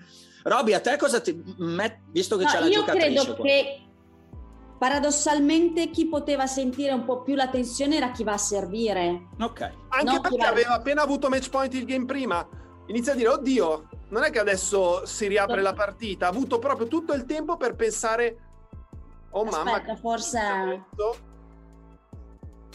Roby, 0.48 0.72
a 0.72 0.80
te 0.80 0.96
cosa 0.96 1.20
ti... 1.20 1.42
Met... 1.58 2.00
visto 2.10 2.36
che 2.36 2.44
no, 2.44 2.50
c'è 2.50 2.60
la 2.60 2.66
io 2.66 2.84
credo 2.84 3.34
qua. 3.34 3.44
che 3.44 3.82
paradossalmente 4.78 5.90
chi 5.90 6.06
poteva 6.06 6.46
sentire 6.46 6.92
un 6.92 7.04
po' 7.04 7.22
più 7.22 7.34
la 7.34 7.48
tensione 7.48 7.96
era 7.96 8.10
chi 8.10 8.24
va 8.24 8.34
a 8.34 8.38
servire. 8.38 9.28
Ok. 9.40 9.60
Anche 9.88 10.04
no, 10.04 10.20
perché 10.20 10.44
aveva 10.44 10.74
appena 10.74 11.02
avuto 11.02 11.28
match 11.28 11.50
point 11.50 11.74
il 11.74 11.84
game 11.84 12.04
prima. 12.04 12.46
Inizia 12.86 13.12
a 13.12 13.16
dire, 13.16 13.28
oddio, 13.28 13.88
non 14.10 14.24
è 14.24 14.30
che 14.30 14.38
adesso 14.38 15.04
si 15.04 15.26
riapre 15.26 15.60
la 15.60 15.74
partita. 15.74 16.26
Ha 16.26 16.30
avuto 16.30 16.58
proprio 16.58 16.86
tutto 16.86 17.12
il 17.12 17.24
tempo 17.24 17.56
per 17.56 17.74
pensare, 17.74 18.38
oh 19.30 19.42
Aspetta, 19.42 19.64
mamma... 19.64 19.96
forse... 19.96 20.84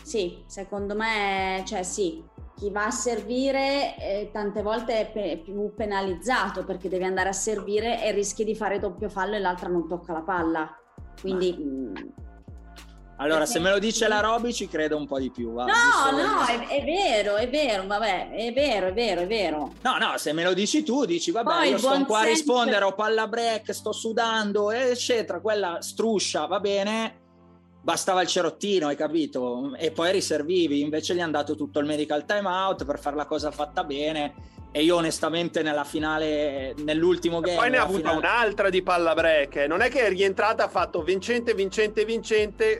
Sì, 0.04 0.44
secondo 0.48 0.96
me, 0.96 1.64
cioè 1.66 1.84
sì, 1.84 2.22
chi 2.64 2.72
va 2.72 2.86
a 2.86 2.92
servire 2.92 3.98
eh, 3.98 4.30
tante 4.32 4.62
volte 4.62 5.02
è 5.02 5.12
pe- 5.12 5.42
più 5.44 5.74
penalizzato 5.76 6.64
perché 6.64 6.88
devi 6.88 7.04
andare 7.04 7.28
a 7.28 7.34
servire 7.34 8.02
e 8.02 8.14
rischi 8.14 8.46
di 8.46 8.56
fare 8.56 8.80
doppio 8.80 9.10
fallo 9.10 9.36
e 9.36 9.40
l'altra 9.40 9.68
non 9.68 9.86
tocca 9.86 10.14
la 10.14 10.22
palla. 10.22 10.78
Quindi... 11.20 11.54
Mm, 11.60 11.96
allora, 13.18 13.46
se 13.46 13.60
me 13.60 13.70
lo 13.70 13.80
dice 13.80 14.08
la 14.08 14.22
Roby 14.22 14.54
ci 14.54 14.70
credo 14.70 14.96
un 14.96 15.06
po' 15.06 15.20
di 15.20 15.30
più. 15.30 15.52
Va. 15.52 15.66
No, 15.66 16.18
no, 16.18 16.46
è, 16.46 16.68
è, 16.68 16.84
vero, 16.84 17.36
è 17.36 17.50
vero, 17.50 17.86
vabbè, 17.86 18.32
è 18.32 18.54
vero, 18.54 18.88
è 18.88 18.94
vero, 18.94 19.22
è 19.22 19.28
vero. 19.28 19.74
No, 19.82 19.98
no, 19.98 20.18
se 20.18 20.32
me 20.32 20.44
lo 20.44 20.54
dici 20.54 20.84
tu, 20.84 21.04
dici, 21.04 21.32
vabbè, 21.32 21.50
Poi 21.50 21.70
io 21.70 21.78
sto 21.78 22.06
qua 22.06 22.22
a 22.22 22.24
rispondere, 22.24 22.86
ho 22.86 22.94
palla 22.94 23.28
break, 23.28 23.74
sto 23.74 23.92
sudando, 23.92 24.72
eccetera, 24.72 25.42
quella 25.42 25.82
struscia, 25.82 26.46
va 26.48 26.60
bene, 26.60 27.23
bastava 27.84 28.22
il 28.22 28.28
cerottino, 28.28 28.88
hai 28.88 28.96
capito? 28.96 29.76
E 29.76 29.92
poi 29.92 30.12
riservivi, 30.14 30.80
invece 30.80 31.14
gli 31.14 31.20
hanno 31.20 31.34
dato 31.34 31.56
tutto 31.56 31.80
il 31.80 31.86
medical 31.86 32.26
time 32.26 32.48
out 32.48 32.86
per 32.86 32.98
fare 32.98 33.18
la 33.18 33.26
cosa 33.26 33.52
fatta 33.52 33.84
bene. 33.84 34.52
E 34.72 34.82
io 34.82 34.96
onestamente 34.96 35.62
nella 35.62 35.84
finale, 35.84 36.74
nell'ultimo 36.78 37.42
game... 37.42 37.58
Poi 37.58 37.70
ne 37.70 37.78
ha 37.78 37.84
avuta 37.84 38.10
finale... 38.10 38.18
un'altra 38.18 38.70
di 38.72 38.82
palla 38.82 39.14
break, 39.14 39.66
non 39.68 39.82
è 39.82 39.90
che 39.90 40.06
è 40.06 40.10
rientrata, 40.10 40.64
ha 40.64 40.68
fatto 40.68 41.04
vincente, 41.04 41.54
vincente, 41.54 42.06
vincente, 42.06 42.80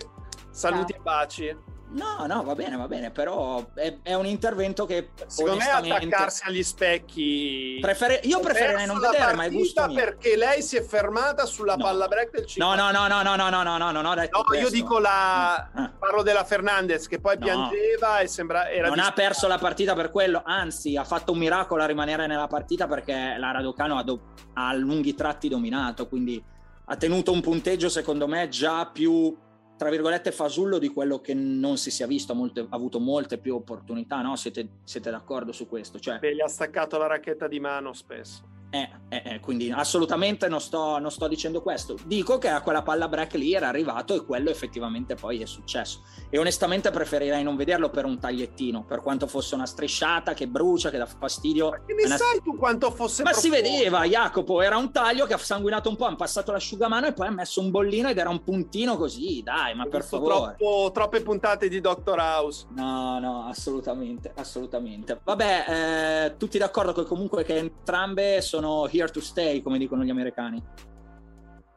saluti 0.50 0.94
e 0.94 1.00
baci. 1.00 1.56
No, 1.94 2.26
no, 2.26 2.44
va 2.44 2.56
bene, 2.56 2.76
va 2.76 2.88
bene, 2.88 3.12
però 3.12 3.64
è, 3.76 3.98
è 4.02 4.14
un 4.16 4.26
intervento 4.26 4.86
che 4.86 5.10
secondo 5.28 5.58
me 5.58 5.70
attaccarsi 5.70 6.44
agli 6.46 6.64
specchi. 6.64 7.78
Prefere... 7.80 8.20
Io 8.24 8.40
preferirei 8.40 8.88
non 8.88 9.00
vedere, 9.00 9.34
ma 9.34 9.44
è 9.44 9.52
gusto 9.52 9.86
mio. 9.86 9.96
perché 9.96 10.36
lei 10.36 10.64
si 10.64 10.76
è 10.76 10.84
fermata 10.84 11.46
sulla 11.46 11.76
no. 11.76 11.84
palla 11.84 12.08
break 12.08 12.32
del 12.32 12.46
50. 12.46 12.82
No, 12.82 12.92
no, 12.92 13.08
no, 13.08 13.08
no, 13.08 13.36
no, 13.36 13.36
no, 13.36 13.50
no, 13.50 13.78
no, 13.78 13.92
no, 13.92 14.02
no, 14.02 14.14
no 14.14 14.56
io 14.56 14.70
dico 14.70 14.98
la 15.00 15.56
ah. 15.56 15.92
parlo 15.98 16.24
della 16.24 16.44
Fernandez 16.44 17.08
che 17.08 17.20
poi 17.20 17.38
no. 17.38 17.46
piangeva 17.46 18.20
e 18.20 18.28
sembra 18.28 18.70
era 18.70 18.88
Non 18.88 19.00
ha 19.00 19.12
perso 19.12 19.48
la 19.48 19.58
partita 19.58 19.94
per 19.94 20.10
quello, 20.10 20.42
anzi, 20.44 20.98
ha 20.98 21.04
fatto 21.04 21.32
un 21.32 21.38
miracolo 21.38 21.84
a 21.84 21.86
rimanere 21.86 22.26
nella 22.26 22.48
partita 22.48 22.88
perché 22.88 23.36
la 23.38 23.52
Raducano 23.52 23.98
ha, 23.98 24.04
do... 24.04 24.20
ha 24.54 24.74
lunghi 24.74 25.14
tratti 25.14 25.48
dominato, 25.48 26.08
quindi 26.08 26.44
ha 26.86 26.96
tenuto 26.96 27.32
un 27.32 27.42
punteggio 27.42 27.90
secondo 27.90 28.28
me 28.28 28.50
già 28.50 28.88
più 28.88 29.36
tra 29.78 29.90
virgolette 29.90 30.32
fasullo 30.32 30.78
di 30.78 30.90
quello 30.90 31.20
che 31.20 31.34
non 31.34 31.78
si 31.78 31.92
sia 31.92 32.08
visto, 32.08 32.34
molte, 32.34 32.62
ha 32.62 32.68
avuto 32.70 33.00
molte 33.00 33.38
più 33.38 33.56
opportunità, 33.56 34.22
no? 34.22 34.36
Siete, 34.36 34.68
siete 34.84 35.12
d'accordo 35.12 35.52
su 35.52 35.68
questo? 35.68 36.00
Cioè, 36.00 36.20
Beh, 36.20 36.36
gli 36.36 36.42
ha 36.42 36.48
staccato 36.48 36.98
la 36.98 37.08
racchetta 37.08 37.48
di 37.48 37.60
mano 37.60 37.94
spesso. 37.94 38.52
Eh, 38.70 38.90
eh, 39.14 39.36
eh, 39.36 39.40
quindi 39.40 39.72
assolutamente 39.72 40.48
non 40.48 40.60
sto, 40.60 40.98
non 40.98 41.12
sto, 41.12 41.28
dicendo 41.28 41.62
questo. 41.62 41.96
Dico 42.06 42.38
che 42.38 42.50
a 42.50 42.62
quella 42.62 42.82
palla 42.82 43.08
break 43.08 43.34
lì 43.36 43.54
era 43.54 43.68
arrivato 43.68 44.16
e 44.16 44.26
quello 44.26 44.50
effettivamente 44.50 45.16
poi 45.16 45.42
è 45.42 45.46
successo. 45.46 46.02
E 46.30 46.40
onestamente 46.40 46.90
preferirei 46.90 47.44
non 47.44 47.56
vederlo 47.56 47.90
per 47.90 48.06
un 48.06 48.20
tagliettino, 48.20 48.84
per 48.84 49.02
quanto 49.02 49.28
fosse 49.28 49.56
una 49.56 49.66
strisciata 49.66 50.34
che 50.34 50.48
brucia, 50.48 50.90
che 50.90 50.98
dà 50.98 51.06
fastidio. 51.06 51.70
Ma 51.70 51.84
che 51.86 51.94
ne 51.94 52.06
una... 52.06 52.18
sai 52.18 52.42
tu 52.42 52.58
quanto 52.58 52.90
fosse 52.92 53.24
Ma 53.24 53.32
profondo? 53.32 53.56
si 53.56 53.62
vedeva, 53.62 54.04
Jacopo, 54.06 54.62
era 54.62 54.78
un 54.78 54.92
taglio 54.92 55.26
che 55.26 55.34
ha 55.34 55.38
sanguinato 55.38 55.90
un 55.90 55.96
po', 55.96 56.06
ha 56.06 56.16
passato 56.16 56.52
l'asciugamano 56.52 57.08
e 57.08 57.14
poi 57.14 57.28
ha 57.28 57.32
messo 57.32 57.62
un 57.62 57.70
bollino 57.70 58.10
ed 58.10 58.18
era 58.18 58.30
un 58.30 58.44
puntino 58.44 58.98
così, 58.98 59.42
dai, 59.44 59.76
ma 59.76 59.84
Ho 59.84 59.90
per 59.90 60.04
favore. 60.04 60.56
Troppo, 60.58 60.92
troppe 60.92 61.22
puntate 61.22 61.70
di 61.70 61.80
Doctor 61.80 62.18
House. 62.18 62.66
No, 62.76 63.20
no, 63.20 63.46
assolutamente, 63.48 64.32
assolutamente. 64.36 65.20
Vabbè, 65.24 65.66
eh, 65.68 66.38
tutti 66.38 66.58
d'accordo 66.58 66.94
che 66.94 67.04
comunque 67.04 67.44
che 67.44 67.58
entrambe 67.58 68.42
sono 68.42 68.64
sono 68.64 68.86
here 69.04 69.12
to 69.12 69.22
stay, 69.22 69.62
come 69.62 69.78
dicono 69.78 70.04
gli 70.04 70.10
americani? 70.10 70.62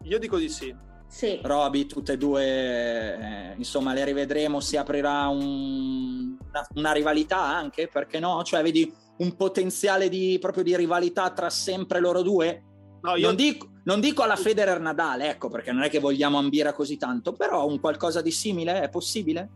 Io 0.05 0.19
dico 0.19 0.39
di 0.39 0.49
sì. 0.49 0.75
Sì. 1.09 1.39
Roby, 1.43 1.87
tutte 1.87 2.15
e 2.15 2.19
due, 2.19 2.45
eh, 2.45 3.55
insomma, 3.57 3.93
le 3.93 4.05
rivedremo, 4.05 4.61
si 4.61 4.77
aprirà 4.77 5.29
un, 5.29 6.37
una, 6.49 6.69
una, 6.75 6.93
rivalità 6.93 7.39
anche, 7.39 7.89
perché 7.89 8.19
no? 8.19 8.43
Cioè, 8.43 8.63
vedi 8.63 8.93
un 9.19 9.37
potenziale 9.37 10.09
di, 10.09 10.37
proprio 10.41 10.65
di 10.65 10.77
rivalità 10.77 11.31
tra 11.31 11.49
sempre 11.49 12.01
loro 12.01 12.23
due? 12.23 12.65
No, 13.03 13.15
io... 13.15 13.27
non, 13.27 13.37
dico, 13.37 13.69
non 13.85 14.01
dico 14.01 14.23
alla 14.23 14.37
Federer 14.37 14.81
Nadale, 14.81 15.31
ecco, 15.31 15.49
perché 15.49 15.73
non 15.73 15.85
è 15.85 15.89
che 15.89 16.01
vogliamo 16.01 16.39
ambire 16.39 16.73
così 16.73 16.97
tanto, 16.97 17.33
però 17.33 17.67
un 17.67 17.79
qualcosa 17.79 18.21
di 18.21 18.33
simile 18.33 18.83
è 18.83 18.89
possibile? 18.89 19.51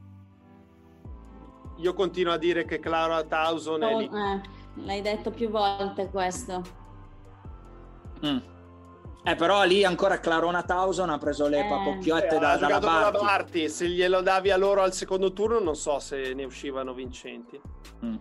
Io 1.78 1.94
continuo 1.94 2.32
a 2.32 2.38
dire 2.38 2.64
che 2.64 2.78
Clara 2.78 3.24
Towson 3.24 3.82
oh, 3.82 3.88
è 3.88 3.96
lì. 3.96 4.04
Eh, 4.04 4.40
l'hai 4.84 5.00
detto 5.00 5.30
più 5.30 5.48
volte 5.48 6.08
questo. 6.10 6.79
Mm. 8.26 8.38
Eh, 9.22 9.34
però 9.34 9.64
lì 9.64 9.84
ancora 9.84 10.18
Clarona 10.18 10.62
Towson 10.62 11.10
ha 11.10 11.18
preso 11.18 11.46
le 11.46 11.64
eh. 11.64 11.68
papocchiotte 11.68 12.36
eh, 12.36 12.38
da, 12.38 12.56
dalla 12.56 12.78
Barty. 12.78 13.18
Barty. 13.18 13.68
Se 13.68 13.86
glielo 13.86 14.22
davi 14.22 14.50
a 14.50 14.56
loro 14.56 14.82
al 14.82 14.94
secondo 14.94 15.32
turno, 15.32 15.58
non 15.60 15.76
so 15.76 15.98
se 15.98 16.32
ne 16.32 16.44
uscivano 16.44 16.94
vincenti. 16.94 17.60
Mm. 18.04 18.16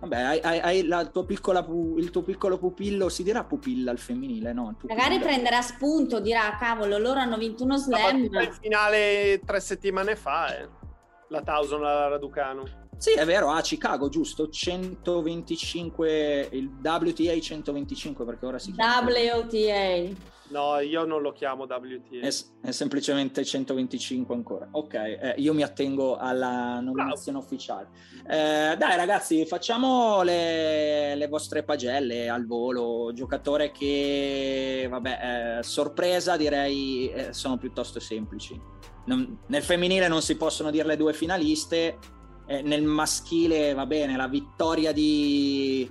Vabbè, 0.00 0.16
hai, 0.16 0.40
hai, 0.40 0.58
hai 0.60 0.86
la 0.86 1.06
tua 1.06 1.24
piccola, 1.24 1.66
il 1.96 2.10
tuo 2.10 2.22
piccolo 2.22 2.56
pupillo, 2.56 3.08
si 3.08 3.24
dirà 3.24 3.42
pupilla 3.44 3.90
al 3.90 3.98
femminile, 3.98 4.52
no? 4.52 4.76
Magari 4.86 5.18
prenderà 5.18 5.60
spunto, 5.60 6.20
dirà, 6.20 6.56
cavolo, 6.56 6.98
loro 6.98 7.18
hanno 7.18 7.36
vinto 7.36 7.64
uno 7.64 7.76
slam. 7.76 8.24
Il 8.24 8.58
finale 8.60 9.40
tre 9.44 9.58
settimane 9.58 10.14
fa, 10.14 10.56
eh. 10.56 10.68
la 11.28 11.42
Towson 11.42 11.84
alla 11.84 12.08
Raducanu. 12.08 12.62
Sì, 12.98 13.12
è 13.12 13.24
vero, 13.24 13.50
a 13.50 13.60
Chicago, 13.60 14.08
giusto? 14.08 14.48
125, 14.48 16.48
il 16.50 16.68
WTA 16.82 17.38
125 17.38 18.24
perché 18.24 18.44
ora 18.44 18.58
si 18.58 18.72
chiama... 18.72 19.06
WTA. 19.06 20.36
No, 20.48 20.80
io 20.80 21.04
non 21.04 21.22
lo 21.22 21.32
chiamo 21.32 21.62
WTA. 21.64 22.18
È, 22.20 22.28
è 22.62 22.72
semplicemente 22.72 23.44
125 23.44 24.34
ancora. 24.34 24.66
Ok, 24.72 24.94
eh, 24.94 25.34
io 25.36 25.54
mi 25.54 25.62
attengo 25.62 26.16
alla 26.16 26.80
nominazione 26.80 27.38
Bravo. 27.38 27.54
ufficiale. 27.54 27.88
Eh, 28.26 28.74
dai 28.76 28.96
ragazzi, 28.96 29.46
facciamo 29.46 30.22
le, 30.22 31.14
le, 31.14 31.28
vostre 31.28 31.62
pagelle 31.62 32.28
al 32.28 32.46
volo. 32.46 33.12
Giocatore 33.12 33.70
che, 33.70 34.88
vabbè, 34.90 35.58
eh, 35.58 35.62
sorpresa 35.62 36.36
direi 36.36 37.08
eh, 37.10 37.32
sono 37.32 37.58
piuttosto 37.58 38.00
semplici. 38.00 38.60
Non, 39.04 39.38
nel 39.46 39.62
femminile 39.62 40.08
non 40.08 40.20
si 40.20 40.36
possono 40.36 40.72
dire 40.72 40.88
le 40.88 40.96
due 40.96 41.12
finaliste 41.12 42.16
eh, 42.48 42.62
nel 42.62 42.82
maschile 42.82 43.74
va 43.74 43.84
bene 43.84 44.16
la 44.16 44.26
vittoria 44.26 44.90
di 44.90 45.88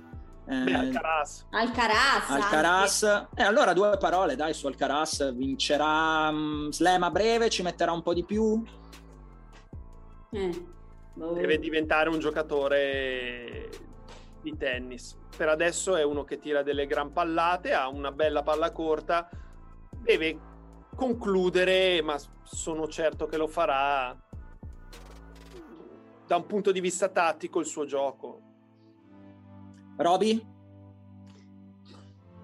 eh, 0.48 0.64
Beh, 0.64 0.74
Alcaraz 0.74 1.46
Alcaraz, 1.50 2.30
Alcaraz. 2.30 3.02
E 3.02 3.42
eh, 3.42 3.44
allora 3.44 3.72
due 3.72 3.96
parole 3.96 4.34
dai 4.34 4.52
su 4.54 4.66
Alcaraz 4.66 5.32
vincerà 5.34 6.28
um, 6.30 6.70
slam 6.70 7.04
a 7.04 7.10
breve 7.10 7.48
ci 7.48 7.62
metterà 7.62 7.92
un 7.92 8.02
po' 8.02 8.12
di 8.12 8.24
più 8.24 8.60
eh. 10.30 10.66
boh. 11.14 11.32
deve 11.32 11.58
diventare 11.60 12.08
un 12.08 12.18
giocatore 12.18 13.70
di 14.42 14.56
tennis 14.56 15.16
per 15.36 15.48
adesso 15.48 15.94
è 15.94 16.02
uno 16.02 16.24
che 16.24 16.38
tira 16.38 16.64
delle 16.64 16.86
gran 16.86 17.12
pallate 17.12 17.72
ha 17.72 17.86
una 17.86 18.10
bella 18.10 18.42
palla 18.42 18.72
corta 18.72 19.28
deve 19.90 20.38
concludere 20.96 22.02
ma 22.02 22.16
sono 22.42 22.88
certo 22.88 23.26
che 23.26 23.36
lo 23.36 23.46
farà 23.46 24.16
da 26.28 26.36
un 26.36 26.46
punto 26.46 26.70
di 26.72 26.80
vista 26.80 27.08
tattico 27.08 27.58
il 27.58 27.66
suo 27.66 27.86
gioco. 27.86 28.40
Roby? 29.96 30.46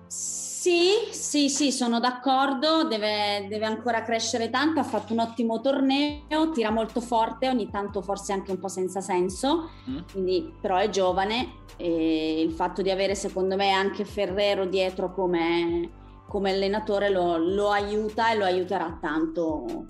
Sì, 0.06 0.92
sì, 1.10 1.50
sì, 1.50 1.70
sono 1.70 2.00
d'accordo, 2.00 2.84
deve, 2.84 3.46
deve, 3.46 3.66
ancora 3.66 4.02
crescere 4.02 4.48
tanto, 4.48 4.80
ha 4.80 4.84
fatto 4.84 5.12
un 5.12 5.18
ottimo 5.18 5.60
torneo, 5.60 6.50
tira 6.54 6.70
molto 6.70 7.02
forte, 7.02 7.50
ogni 7.50 7.68
tanto 7.68 8.00
forse 8.00 8.32
anche 8.32 8.52
un 8.52 8.58
po' 8.58 8.68
senza 8.68 9.02
senso, 9.02 9.68
mm. 9.90 9.98
quindi, 10.10 10.54
però 10.58 10.78
è 10.78 10.88
giovane 10.88 11.62
e 11.76 12.40
il 12.40 12.52
fatto 12.52 12.80
di 12.80 12.90
avere 12.90 13.14
secondo 13.14 13.56
me 13.56 13.72
anche 13.72 14.06
Ferrero 14.06 14.64
dietro 14.64 15.12
come, 15.12 15.90
come 16.26 16.52
allenatore 16.52 17.10
lo, 17.10 17.36
lo, 17.36 17.68
aiuta 17.70 18.32
e 18.32 18.36
lo 18.36 18.44
aiuterà 18.44 18.96
tanto 18.98 19.86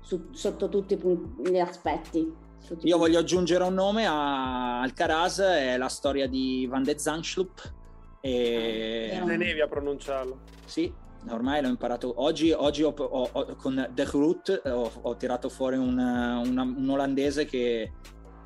su, 0.00 0.28
sotto 0.32 0.68
tutti 0.68 1.00
gli 1.42 1.58
aspetti. 1.58 2.48
Io 2.82 2.98
voglio 2.98 3.18
aggiungere 3.18 3.64
un 3.64 3.74
nome 3.74 4.06
a 4.06 4.80
Alcaraz, 4.80 5.40
è 5.40 5.76
la 5.76 5.88
storia 5.88 6.28
di 6.28 6.66
Van 6.68 6.82
de 6.82 6.98
Zanschlup. 6.98 7.72
E... 8.20 9.18
Ah, 9.20 9.24
Tenevi 9.24 9.60
a 9.60 9.66
pronunciarlo. 9.66 10.40
Sì, 10.64 10.92
ormai 11.28 11.62
l'ho 11.62 11.68
imparato. 11.68 12.12
Oggi, 12.16 12.52
oggi 12.52 12.82
ho, 12.82 12.94
ho, 12.96 13.28
ho, 13.32 13.56
con 13.56 13.90
The 13.92 14.04
Groot 14.04 14.62
ho, 14.64 14.90
ho 15.02 15.16
tirato 15.16 15.48
fuori 15.48 15.76
un, 15.76 15.98
una, 15.98 16.62
un, 16.62 16.88
olandese 16.88 17.44
che 17.44 17.92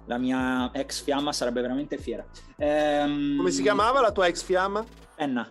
la 0.07 0.19
mia 0.19 0.71
ex 0.73 1.03
fiamma 1.03 1.33
sarebbe 1.33 1.61
veramente 1.61 1.99
fiera. 1.99 2.25
Ehm... 2.57 3.37
Come 3.37 3.51
si 3.51 3.63
chiamava 3.63 4.01
la 4.01 4.13
tua 4.13 4.27
ex 4.27 4.43
fiamma? 4.43 4.85
Enna. 5.17 5.49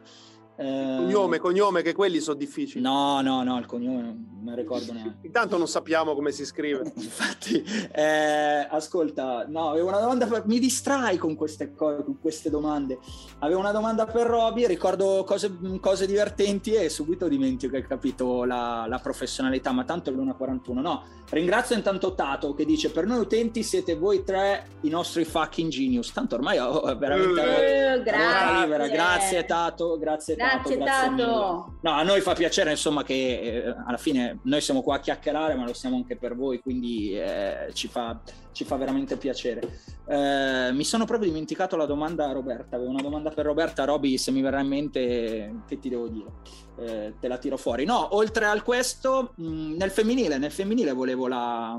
Eh... 0.56 0.96
Cognome, 0.98 1.40
cognome, 1.40 1.82
che 1.82 1.94
quelli 1.94 2.20
sono 2.20 2.38
difficili. 2.38 2.82
No, 2.82 3.22
no, 3.22 3.44
no, 3.44 3.58
il 3.58 3.66
cognome 3.66 4.02
non 4.02 4.34
me 4.44 4.56
ricordo 4.56 4.92
neanche. 4.94 5.26
Intanto 5.26 5.58
non 5.58 5.68
sappiamo 5.68 6.14
come 6.14 6.32
si 6.32 6.46
scrive. 6.46 6.84
Infatti, 6.96 7.64
eh, 7.92 8.68
ascolta, 8.70 9.46
no, 9.48 9.70
avevo 9.70 9.88
una 9.88 10.00
domanda 10.00 10.28
per... 10.28 10.44
Mi 10.46 10.60
distrai 10.60 11.18
con 11.18 11.36
queste, 11.36 11.74
co- 11.74 12.04
con 12.04 12.20
queste 12.20 12.50
domande. 12.50 13.00
Avevo 13.40 13.60
una 13.60 13.72
domanda 13.72 14.06
per 14.06 14.28
Roby, 14.28 14.68
ricordo 14.68 15.24
cose, 15.26 15.52
cose 15.80 16.06
divertenti 16.06 16.74
e 16.74 16.90
subito 16.90 17.28
dimentico 17.28 17.72
che 17.72 17.78
hai 17.78 17.88
capito 17.88 18.44
la, 18.44 18.86
la 18.88 19.00
professionalità, 19.00 19.72
ma 19.72 19.86
tanto 19.86 20.10
è 20.10 20.14
l'1.41. 20.14 20.74
No, 20.74 21.04
ringrazio 21.30 21.76
intanto 21.76 22.14
Tato 22.14 22.54
che 22.54 22.66
dice 22.66 22.92
per 22.92 23.06
noi 23.06 23.20
utenti 23.20 23.64
siete 23.64 23.96
voi 23.96 24.24
tre 24.24 24.68
i 24.82 24.90
nostri 24.90 25.26
fucking 25.26 25.70
genius. 25.72 26.12
Tanto 26.12 26.36
ormai 26.36 26.58
ho 26.60 26.82
veramente... 26.98 27.42
Uh, 27.42 28.04
grazie. 28.04 28.90
grazie 28.90 29.46
Tato, 29.46 29.98
grazie 29.98 30.36
Tato. 30.36 30.43
Grazie, 30.44 30.78
Tato. 30.78 31.16
Grazie 31.16 31.80
no, 31.80 31.92
a 31.92 32.04
noi 32.04 32.20
fa 32.20 32.34
piacere 32.34 32.72
insomma 32.72 33.04
che 33.04 33.40
eh, 33.40 33.76
alla 33.86 33.98
fine 33.98 34.40
noi 34.44 34.60
siamo 34.60 34.82
qua 34.82 34.96
a 34.96 35.00
chiacchierare, 35.00 35.56
ma 35.56 35.66
lo 35.66 35.74
siamo 35.74 35.96
anche 35.96 36.18
per 36.18 36.36
voi, 36.36 36.60
quindi 36.60 37.18
eh, 37.18 37.70
ci, 37.72 37.88
fa, 37.88 38.20
ci, 38.52 38.66
fa, 38.66 38.76
veramente 38.76 39.16
piacere. 39.16 39.80
Eh, 40.06 40.72
mi 40.74 40.84
sono 40.84 41.06
proprio 41.06 41.30
dimenticato 41.30 41.78
la 41.78 41.86
domanda 41.86 42.28
a 42.28 42.34
Roberta, 42.34 42.76
avevo 42.76 42.92
una 42.92 43.02
domanda 43.02 43.30
per 43.30 43.46
Roberta, 43.46 43.86
Roby, 43.86 44.18
se 44.18 44.32
mi 44.32 44.42
verrà 44.42 44.60
in 44.60 44.68
mente, 44.68 45.62
che 45.66 45.80
ti 45.80 45.88
devo 45.88 46.08
dire? 46.08 46.32
Eh, 46.78 47.14
te 47.20 47.28
la 47.30 47.38
tiro 47.38 47.56
fuori. 47.56 47.86
No, 47.86 48.16
oltre 48.16 48.46
a 48.46 48.62
questo, 48.62 49.32
mh, 49.36 49.76
nel 49.78 49.92
femminile, 49.92 50.38
nel 50.38 50.52
femminile 50.52 50.92
volevo 50.92 51.28
la 51.28 51.78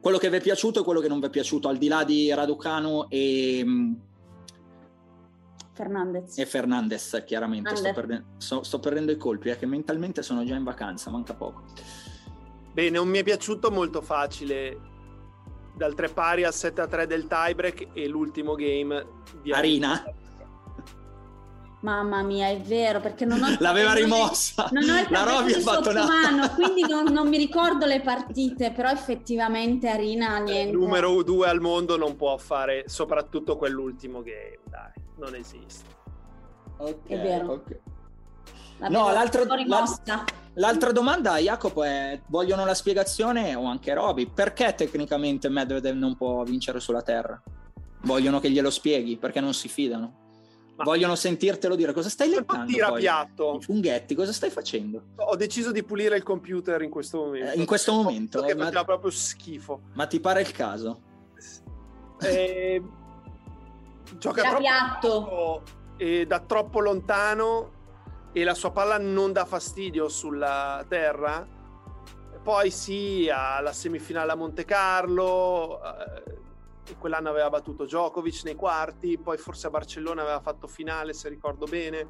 quello 0.00 0.18
che 0.18 0.28
vi 0.30 0.38
è 0.38 0.40
piaciuto 0.40 0.80
e 0.80 0.82
quello 0.82 0.98
che 0.98 1.06
non 1.06 1.20
vi 1.20 1.26
è 1.26 1.30
piaciuto, 1.30 1.68
al 1.68 1.76
di 1.76 1.86
là 1.86 2.02
di 2.02 2.34
Raducanu 2.34 3.06
e, 3.08 3.62
mm, 3.64 3.92
Fernandez. 5.72 6.38
E 6.38 6.46
Fernandez, 6.46 7.22
chiaramente. 7.26 7.74
Sto, 7.76 7.92
perde- 7.92 8.24
so, 8.36 8.62
sto, 8.62 8.78
perdendo 8.78 9.10
i 9.10 9.16
colpi, 9.16 9.48
è 9.48 9.58
che 9.58 9.66
mentalmente 9.66 10.22
sono 10.22 10.44
già 10.44 10.54
in 10.54 10.64
vacanza, 10.64 11.10
manca 11.10 11.34
poco. 11.34 11.64
Bene, 12.72 12.90
non 12.90 13.08
mi 13.08 13.18
è 13.18 13.22
piaciuto 13.22 13.70
molto 13.70 14.00
facile 14.02 14.90
dal 15.74 15.94
3 15.94 16.08
pari 16.08 16.44
al 16.44 16.52
7 16.52 16.80
a 16.80 16.86
3 16.86 17.06
del 17.06 17.26
tiebreak 17.26 17.88
e 17.94 18.06
l'ultimo 18.06 18.54
game 18.54 19.04
di 19.42 19.52
Arina. 19.52 20.04
Mamma 21.80 22.22
mia, 22.22 22.48
è 22.48 22.60
vero, 22.60 23.00
perché 23.00 23.24
non 23.24 23.42
ho... 23.42 23.56
L'aveva 23.58 23.94
rimossa! 23.94 24.68
Non 24.70 24.88
ho 24.88 25.00
il 25.00 25.06
la 25.08 25.24
Roby 25.24 25.54
ha 25.54 25.60
fatto 25.60 25.90
una... 25.90 26.04
mano, 26.04 26.50
quindi 26.50 26.82
non, 26.86 27.12
non, 27.12 27.28
mi 27.28 27.36
ricordo 27.36 27.86
le 27.86 28.00
partite, 28.00 28.70
però 28.72 28.90
effettivamente 28.90 29.88
Arina 29.88 30.38
niente. 30.38 30.70
Il 30.70 30.78
numero 30.78 31.22
due 31.24 31.48
al 31.48 31.60
mondo 31.60 31.96
non 31.96 32.14
può 32.14 32.36
fare 32.36 32.84
soprattutto 32.86 33.56
quell'ultimo 33.56 34.22
game, 34.22 34.60
dai 34.64 35.01
non 35.16 35.34
esiste. 35.34 36.00
Ok, 36.78 37.06
è 37.06 37.20
vero. 37.20 37.52
Okay. 37.52 37.80
No, 38.88 39.12
l'altra, 39.12 39.44
l'altra, 39.44 40.24
l'altra, 40.54 40.92
domanda, 40.92 41.38
Jacopo, 41.38 41.84
è: 41.84 42.20
vogliono 42.26 42.64
la 42.64 42.74
spiegazione 42.74 43.54
o 43.54 43.64
anche 43.64 43.94
Roby? 43.94 44.28
Perché 44.28 44.74
tecnicamente 44.74 45.48
Medvedev 45.48 45.96
non 45.96 46.16
può 46.16 46.42
vincere 46.42 46.80
sulla 46.80 47.02
terra? 47.02 47.40
Vogliono 48.02 48.40
che 48.40 48.50
glielo 48.50 48.70
spieghi 48.70 49.16
perché 49.16 49.40
non 49.40 49.54
si 49.54 49.68
fidano. 49.68 50.20
Ma 50.74 50.84
vogliono 50.84 51.14
sentirtelo 51.14 51.76
dire 51.76 51.92
cosa 51.92 52.08
stai 52.08 52.30
leggendo. 52.30 52.64
Tira 52.64 52.92
piatto. 52.92 53.58
I 53.60 53.62
funghetti, 53.62 54.14
cosa 54.14 54.32
stai 54.32 54.50
facendo? 54.50 55.02
Ho 55.16 55.36
deciso 55.36 55.70
di 55.70 55.84
pulire 55.84 56.16
il 56.16 56.22
computer 56.24 56.80
in 56.82 56.90
questo 56.90 57.18
momento. 57.18 57.52
Eh, 57.52 57.58
in 57.58 57.66
questo 57.66 57.92
momento? 57.92 58.40
Perché 58.40 58.56
ma... 58.56 58.64
faceva 58.64 58.84
proprio 58.84 59.10
schifo. 59.10 59.82
Ma 59.92 60.06
ti 60.06 60.18
pare 60.18 60.40
il 60.40 60.50
caso? 60.50 61.00
Eh 62.20 62.82
gioca 64.18 64.42
troppo 64.42 64.58
piatto. 64.58 65.62
e 65.96 66.26
da 66.26 66.40
troppo 66.40 66.80
lontano 66.80 67.80
e 68.32 68.44
la 68.44 68.54
sua 68.54 68.72
palla 68.72 68.98
non 68.98 69.32
dà 69.32 69.44
fastidio 69.44 70.08
sulla 70.08 70.84
terra. 70.88 71.46
Poi 72.42 72.70
sì, 72.70 73.30
alla 73.32 73.72
semifinale 73.72 74.32
a 74.32 74.34
Monte 74.34 74.64
Carlo, 74.64 75.80
eh, 75.82 76.96
quell'anno 76.98 77.28
aveva 77.28 77.50
battuto 77.50 77.84
Djokovic 77.84 78.42
nei 78.44 78.56
quarti, 78.56 79.18
poi 79.18 79.36
forse 79.36 79.68
a 79.68 79.70
Barcellona 79.70 80.22
aveva 80.22 80.40
fatto 80.40 80.66
finale, 80.66 81.12
se 81.12 81.28
ricordo 81.28 81.66
bene. 81.66 82.08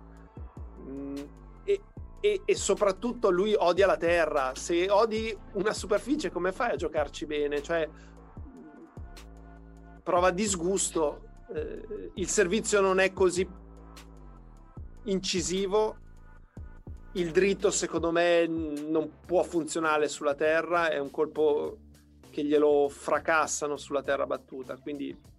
Mm, 0.81 1.17
e, 1.65 1.83
e, 2.21 2.43
e, 2.45 2.55
soprattutto 2.55 3.31
lui 3.31 3.55
odia 3.55 3.87
la 3.87 3.99
terra. 3.99 4.53
Se 4.55 4.89
odi 4.91 5.37
una 5.55 5.75
superficie, 5.75 6.31
come 6.31 6.53
fai 6.53 6.71
a 6.71 6.77
giocarci 6.77 7.27
bene? 7.27 7.61
Cioè, 7.61 7.87
prova 10.03 10.31
disgusto 10.31 11.32
eh, 11.55 12.11
il 12.15 12.29
servizio 12.29 12.81
non 12.81 12.99
è 12.99 13.13
così 13.13 13.47
incisivo, 15.05 15.97
il 17.13 17.31
dritto 17.31 17.71
secondo 17.71 18.11
me 18.11 18.47
non 18.47 19.11
può 19.27 19.43
funzionare 19.43 20.09
sulla 20.09 20.35
terra, 20.35 20.91
è 20.91 20.99
un 20.99 21.11
colpo 21.11 21.79
che 22.31 22.45
glielo 22.45 22.89
fracassano 22.89 23.77
sulla 23.77 24.03
terra 24.03 24.27
battuta, 24.27 24.77
quindi 24.77 25.31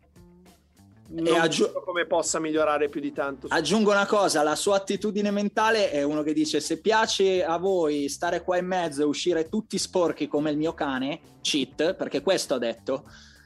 non 1.09 1.39
aggi- 1.39 1.64
so 1.64 1.84
come 1.86 2.05
possa 2.05 2.39
migliorare 2.39 2.89
più 2.89 3.01
di 3.01 3.11
tanto. 3.11 3.47
Aggiungo 3.49 3.91
una 3.91 4.05
cosa, 4.05 4.43
la 4.43 4.55
sua 4.55 4.78
attitudine 4.78 5.32
mentale 5.32 5.91
è 5.91 6.03
uno 6.03 6.22
che 6.24 6.34
dice 6.34 6.59
se 6.59 6.80
piace 6.80 7.43
a 7.43 7.57
voi 7.57 8.09
stare 8.09 8.43
qua 8.43 8.57
in 8.57 8.66
mezzo 8.66 9.01
e 9.01 9.05
uscire 9.05 9.49
tutti 9.49 9.78
sporchi 9.78 10.28
come 10.28 10.51
il 10.51 10.57
mio 10.57 10.74
cane, 10.74 11.20
cheat, 11.41 11.95
perché 11.95 12.22
questo 12.22 12.55
ha 12.55 12.59
detto, 12.59 13.03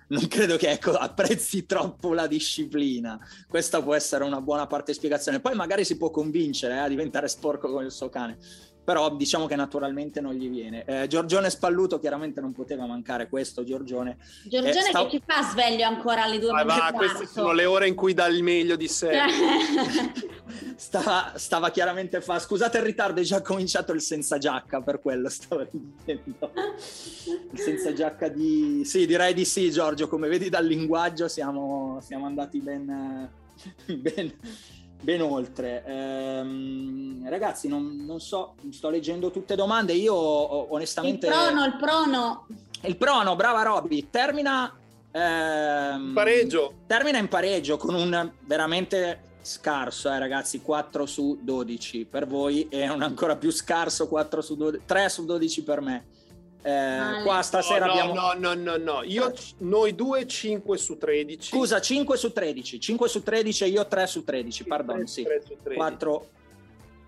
non 0.09 0.27
credo 0.27 0.57
che 0.57 0.69
ecco, 0.69 0.91
apprezzi 0.91 1.65
troppo 1.65 2.13
la 2.13 2.27
disciplina. 2.27 3.19
Questa 3.47 3.81
può 3.81 3.93
essere 3.93 4.23
una 4.23 4.41
buona 4.41 4.67
parte 4.67 4.91
di 4.91 4.97
spiegazione. 4.97 5.39
Poi 5.39 5.55
magari 5.55 5.83
si 5.83 5.97
può 5.97 6.09
convincere 6.09 6.75
eh, 6.75 6.79
a 6.79 6.87
diventare 6.87 7.27
sporco 7.27 7.69
come 7.69 7.85
il 7.85 7.91
suo 7.91 8.09
cane 8.09 8.37
però 8.87 9.13
diciamo 9.13 9.47
che 9.47 9.57
naturalmente 9.57 10.21
non 10.21 10.33
gli 10.33 10.49
viene. 10.49 10.85
Eh, 10.85 11.07
Giorgione 11.07 11.49
Spalluto 11.49 11.99
chiaramente 11.99 12.39
non 12.39 12.53
poteva 12.53 12.85
mancare 12.85 13.27
questo, 13.27 13.65
Giorgione. 13.65 14.17
Giorgione 14.45 14.79
eh, 14.79 14.81
sta... 14.83 15.03
che 15.03 15.09
ci 15.09 15.23
fa 15.25 15.41
sveglio 15.41 15.85
ancora 15.85 16.23
alle 16.23 16.39
due 16.39 16.51
ah, 16.51 16.93
Queste 16.93 17.25
sono 17.25 17.51
le 17.51 17.65
ore 17.65 17.89
in 17.89 17.95
cui 17.95 18.13
dà 18.13 18.27
il 18.27 18.41
meglio 18.43 18.77
di 18.77 18.87
sé. 18.87 19.11
stava, 20.77 21.33
stava, 21.35 21.69
chiaramente 21.69 22.21
fa... 22.21 22.39
Scusate 22.39 22.77
il 22.77 22.85
ritardo, 22.85 23.19
è 23.19 23.25
già 23.25 23.41
cominciato 23.41 23.91
il 23.91 23.99
senza 23.99 24.37
giacca, 24.37 24.79
per 24.79 25.01
quello 25.01 25.27
stavo 25.27 25.67
ridendo. 25.69 26.49
Il 27.51 27.59
senza 27.59 27.91
giacca 27.91 28.29
di... 28.29 28.83
Sì, 28.85 29.05
direi 29.05 29.33
di 29.33 29.43
sì, 29.43 29.69
Giorgio, 29.69 30.07
come 30.07 30.29
vedi 30.29 30.47
dal 30.47 30.65
linguaggio 30.65 31.27
siamo, 31.27 31.99
siamo 32.01 32.25
andati 32.25 32.61
ben... 32.61 33.29
ben 33.83 34.33
ben 35.01 35.21
oltre. 35.21 35.83
Ehm, 35.85 37.27
ragazzi, 37.29 37.67
non, 37.67 38.03
non, 38.05 38.19
so, 38.19 38.55
sto 38.71 38.89
leggendo 38.89 39.31
tutte 39.31 39.55
domande. 39.55 39.93
Io 39.93 40.13
onestamente. 40.15 41.27
Il 41.27 41.33
prono, 41.33 41.65
il 41.65 41.75
prono. 41.77 42.47
Il 42.81 42.97
prono, 42.97 43.35
brava 43.35 43.63
Robby. 43.63 44.09
Termina. 44.09 44.73
Ehm, 45.11 46.11
pareggio. 46.13 46.73
Termina 46.85 47.17
in 47.17 47.27
pareggio 47.27 47.77
con 47.77 47.95
un 47.95 48.31
veramente 48.41 49.21
scarso, 49.41 50.11
eh, 50.11 50.19
ragazzi. 50.19 50.61
4 50.61 51.05
su 51.05 51.39
12 51.41 52.05
per 52.05 52.27
voi 52.27 52.67
e 52.69 52.89
un 52.89 53.01
ancora 53.01 53.35
più 53.35 53.51
scarso 53.51 54.07
4 54.07 54.41
su 54.41 54.55
12, 54.55 54.83
3 54.85 55.09
su 55.09 55.25
12 55.25 55.63
per 55.63 55.81
me. 55.81 56.05
Eh, 56.61 57.21
qua 57.23 57.41
stasera 57.41 57.85
no, 57.85 57.91
abbiamo... 57.91 58.13
No, 58.13 58.33
no, 58.35 58.53
no, 58.53 58.77
no, 58.77 59.03
io, 59.03 59.31
noi 59.59 59.95
due 59.95 60.27
5 60.27 60.77
su 60.77 60.97
13. 60.97 61.49
Scusa, 61.49 61.79
5 61.79 62.17
su 62.17 62.33
13. 62.33 62.79
5 62.79 63.07
su 63.07 63.23
13 63.23 63.63
e 63.63 63.67
io 63.67 63.87
3 63.87 64.07
su 64.07 64.23
13, 64.23 64.63
pardon, 64.65 64.97
3, 64.97 65.07
sì. 65.07 65.23
3 65.23 65.41
su 65.41 65.55
13. 65.63 65.75
4... 65.75 66.29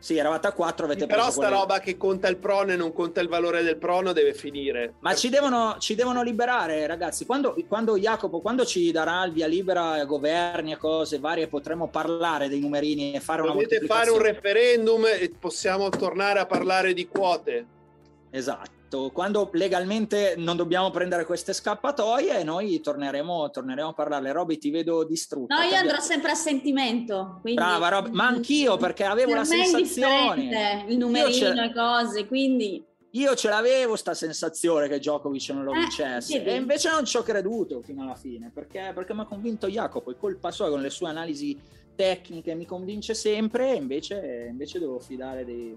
Sì, 0.02 0.16
eravate 0.16 0.48
a 0.48 0.54
4, 0.54 0.86
avete 0.86 1.08
Però 1.08 1.24
preso 1.24 1.42
sta 1.42 1.50
roba 1.50 1.82
che 1.82 1.98
conta 1.98 2.30
il 2.30 2.38
prono 2.38 2.72
e 2.72 2.78
non 2.78 2.94
conta 2.94 3.20
il 3.20 3.28
valore 3.28 3.64
del 3.64 3.76
prono 3.76 4.14
deve 4.14 4.34
finire. 4.34 4.94
Ma 5.00 5.14
ci 5.14 5.28
devono, 5.28 5.76
ci 5.78 5.94
devono 5.94 6.24
liberare, 6.24 6.88
ragazzi. 6.88 7.26
Quando, 7.26 7.54
quando, 7.68 7.98
Jacopo, 7.98 8.40
quando 8.40 8.66
ci 8.66 8.94
darà 8.94 9.26
il 9.26 9.34
via 9.34 9.46
libera 9.46 9.96
a 9.96 10.06
governi 10.06 10.72
e 10.72 10.78
cose 10.78 11.20
varie, 11.20 11.48
potremo 11.48 11.90
parlare 11.90 12.48
dei 12.48 12.62
numerini 12.62 13.12
e 13.12 13.20
fare 13.20 13.42
Dovete 13.42 13.80
una 13.80 13.88
fare 13.88 14.10
un 14.12 14.22
referendum 14.22 15.06
e 15.06 15.34
possiamo 15.38 15.90
tornare 15.90 16.40
a 16.40 16.46
parlare 16.46 16.94
di 16.94 17.06
quote. 17.06 17.66
Esatto 18.30 18.79
quando 19.14 19.50
legalmente 19.54 20.36
non 20.38 20.56
dobbiamo 20.56 20.90
prendere 20.90 21.26
queste 21.26 21.54
scappatoie, 21.54 22.44
noi 22.44 22.80
torneremo, 22.82 23.50
torneremo 23.50 23.90
a 23.90 23.94
parlare. 23.94 24.32
Roby, 24.32 24.58
ti 24.58 24.70
vedo 24.70 25.04
distrutta. 25.04 25.56
No, 25.56 25.62
io 25.64 25.76
andrò 25.76 26.00
sempre 26.00 26.32
a 26.32 26.36
sentimento. 26.36 27.38
Quindi... 27.42 27.62
Brava, 27.62 27.90
Roby. 27.90 28.12
ma 28.12 28.28
anch'io 28.28 28.78
perché 28.78 29.04
avevo 29.04 29.30
per 29.30 29.38
la 29.38 29.44
sensazione. 29.46 30.86
Il 30.88 30.98
numerino 30.98 31.64
e 31.64 31.74
cose, 31.74 32.26
quindi. 32.28 32.84
Io 33.14 33.36
ce 33.36 33.50
l'avevo 33.50 33.96
sta 33.96 34.14
sensazione 34.14 34.88
che 34.88 35.00
Djokovic 35.00 35.50
non 35.50 35.64
lo 35.64 35.74
eh, 35.74 35.80
vincesse 35.80 36.44
e 36.44 36.56
invece 36.56 36.92
non 36.92 37.06
ci 37.06 37.18
ho 37.18 37.24
creduto 37.24 37.82
fino 37.82 38.04
alla 38.04 38.14
fine 38.14 38.52
perché, 38.54 38.92
perché 38.94 39.16
mi 39.16 39.22
ha 39.22 39.26
convinto 39.26 39.66
Jacopo, 39.66 40.12
è 40.12 40.16
colpa 40.16 40.52
sua 40.52 40.70
con 40.70 40.80
le 40.80 40.92
sue 40.92 41.10
analisi 41.10 41.60
tecniche 41.96 42.54
mi 42.54 42.68
convince 42.68 43.16
sempre 43.16 43.72
e 43.72 43.76
invece, 43.76 44.48
invece 44.48 44.78
devo 44.78 45.00
fidare 45.00 45.44
dei, 45.44 45.76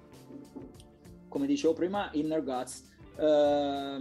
come 1.33 1.47
dicevo 1.47 1.73
prima, 1.73 2.11
inner 2.13 2.45
guts. 2.45 2.91
Uh, 3.17 4.01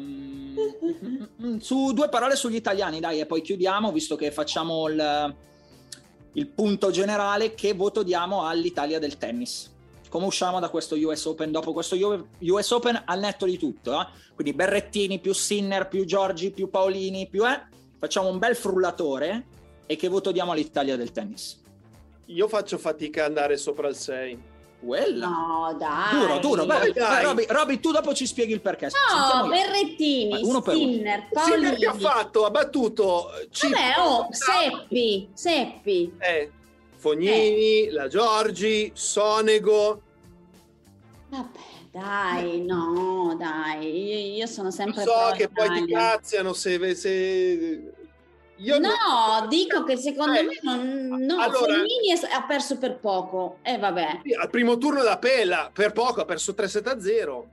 su 1.59 1.91
due 1.93 2.09
parole 2.09 2.35
sugli 2.35 2.55
italiani, 2.55 2.99
dai, 2.99 3.19
e 3.19 3.25
poi 3.25 3.41
chiudiamo, 3.41 3.91
visto 3.91 4.15
che 4.15 4.31
facciamo 4.31 4.87
il, 4.87 5.35
il 6.33 6.47
punto 6.47 6.91
generale. 6.91 7.53
Che 7.53 7.73
voto 7.73 8.03
diamo 8.03 8.45
all'Italia 8.45 8.99
del 8.99 9.17
tennis? 9.17 9.69
Come 10.09 10.25
usciamo 10.25 10.59
da 10.59 10.69
questo 10.69 10.95
US 10.95 11.25
Open 11.25 11.51
dopo 11.51 11.71
questo 11.71 11.95
US 12.39 12.71
Open 12.71 13.01
al 13.05 13.19
netto 13.19 13.45
di 13.45 13.57
tutto? 13.57 13.99
Eh? 13.99 14.07
Quindi 14.35 14.53
Berrettini 14.53 15.19
più 15.19 15.33
Sinner 15.33 15.87
più 15.87 16.03
Giorgi 16.03 16.51
più 16.51 16.69
Paolini 16.69 17.29
più 17.29 17.47
eh? 17.47 17.61
facciamo 17.97 18.27
un 18.27 18.37
bel 18.37 18.55
frullatore. 18.55 19.45
E 19.85 19.95
che 19.95 20.09
voto 20.09 20.31
diamo 20.31 20.51
all'Italia 20.51 20.97
del 20.97 21.11
tennis? 21.11 21.61
Io 22.25 22.47
faccio 22.47 22.77
fatica 22.77 23.21
ad 23.21 23.29
andare 23.29 23.57
sopra 23.57 23.87
il 23.87 23.95
6 23.95 24.50
quella. 24.83 25.27
No, 25.27 25.75
dai. 25.77 26.19
Duro, 26.19 26.39
duro. 26.39 26.65
Beh, 26.65 26.91
dai. 26.91 27.23
Robby, 27.23 27.45
Robby, 27.47 27.79
tu 27.79 27.91
dopo 27.91 28.13
ci 28.13 28.25
spieghi 28.25 28.53
il 28.53 28.61
perché. 28.61 28.87
No, 28.87 29.47
Berrettini, 29.47 30.41
uno 30.43 30.61
per 30.61 30.75
Skinner, 30.75 31.27
Paolini. 31.31 31.57
Sinner 31.57 31.77
che 31.77 31.85
ha 31.85 31.93
fatto? 31.93 32.45
Ha 32.45 32.49
battuto... 32.49 33.29
Vabbè, 33.61 33.99
oh, 33.99 34.27
Seppi, 34.31 35.29
Seppi. 35.33 36.13
Eh, 36.17 36.51
Fognini, 36.95 37.87
eh. 37.87 37.91
la 37.91 38.07
Giorgi, 38.07 38.91
Sonego. 38.93 40.01
Vabbè, 41.29 41.59
dai, 41.91 42.61
no, 42.61 43.35
dai. 43.37 44.35
Io, 44.35 44.47
sono 44.47 44.71
sempre... 44.71 45.03
so 45.03 45.31
che 45.35 45.47
poi 45.47 45.85
ti 45.85 45.91
cazziano 45.91 46.53
se... 46.53 46.95
se 46.95 47.93
io 48.61 48.77
no, 48.77 48.89
non... 49.39 49.49
dico 49.49 49.83
che 49.83 49.97
secondo 49.97 50.37
eh, 50.37 50.43
me 50.43 50.59
non, 50.61 51.25
no, 51.25 51.41
allora, 51.41 51.73
Fognini 51.73 52.11
ha 52.31 52.43
perso 52.43 52.77
per 52.77 52.97
poco. 52.99 53.57
E 53.63 53.73
eh, 53.73 53.77
vabbè. 53.77 54.21
Al 54.39 54.49
primo 54.49 54.77
turno 54.77 55.01
da 55.01 55.17
Pella, 55.17 55.71
per 55.73 55.91
poco, 55.91 56.21
ha 56.21 56.25
perso 56.25 56.53
3-7-0. 56.53 57.43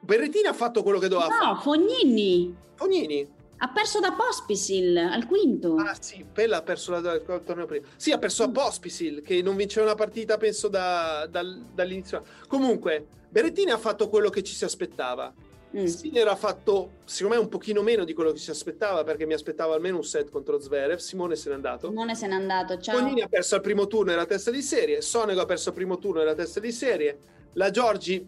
Berrettini 0.00 0.46
ha 0.48 0.52
fatto 0.52 0.82
quello 0.82 0.98
che 0.98 1.08
doveva 1.08 1.28
no, 1.28 1.34
fare. 1.34 1.52
No, 1.52 1.60
Fognini. 1.60 2.56
Fognini. 2.74 3.38
Ha 3.62 3.68
perso 3.68 4.00
da 4.00 4.12
Pospisil 4.12 4.96
al 4.96 5.26
quinto. 5.26 5.76
Ah 5.76 5.94
sì, 5.98 6.24
Pella 6.30 6.58
ha 6.58 6.62
perso 6.62 6.98
la, 6.98 7.12
il 7.12 7.42
torneo 7.44 7.66
prima. 7.66 7.86
Sì, 7.96 8.10
ha 8.10 8.18
perso 8.18 8.44
a 8.44 8.48
mm. 8.48 8.52
Pospisil, 8.52 9.22
che 9.22 9.40
non 9.42 9.56
vinceva 9.56 9.86
una 9.86 9.94
partita, 9.94 10.36
penso, 10.36 10.68
da, 10.68 11.26
dal, 11.26 11.66
dall'inizio. 11.72 12.22
Comunque, 12.48 13.06
Berrettini 13.28 13.70
ha 13.70 13.78
fatto 13.78 14.08
quello 14.08 14.28
che 14.28 14.42
ci 14.42 14.54
si 14.54 14.64
aspettava 14.64 15.32
Mm. 15.76 15.84
Sinner 15.84 16.26
ha 16.26 16.34
fatto, 16.34 16.90
secondo 17.04 17.36
me, 17.36 17.42
un 17.42 17.48
pochino 17.48 17.80
meno 17.82 18.04
di 18.04 18.12
quello 18.12 18.32
che 18.32 18.38
si 18.38 18.50
aspettava, 18.50 19.04
perché 19.04 19.24
mi 19.24 19.34
aspettavo 19.34 19.72
almeno 19.72 19.96
un 19.96 20.04
set 20.04 20.28
contro 20.30 20.58
Zverev. 20.58 20.98
Simone 20.98 21.36
se 21.36 21.48
n'è 21.48 21.54
andato. 21.54 21.88
Simone 21.88 22.14
se 22.16 22.26
n'è 22.26 22.34
andato, 22.34 22.80
ciao. 22.80 22.98
Bonini 22.98 23.20
ha 23.20 23.28
perso 23.28 23.54
al 23.54 23.60
primo 23.60 23.86
turno 23.86 24.10
nella 24.10 24.26
testa 24.26 24.50
di 24.50 24.62
serie, 24.62 25.00
Sonego 25.00 25.40
ha 25.40 25.46
perso 25.46 25.68
al 25.68 25.74
primo 25.76 25.98
turno 25.98 26.18
nella 26.18 26.34
testa 26.34 26.58
di 26.58 26.72
serie, 26.72 27.18
la 27.52 27.70
Giorgi, 27.70 28.26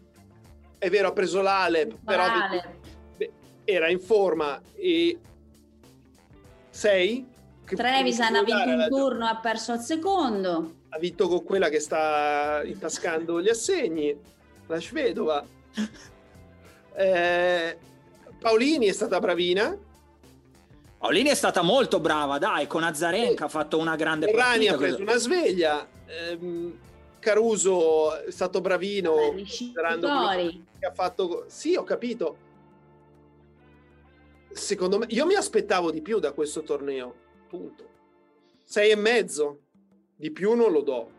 è 0.79 0.89
vero, 0.89 1.09
ha 1.09 1.13
preso 1.13 1.41
l'Alep, 1.43 1.97
però 2.05 2.25
era 3.65 3.89
in 3.89 4.01
forma 4.01 4.61
e 4.75 5.19
6. 6.71 7.31
Trevisan 7.65 8.35
ha 8.35 8.43
vinto 8.43 8.69
un 8.69 8.87
turno, 8.89 9.27
ha 9.27 9.37
perso 9.37 9.73
al 9.73 9.81
secondo. 9.81 10.75
Ha 10.91 10.99
vinto 10.99 11.29
con 11.29 11.43
quella 11.43 11.69
che 11.69 11.81
sta 11.81 12.63
intascando 12.65 13.41
gli 13.41 13.49
assegni, 13.49 14.15
la 14.67 14.81
Svedova. 14.81 15.45
Eh, 16.95 17.77
Paolini 18.39 18.87
è 18.87 18.93
stata 18.93 19.19
bravina. 19.19 19.77
Paolini 20.99 21.31
è 21.31 21.35
stata 21.35 21.63
molto 21.63 21.99
brava, 22.01 22.39
dai, 22.39 22.67
con 22.67 22.85
Azarenka 22.85 23.47
ha 23.47 23.49
fatto 23.49 23.79
una 23.79 23.97
grande 23.97 24.27
partita. 24.31 24.75
ha 24.75 24.77
preso 24.77 25.01
una 25.01 25.17
sveglia. 25.17 25.89
Eh, 26.07 26.73
Caruso 27.19 28.17
è 28.17 28.31
stato 28.31 28.61
bravino. 28.61 29.15
che 30.79 30.87
ha 30.87 30.93
fatto... 30.93 31.45
Sì, 31.47 31.77
ho 31.77 31.85
capito. 31.85 32.37
Secondo 34.51 34.99
me, 34.99 35.07
io 35.09 35.25
mi 35.25 35.35
aspettavo 35.35 35.91
di 35.91 36.03
più 36.03 36.19
da 36.19 36.33
questo 36.33 36.63
torneo. 36.63 37.15
Punto. 37.49 37.89
Sei 38.65 38.91
e 38.91 38.97
mezzo. 38.97 39.61
Di 40.17 40.31
più 40.31 40.55
non 40.55 40.73
lo 40.73 40.83
do. 40.83 41.11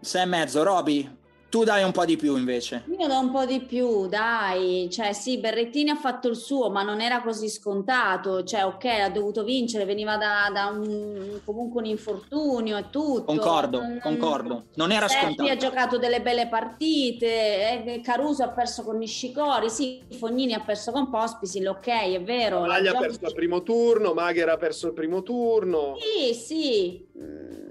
Sei 0.00 0.22
e 0.22 0.26
mezzo, 0.26 0.62
Roby. 0.62 1.17
Tu 1.50 1.64
dai 1.64 1.82
un 1.82 1.92
po' 1.92 2.04
di 2.04 2.16
più 2.16 2.36
invece. 2.36 2.84
Io 2.98 3.06
do 3.06 3.18
un 3.18 3.30
po' 3.30 3.46
di 3.46 3.60
più, 3.60 4.06
dai. 4.06 4.88
Cioè, 4.90 5.14
sì, 5.14 5.38
Berrettini 5.38 5.88
ha 5.88 5.96
fatto 5.96 6.28
il 6.28 6.36
suo, 6.36 6.68
ma 6.68 6.82
non 6.82 7.00
era 7.00 7.22
così 7.22 7.48
scontato. 7.48 8.44
Cioè, 8.44 8.66
ok, 8.66 8.84
ha 8.84 9.08
dovuto 9.08 9.44
vincere, 9.44 9.86
veniva 9.86 10.18
da, 10.18 10.50
da 10.52 10.66
un, 10.66 11.40
comunque 11.46 11.80
un 11.80 11.86
infortunio 11.86 12.76
e 12.76 12.90
tutto. 12.90 13.24
Concordo, 13.24 13.80
mm. 13.80 13.98
concordo. 14.00 14.64
Non 14.74 14.92
era 14.92 15.08
Seppi 15.08 15.24
scontato. 15.24 15.50
ha 15.50 15.56
giocato 15.56 15.96
delle 15.96 16.20
belle 16.20 16.48
partite, 16.48 17.82
eh, 17.82 18.00
Caruso 18.02 18.42
ha 18.42 18.48
perso 18.48 18.82
con 18.82 18.98
Nishikori, 18.98 19.70
sì, 19.70 20.02
Fognini 20.18 20.52
ha 20.52 20.60
perso 20.60 20.92
con 20.92 21.08
Pospisil, 21.08 21.66
ok, 21.66 21.86
è 21.86 22.22
vero. 22.22 22.60
Maglia 22.66 22.90
ha 22.90 22.98
perso 22.98 23.24
il 23.24 23.34
primo 23.34 23.62
turno, 23.62 24.12
Magher 24.12 24.50
ha 24.50 24.56
perso 24.58 24.88
il 24.88 24.92
primo 24.92 25.22
turno. 25.22 25.96
Sì, 25.98 26.34
sì. 26.34 27.06
Mm 27.18 27.67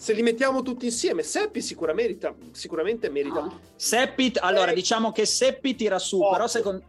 se 0.00 0.14
li 0.14 0.22
mettiamo 0.22 0.62
tutti 0.62 0.86
insieme, 0.86 1.22
Seppi 1.22 1.60
sicuramente, 1.60 2.34
sicuramente 2.52 3.10
merita. 3.10 3.40
No. 3.40 3.60
Seppi, 3.76 4.32
allora 4.36 4.72
diciamo 4.72 5.12
che 5.12 5.26
Seppi 5.26 5.74
tira 5.74 5.98
su, 5.98 6.22
oh. 6.22 6.30
però 6.30 6.46
secondo 6.46 6.82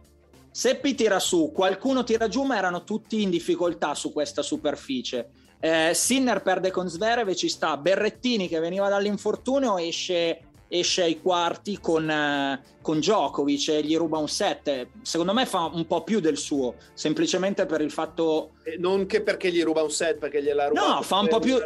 Seppi 0.50 0.94
tira 0.94 1.18
su, 1.18 1.52
qualcuno 1.54 2.04
tira 2.04 2.26
giù, 2.28 2.42
ma 2.44 2.56
erano 2.56 2.84
tutti 2.84 3.20
in 3.20 3.28
difficoltà 3.28 3.94
su 3.94 4.14
questa 4.14 4.40
superficie. 4.40 5.28
Eh, 5.60 5.90
Sinner 5.92 6.40
perde 6.40 6.70
con 6.70 6.88
Zverev 6.88 7.28
e 7.28 7.36
ci 7.36 7.50
sta 7.50 7.76
Berrettini 7.76 8.48
che 8.48 8.58
veniva 8.60 8.88
dall'infortunio 8.88 9.76
esce 9.76 10.40
esce 10.74 11.02
ai 11.02 11.20
quarti 11.20 11.78
con, 11.78 12.08
uh, 12.08 12.80
con 12.80 12.98
Djokovic 12.98 13.68
e 13.68 13.82
gli 13.82 13.94
ruba 13.94 14.16
un 14.16 14.28
set. 14.28 14.88
Secondo 15.02 15.34
me 15.34 15.44
fa 15.44 15.70
un 15.70 15.86
po' 15.86 16.02
più 16.02 16.18
del 16.18 16.38
suo, 16.38 16.76
semplicemente 16.94 17.66
per 17.66 17.82
il 17.82 17.90
fatto... 17.90 18.52
Eh, 18.62 18.78
non 18.78 19.04
che 19.04 19.20
perché 19.20 19.52
gli 19.52 19.62
ruba 19.62 19.82
un 19.82 19.90
set, 19.90 20.16
perché 20.16 20.42
gliela 20.42 20.68
ruba 20.68 20.94
No, 20.94 21.02
fa 21.02 21.18
un 21.18 21.28
po' 21.28 21.40
più... 21.40 21.58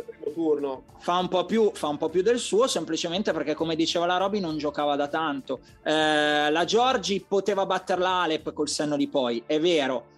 Fa 0.98 1.18
un 1.18 1.28
po' 1.28 1.44
più, 1.44 1.70
fa 1.72 1.86
un 1.86 1.98
po' 1.98 2.09
più 2.09 2.22
del 2.22 2.40
suo, 2.40 2.66
semplicemente 2.66 3.32
perché, 3.32 3.54
come 3.54 3.76
diceva 3.76 4.07
la 4.07 4.16
Roby, 4.16 4.40
non 4.40 4.59
giocava 4.59 4.96
da 4.96 5.07
tanto. 5.07 5.61
Eh, 5.84 6.50
la 6.50 6.64
Giorgi 6.64 7.24
poteva 7.26 7.64
battere 7.64 8.00
l'Alep 8.00 8.52
col 8.52 8.68
senno 8.68 8.96
di 8.96 9.07
poi, 9.07 9.40
è 9.46 9.61
vero. 9.61 10.14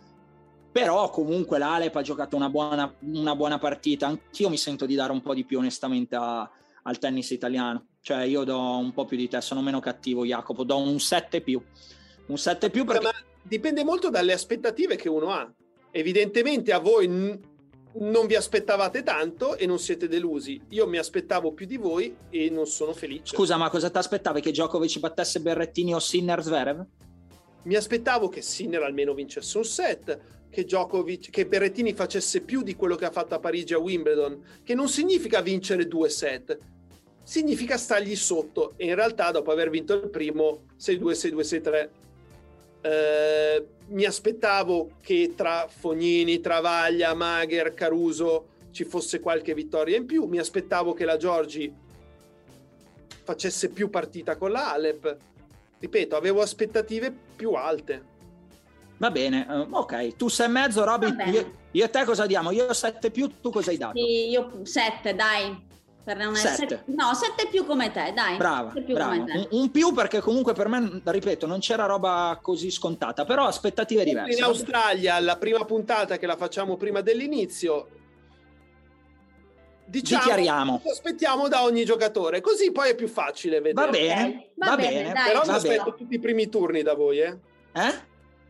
Però 0.72 1.10
comunque 1.10 1.58
l'Alep 1.58 1.94
ha 1.94 2.02
giocato 2.02 2.36
una 2.36 2.48
buona, 2.48 2.90
una 3.00 3.36
buona 3.36 3.58
partita. 3.58 4.06
Anch'io 4.06 4.48
mi 4.48 4.56
sento 4.56 4.86
di 4.86 4.94
dare 4.94 5.12
un 5.12 5.20
po' 5.20 5.34
di 5.34 5.44
più 5.44 5.58
onestamente 5.58 6.16
a, 6.16 6.48
al 6.84 6.98
tennis 6.98 7.30
italiano. 7.30 7.87
Cioè 8.00 8.22
io 8.22 8.44
do 8.44 8.58
un 8.78 8.92
po' 8.92 9.04
più 9.04 9.16
di 9.16 9.28
te, 9.28 9.40
sono 9.40 9.60
meno 9.60 9.80
cattivo 9.80 10.24
Jacopo, 10.24 10.64
do 10.64 10.78
un 10.78 10.98
7 10.98 11.40
più. 11.40 11.62
Un 12.26 12.38
7 12.38 12.70
più 12.70 12.84
perché... 12.84 13.04
Ma 13.04 13.12
dipende 13.42 13.84
molto 13.84 14.10
dalle 14.10 14.32
aspettative 14.32 14.96
che 14.96 15.08
uno 15.08 15.30
ha. 15.30 15.50
Evidentemente 15.90 16.72
a 16.72 16.78
voi 16.78 17.08
n- 17.08 17.40
non 17.94 18.26
vi 18.26 18.34
aspettavate 18.34 19.02
tanto 19.02 19.56
e 19.56 19.66
non 19.66 19.78
siete 19.78 20.08
delusi. 20.08 20.60
Io 20.70 20.86
mi 20.86 20.98
aspettavo 20.98 21.52
più 21.52 21.66
di 21.66 21.76
voi 21.76 22.14
e 22.30 22.50
non 22.50 22.66
sono 22.66 22.92
felice. 22.92 23.34
Scusa, 23.34 23.56
ma 23.56 23.70
cosa 23.70 23.90
ti 23.90 23.98
aspettavi? 23.98 24.40
Che 24.40 24.50
Djokovic 24.50 24.98
battesse 24.98 25.40
Berrettini 25.40 25.94
o 25.94 25.98
Sinner 25.98 26.42
Zverev? 26.42 26.84
Mi 27.64 27.74
aspettavo 27.74 28.28
che 28.28 28.40
Sinner 28.40 28.82
almeno 28.82 29.14
vincesse 29.14 29.56
un 29.58 29.64
set, 29.64 30.20
che, 30.50 30.64
Djokovic, 30.64 31.30
che 31.30 31.46
Berrettini 31.46 31.92
facesse 31.92 32.42
più 32.42 32.62
di 32.62 32.74
quello 32.74 32.94
che 32.94 33.04
ha 33.04 33.10
fatto 33.10 33.34
a 33.34 33.40
Parigi 33.40 33.74
a 33.74 33.78
Wimbledon, 33.78 34.42
che 34.62 34.74
non 34.74 34.88
significa 34.88 35.40
vincere 35.40 35.86
due 35.86 36.08
set, 36.08 36.56
significa 37.28 37.76
stargli 37.76 38.16
sotto 38.16 38.72
e 38.78 38.86
in 38.86 38.94
realtà 38.94 39.30
dopo 39.30 39.50
aver 39.50 39.68
vinto 39.68 39.92
il 39.92 40.08
primo 40.08 40.62
6-2, 40.80 41.34
6-2, 41.34 41.40
6-3 41.60 41.88
eh, 42.80 43.66
mi 43.88 44.04
aspettavo 44.04 44.92
che 45.02 45.34
tra 45.36 45.68
Fognini, 45.68 46.40
Travaglia, 46.40 47.12
Magher, 47.12 47.74
Caruso 47.74 48.46
ci 48.70 48.84
fosse 48.84 49.20
qualche 49.20 49.52
vittoria 49.52 49.98
in 49.98 50.06
più, 50.06 50.24
mi 50.24 50.38
aspettavo 50.38 50.94
che 50.94 51.04
la 51.04 51.18
Giorgi 51.18 51.70
facesse 53.24 53.68
più 53.68 53.90
partita 53.90 54.36
con 54.36 54.50
la 54.50 54.72
Alep 54.72 55.16
ripeto, 55.80 56.16
avevo 56.16 56.40
aspettative 56.40 57.14
più 57.36 57.52
alte. 57.52 58.16
Va 58.96 59.10
bene, 59.10 59.46
uh, 59.46 59.68
ok. 59.70 60.16
Tu 60.16 60.28
sei 60.28 60.46
e 60.46 60.48
mezzo, 60.48 60.82
Robin. 60.82 61.14
Io, 61.26 61.52
io, 61.72 61.84
e 61.84 61.90
te 61.90 62.04
cosa 62.04 62.24
diamo? 62.24 62.52
Io 62.52 62.72
7 62.72 63.10
più, 63.10 63.30
tu 63.42 63.50
cosa 63.50 63.70
hai 63.70 63.76
dato? 63.76 63.98
Sì, 63.98 64.30
io 64.30 64.60
7, 64.64 65.14
dai 65.14 65.66
per 66.08 66.16
non 66.16 66.34
essere... 66.34 66.84
No, 66.86 67.12
7 67.12 67.48
più 67.50 67.66
come 67.66 67.92
te, 67.92 68.12
dai. 68.14 68.38
Brava, 68.38 68.72
brava. 68.72 69.14
Un, 69.14 69.46
un, 69.50 69.70
più 69.70 69.92
perché 69.92 70.20
comunque 70.20 70.54
per 70.54 70.68
me, 70.68 71.02
ripeto, 71.04 71.46
non 71.46 71.58
c'era 71.58 71.84
roba 71.84 72.38
così 72.40 72.70
scontata, 72.70 73.26
però 73.26 73.44
aspettative 73.44 74.04
diverse. 74.04 74.38
In 74.38 74.44
Australia, 74.44 75.20
la 75.20 75.36
prima 75.36 75.62
puntata 75.66 76.16
che 76.16 76.26
la 76.26 76.36
facciamo 76.36 76.78
prima 76.78 77.02
dell'inizio, 77.02 77.88
diciamo, 79.84 80.22
dichiariamo. 80.22 80.82
aspettiamo 80.90 81.46
da 81.48 81.62
ogni 81.62 81.84
giocatore, 81.84 82.40
così 82.40 82.72
poi 82.72 82.90
è 82.90 82.94
più 82.94 83.08
facile 83.08 83.60
vedere. 83.60 83.86
Va 83.86 83.92
bene, 83.92 84.50
va, 84.54 84.66
va 84.68 84.76
bene. 84.76 84.94
bene. 84.94 85.12
Dai, 85.12 85.26
Però 85.26 85.42
mi 85.44 85.52
aspetto 85.52 85.94
tutti 85.94 86.14
i 86.14 86.18
primi 86.18 86.48
turni 86.48 86.80
da 86.80 86.94
voi, 86.94 87.20
eh? 87.20 87.38
Eh? 87.72 87.94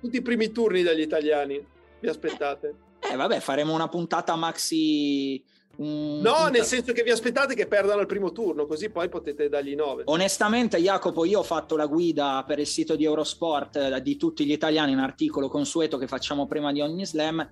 Tutti 0.00 0.16
i 0.16 0.22
primi 0.22 0.52
turni 0.52 0.84
dagli 0.84 1.00
italiani, 1.00 1.66
vi 1.98 2.08
aspettate. 2.08 2.74
Eh 3.00 3.16
vabbè, 3.16 3.40
faremo 3.40 3.74
una 3.74 3.88
puntata 3.88 4.36
maxi 4.36 5.44
Mm, 5.80 6.20
no, 6.20 6.48
nel 6.48 6.64
senso 6.64 6.92
che 6.92 7.04
vi 7.04 7.10
aspettate 7.10 7.54
che 7.54 7.68
perdano 7.68 8.00
il 8.00 8.06
primo 8.06 8.32
turno, 8.32 8.66
così 8.66 8.90
poi 8.90 9.08
potete 9.08 9.48
dargli 9.48 9.76
9. 9.76 10.04
Onestamente, 10.06 10.78
Jacopo, 10.78 11.24
io 11.24 11.38
ho 11.38 11.44
fatto 11.44 11.76
la 11.76 11.86
guida 11.86 12.42
per 12.46 12.58
il 12.58 12.66
sito 12.66 12.96
di 12.96 13.04
Eurosport 13.04 13.76
eh, 13.76 14.02
di 14.02 14.16
tutti 14.16 14.44
gli 14.44 14.50
italiani, 14.50 14.92
un 14.92 14.98
articolo 14.98 15.48
consueto 15.48 15.96
che 15.96 16.08
facciamo 16.08 16.46
prima 16.46 16.72
di 16.72 16.80
ogni 16.80 17.06
slam. 17.06 17.48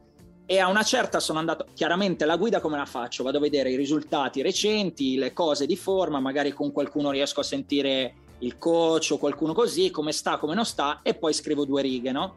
E 0.48 0.58
a 0.58 0.68
una 0.68 0.82
certa 0.82 1.18
sono 1.18 1.40
andato, 1.40 1.66
chiaramente 1.74 2.24
la 2.24 2.36
guida 2.36 2.60
come 2.60 2.76
la 2.76 2.84
faccio? 2.84 3.24
Vado 3.24 3.38
a 3.38 3.40
vedere 3.40 3.70
i 3.70 3.76
risultati 3.76 4.42
recenti, 4.42 5.16
le 5.16 5.32
cose 5.32 5.66
di 5.66 5.76
forma, 5.76 6.20
magari 6.20 6.52
con 6.52 6.70
qualcuno 6.70 7.10
riesco 7.10 7.40
a 7.40 7.44
sentire 7.44 8.14
il 8.40 8.58
coach 8.58 9.10
o 9.12 9.18
qualcuno 9.18 9.54
così, 9.54 9.90
come 9.90 10.12
sta, 10.12 10.36
come 10.38 10.54
non 10.54 10.64
sta, 10.64 11.00
e 11.02 11.14
poi 11.14 11.32
scrivo 11.32 11.64
due 11.64 11.82
righe, 11.82 12.12
no? 12.12 12.36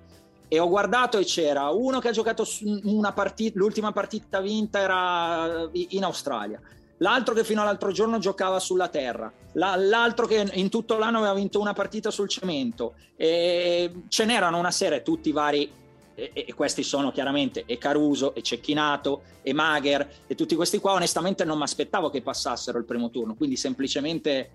E 0.50 0.60
ho 0.60 0.68
guardato 0.68 1.18
e 1.18 1.24
c'era 1.24 1.70
uno 1.70 2.00
che 2.00 2.10
ha 2.10 2.12
giocato 2.12 2.46
una 2.84 3.14
partita, 3.14 3.58
l'ultima 3.58 3.94
partita 3.94 4.42
vinta 4.42 4.80
era 4.80 5.70
in 5.72 6.04
Australia, 6.04 6.60
l'altro 6.98 7.34
che 7.34 7.46
fino 7.46 7.62
all'altro 7.62 7.92
giorno 7.92 8.18
giocava 8.18 8.60
sulla 8.60 8.90
terra, 8.90 9.32
l'altro 9.54 10.28
che 10.28 10.50
in 10.54 10.70
tutto 10.70 10.98
l'anno 10.98 11.20
aveva 11.20 11.36
vinto 11.36 11.62
una 11.62 11.74
partita 11.74 12.12
sul 12.12 12.28
cemento, 12.28 12.96
e 13.16 13.92
ce 14.10 14.26
n'erano 14.26 14.58
una 14.58 14.72
serie, 14.72 15.04
tutti 15.04 15.32
vari, 15.32 15.72
e 16.16 16.54
questi 16.54 16.84
sono 16.84 17.14
chiaramente 17.14 17.64
e 17.66 17.78
Caruso, 17.78 18.36
e 18.36 18.42
Cecchinato, 18.42 19.22
e 19.42 19.54
Magher, 19.54 20.06
e 20.28 20.36
tutti 20.36 20.54
questi 20.54 20.78
qua. 20.80 20.92
Onestamente 20.92 21.46
non 21.46 21.58
mi 21.58 21.64
aspettavo 21.64 22.10
che 22.10 22.22
passassero 22.22 22.78
il 22.78 22.84
primo 22.84 23.10
turno, 23.10 23.36
quindi 23.36 23.56
semplicemente 23.56 24.50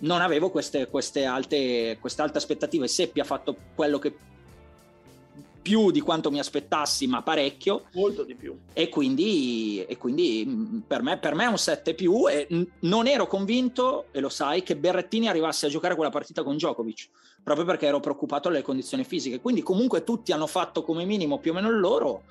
non 0.00 0.20
avevo 0.20 0.50
queste, 0.50 0.88
queste, 0.88 1.24
alte, 1.24 1.96
queste 2.02 2.20
alte 2.20 2.36
aspettative. 2.36 2.86
Seppi 2.86 3.20
ha 3.20 3.24
fatto 3.24 3.56
quello 3.74 3.98
che 3.98 4.14
più 5.66 5.90
di 5.90 5.98
quanto 5.98 6.30
mi 6.30 6.38
aspettassi, 6.38 7.08
ma 7.08 7.22
parecchio. 7.22 7.86
Molto 7.94 8.22
di 8.22 8.36
più. 8.36 8.56
E 8.72 8.88
quindi, 8.88 9.84
e 9.84 9.96
quindi 9.96 10.44
mm, 10.46 10.78
per, 10.86 11.02
me, 11.02 11.18
per, 11.18 11.34
me, 11.34 11.42
è 11.42 11.48
un 11.48 11.58
7 11.58 11.92
più 11.94 12.28
e 12.28 12.46
non 12.82 13.08
ero 13.08 13.26
convinto, 13.26 14.04
e 14.12 14.20
lo 14.20 14.28
sai, 14.28 14.62
che 14.62 14.76
Berrettini 14.76 15.26
arrivasse 15.26 15.66
a 15.66 15.68
giocare 15.68 15.96
quella 15.96 16.10
partita 16.10 16.44
con 16.44 16.54
Djokovic, 16.54 17.08
proprio 17.42 17.66
perché 17.66 17.86
ero 17.86 17.98
preoccupato 17.98 18.48
delle 18.48 18.62
condizioni 18.62 19.02
fisiche. 19.02 19.40
Quindi 19.40 19.62
comunque 19.62 20.04
tutti 20.04 20.30
hanno 20.30 20.46
fatto 20.46 20.84
come 20.84 21.04
minimo 21.04 21.40
più 21.40 21.50
o 21.50 21.54
meno 21.54 21.68
il 21.68 21.80
loro 21.80 22.22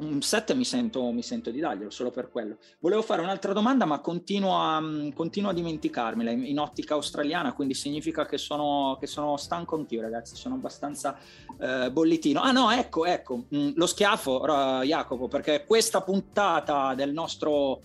un 0.00 0.22
7 0.22 0.54
mi 0.54 0.64
sento, 0.64 1.10
mi 1.10 1.22
sento, 1.22 1.50
di 1.50 1.60
darglielo 1.60 1.90
solo 1.90 2.10
per 2.10 2.30
quello. 2.30 2.56
Volevo 2.80 3.02
fare 3.02 3.22
un'altra 3.22 3.52
domanda, 3.52 3.84
ma 3.84 4.00
continuo 4.00 4.58
a, 4.58 4.82
continuo 5.14 5.50
a 5.50 5.52
dimenticarmela 5.52 6.30
in, 6.30 6.58
ottica 6.58 6.94
australiana, 6.94 7.52
quindi 7.52 7.74
significa 7.74 8.26
che 8.26 8.38
sono, 8.38 8.96
che 8.98 9.06
sono 9.06 9.36
stanco 9.36 9.76
anch'io, 9.76 10.00
ragazzi. 10.00 10.36
Sono 10.36 10.54
abbastanza 10.54 11.16
eh, 11.58 11.90
bollitino. 11.90 12.40
Ah, 12.40 12.52
no, 12.52 12.70
ecco, 12.70 13.04
ecco 13.04 13.44
mm, 13.54 13.70
lo 13.74 13.86
schiaffo, 13.86 14.44
Jacopo, 14.82 15.28
perché 15.28 15.64
questa 15.66 16.02
puntata 16.02 16.94
del 16.94 17.12
nostro 17.12 17.82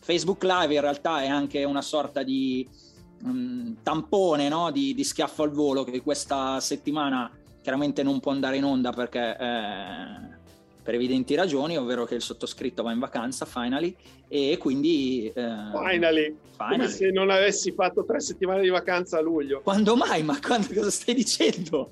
Facebook 0.00 0.42
Live 0.42 0.74
in 0.74 0.80
realtà 0.80 1.22
è 1.22 1.28
anche 1.28 1.64
una 1.64 1.82
sorta 1.82 2.22
di 2.22 2.68
um, 3.22 3.76
tampone 3.82 4.48
no? 4.48 4.70
di, 4.70 4.92
di, 4.94 5.02
schiaffo 5.02 5.42
al 5.42 5.50
volo 5.50 5.82
che 5.82 6.02
questa 6.02 6.60
settimana 6.60 7.30
chiaramente 7.62 8.02
non 8.02 8.20
può 8.20 8.32
andare 8.32 8.56
in 8.56 8.64
onda 8.64 8.92
perché. 8.92 9.36
Eh, 9.38 10.42
per 10.84 10.94
evidenti 10.94 11.34
ragioni, 11.34 11.78
ovvero 11.78 12.04
che 12.04 12.14
il 12.14 12.20
sottoscritto 12.20 12.82
va 12.82 12.92
in 12.92 12.98
vacanza, 12.98 13.46
finally, 13.46 13.96
e 14.28 14.58
quindi... 14.58 15.26
Eh, 15.28 15.32
finally. 15.32 16.36
finally. 16.52 16.76
Come 16.76 16.88
se 16.88 17.10
non 17.10 17.30
avessi 17.30 17.72
fatto 17.72 18.04
tre 18.04 18.20
settimane 18.20 18.60
di 18.60 18.68
vacanza 18.68 19.16
a 19.16 19.22
luglio. 19.22 19.62
Quando 19.62 19.96
mai? 19.96 20.22
Ma 20.22 20.38
quando, 20.38 20.68
cosa 20.74 20.90
stai 20.90 21.14
dicendo? 21.14 21.90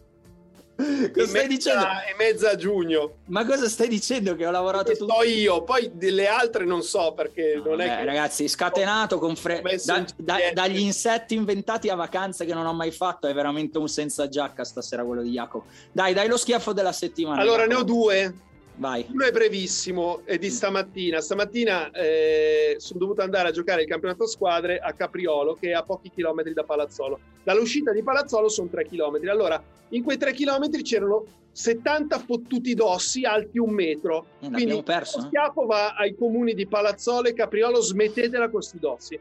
Cosa 0.74 1.22
e 1.22 1.26
stai 1.26 1.26
mezza, 1.26 1.47
dicendo? 1.47 1.84
E 1.84 2.14
mezza 2.18 2.57
giugno. 2.57 3.12
Ma 3.26 3.47
cosa 3.47 3.66
stai 3.68 3.88
dicendo 3.88 4.34
che 4.36 4.45
ho 4.47 4.51
lavorato 4.51 4.93
tutto? 4.93 5.11
Sto 5.11 5.22
io, 5.22 5.62
poi 5.62 5.90
delle 5.95 6.26
altre 6.26 6.66
non 6.66 6.82
so 6.82 7.14
perché 7.14 7.55
no, 7.57 7.70
non 7.70 7.80
è 7.80 7.97
che... 7.99 8.05
Ragazzi, 8.05 8.47
scatenato 8.47 9.18
con 9.18 9.36
fre... 9.36 9.62
da, 9.84 10.05
da, 10.16 10.36
dagli 10.53 10.80
insetti 10.80 11.34
inventati 11.34 11.88
a 11.88 11.95
vacanze 11.95 12.45
che 12.45 12.53
non 12.53 12.66
ho 12.66 12.74
mai 12.74 12.90
fatto, 12.90 13.26
è 13.26 13.32
veramente 13.32 13.78
un 13.78 13.88
senza 13.88 14.28
giacca 14.28 14.64
stasera 14.64 15.03
quello 15.03 15.22
di 15.22 15.30
Jacopo. 15.30 15.66
Dai, 15.93 16.12
dai 16.12 16.28
lo 16.28 16.36
schiaffo 16.36 16.74
della 16.74 16.93
settimana. 16.93 17.40
Allora 17.40 17.66
Jacopo. 17.66 17.74
ne 17.74 17.80
ho 17.80 17.84
due 17.84 18.34
vai. 18.77 19.07
Uno 19.11 19.25
è 19.25 19.31
brevissimo, 19.31 20.23
è 20.25 20.39
di 20.39 20.51
stamattina. 20.51 21.20
Stamattina 21.20 21.91
eh, 21.91 22.77
sono 22.79 22.99
dovuto 22.99 23.23
andare 23.23 23.49
a 23.49 23.53
giocare 23.53 23.83
il 23.83 23.89
campionato 23.89 24.27
squadre 24.27 24.79
a 24.79 24.93
Capriolo, 24.93 25.55
che 25.55 25.70
è 25.70 25.73
a 25.73 25.83
pochi 25.83 26.11
chilometri 26.11 26.53
da 26.53 26.64
Palazzolo. 26.64 27.18
Dall'uscita 27.43 27.93
di 27.93 28.03
Palazzolo 28.03 28.49
sono 28.49 28.68
tre 28.68 28.87
chilometri. 28.87 29.29
Allora, 29.29 29.62
in 29.91 30.03
quei 30.03 30.16
tre 30.16 30.33
chilometri 30.33 30.83
c'erano 30.83 31.25
70 31.53 32.18
fottuti 32.20 32.75
dossi 32.75 33.25
alti 33.25 33.59
un 33.59 33.73
metro. 33.73 34.27
Eh, 34.41 34.51
Quindi 34.51 34.83
perso, 34.83 35.18
lo 35.18 35.25
eh? 35.25 35.27
schiaffo 35.29 35.66
va 35.66 35.95
ai 35.95 36.14
comuni 36.14 36.55
di 36.55 36.66
Palazzolo 36.66 37.29
e 37.29 37.35
Capriolo, 37.35 37.81
smettetela 37.81 38.45
con 38.45 38.53
questi 38.53 38.79
dossi. 38.79 39.18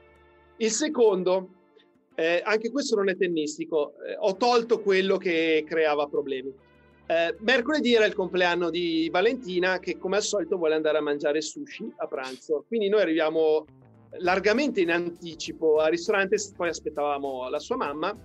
Il 0.57 0.71
secondo, 0.71 1.49
eh, 2.15 2.41
anche 2.43 2.71
questo 2.71 2.95
non 2.95 3.09
è 3.09 3.17
tennistico, 3.17 3.93
eh, 4.05 4.15
ho 4.17 4.35
tolto 4.37 4.81
quello 4.81 5.17
che 5.17 5.65
creava 5.67 6.07
problemi. 6.07 6.53
Eh, 7.11 7.35
mercoledì 7.39 7.93
era 7.93 8.05
il 8.05 8.13
compleanno 8.13 8.69
di 8.69 9.09
Valentina 9.11 9.79
che 9.79 9.97
come 9.97 10.15
al 10.15 10.23
solito 10.23 10.55
vuole 10.55 10.75
andare 10.75 10.97
a 10.97 11.01
mangiare 11.01 11.41
sushi 11.41 11.91
a 11.97 12.07
pranzo. 12.07 12.63
Quindi 12.65 12.87
noi 12.87 13.01
arriviamo 13.01 13.65
largamente 14.19 14.79
in 14.79 14.91
anticipo 14.91 15.79
al 15.79 15.91
ristorante, 15.91 16.37
poi 16.55 16.69
aspettavamo 16.69 17.49
la 17.49 17.59
sua 17.59 17.75
mamma. 17.75 18.17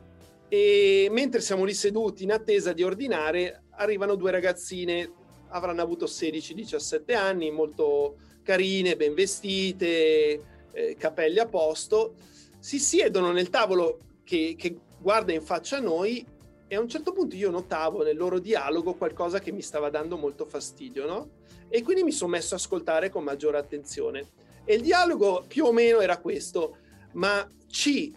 E 0.49 1.09
mentre 1.11 1.41
siamo 1.41 1.65
lì 1.65 1.75
seduti 1.75 2.23
in 2.23 2.31
attesa 2.31 2.73
di 2.73 2.85
ordinare 2.85 3.65
arrivano 3.71 4.15
due 4.15 4.31
ragazzine, 4.31 5.11
avranno 5.49 5.83
avuto 5.83 6.07
16-17 6.07 7.13
anni, 7.17 7.51
molto 7.51 8.19
carine, 8.45 8.95
ben 8.95 9.15
vestite, 9.15 10.41
eh, 10.71 10.95
capelli 10.97 11.41
a 11.41 11.49
posto, 11.49 12.15
si 12.61 12.79
siedono 12.79 13.33
nel 13.33 13.51
tavolo 13.51 13.99
che, 14.23 14.55
che 14.57 14.79
guarda 15.01 15.33
in 15.33 15.43
faccia 15.43 15.79
a 15.79 15.81
noi 15.81 16.25
e 16.69 16.75
a 16.75 16.81
un 16.81 16.89
certo 16.89 17.13
punto 17.13 17.37
io 17.37 17.51
notavo 17.51 18.03
nel 18.03 18.17
loro 18.17 18.39
dialogo 18.39 18.95
qualcosa 18.95 19.39
che 19.39 19.53
mi 19.53 19.63
stava 19.63 19.89
dando 19.89 20.17
molto 20.17 20.45
fastidio, 20.45 21.07
no? 21.07 21.31
E 21.69 21.83
quindi 21.83 22.03
mi 22.03 22.13
sono 22.13 22.33
messo 22.33 22.55
a 22.55 22.57
ascoltare 22.57 23.09
con 23.09 23.23
maggiore 23.23 23.59
attenzione. 23.59 24.29
E 24.65 24.75
il 24.75 24.83
dialogo 24.83 25.45
più 25.47 25.65
o 25.65 25.73
meno 25.73 26.01
era 26.01 26.19
questo, 26.19 26.79
ma 27.13 27.49
C, 27.69 28.11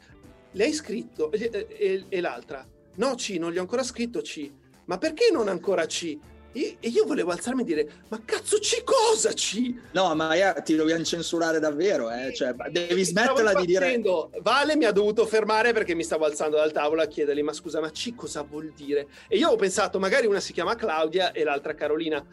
le 0.52 0.64
hai 0.64 0.74
scritto? 0.74 1.32
E, 1.32 1.68
e- 1.68 2.06
e 2.10 2.22
l'altra, 2.22 2.66
no 2.96 3.16
C, 3.16 3.38
non 3.40 3.52
gli 3.52 3.58
ho 3.58 3.62
ancora 3.62 3.84
scritto 3.84 4.22
C, 4.22 4.52
ma 4.86 4.98
perché 4.98 5.30
non 5.32 5.48
ancora 5.48 5.86
C? 5.86 6.18
E 6.52 6.78
e 6.80 6.90
io 6.90 7.06
volevo 7.06 7.32
alzarmi 7.32 7.62
e 7.62 7.66
dire, 7.66 7.92
ma 8.08 8.22
cazzo 8.24 8.58
C 8.58 8.84
cosa 8.84 9.32
C? 9.34 9.74
No, 9.92 10.16
ma 10.16 10.34
io- 10.36 10.62
ti 10.64 10.76
dobbiamo 10.76 11.04
censurare 11.04 11.60
davvero, 11.60 12.10
eh? 12.10 12.34
cioè, 12.34 12.54
devi 12.72 13.04
smetterla 13.04 13.54
di 13.54 13.66
dire... 13.66 14.02
Vale 14.42 14.76
mi 14.76 14.86
ha 14.86 14.92
dovuto 14.92 15.26
fermare 15.26 15.74
perché 15.74 15.94
mi 15.94 16.04
stavo 16.04 16.26
alzando 16.26 16.58
dal 16.58 16.72
tavolo 16.72 17.02
a 17.02 17.06
chiedergli 17.06 17.44
ma 17.44 17.54
scusa 17.54 17.80
ma 17.80 17.92
C 17.92 18.16
cosa 18.16 18.42
vuol 18.42 18.74
dire? 18.76 19.08
E 19.28 19.38
io 19.38 19.50
ho 19.50 19.56
pensato 19.56 20.00
magari 20.00 20.26
una 20.26 20.40
si 20.40 20.54
chiama 20.54 20.76
Claudia 20.76 21.32
e 21.32 21.44
l'altra 21.44 21.76
Carolina, 21.76 22.26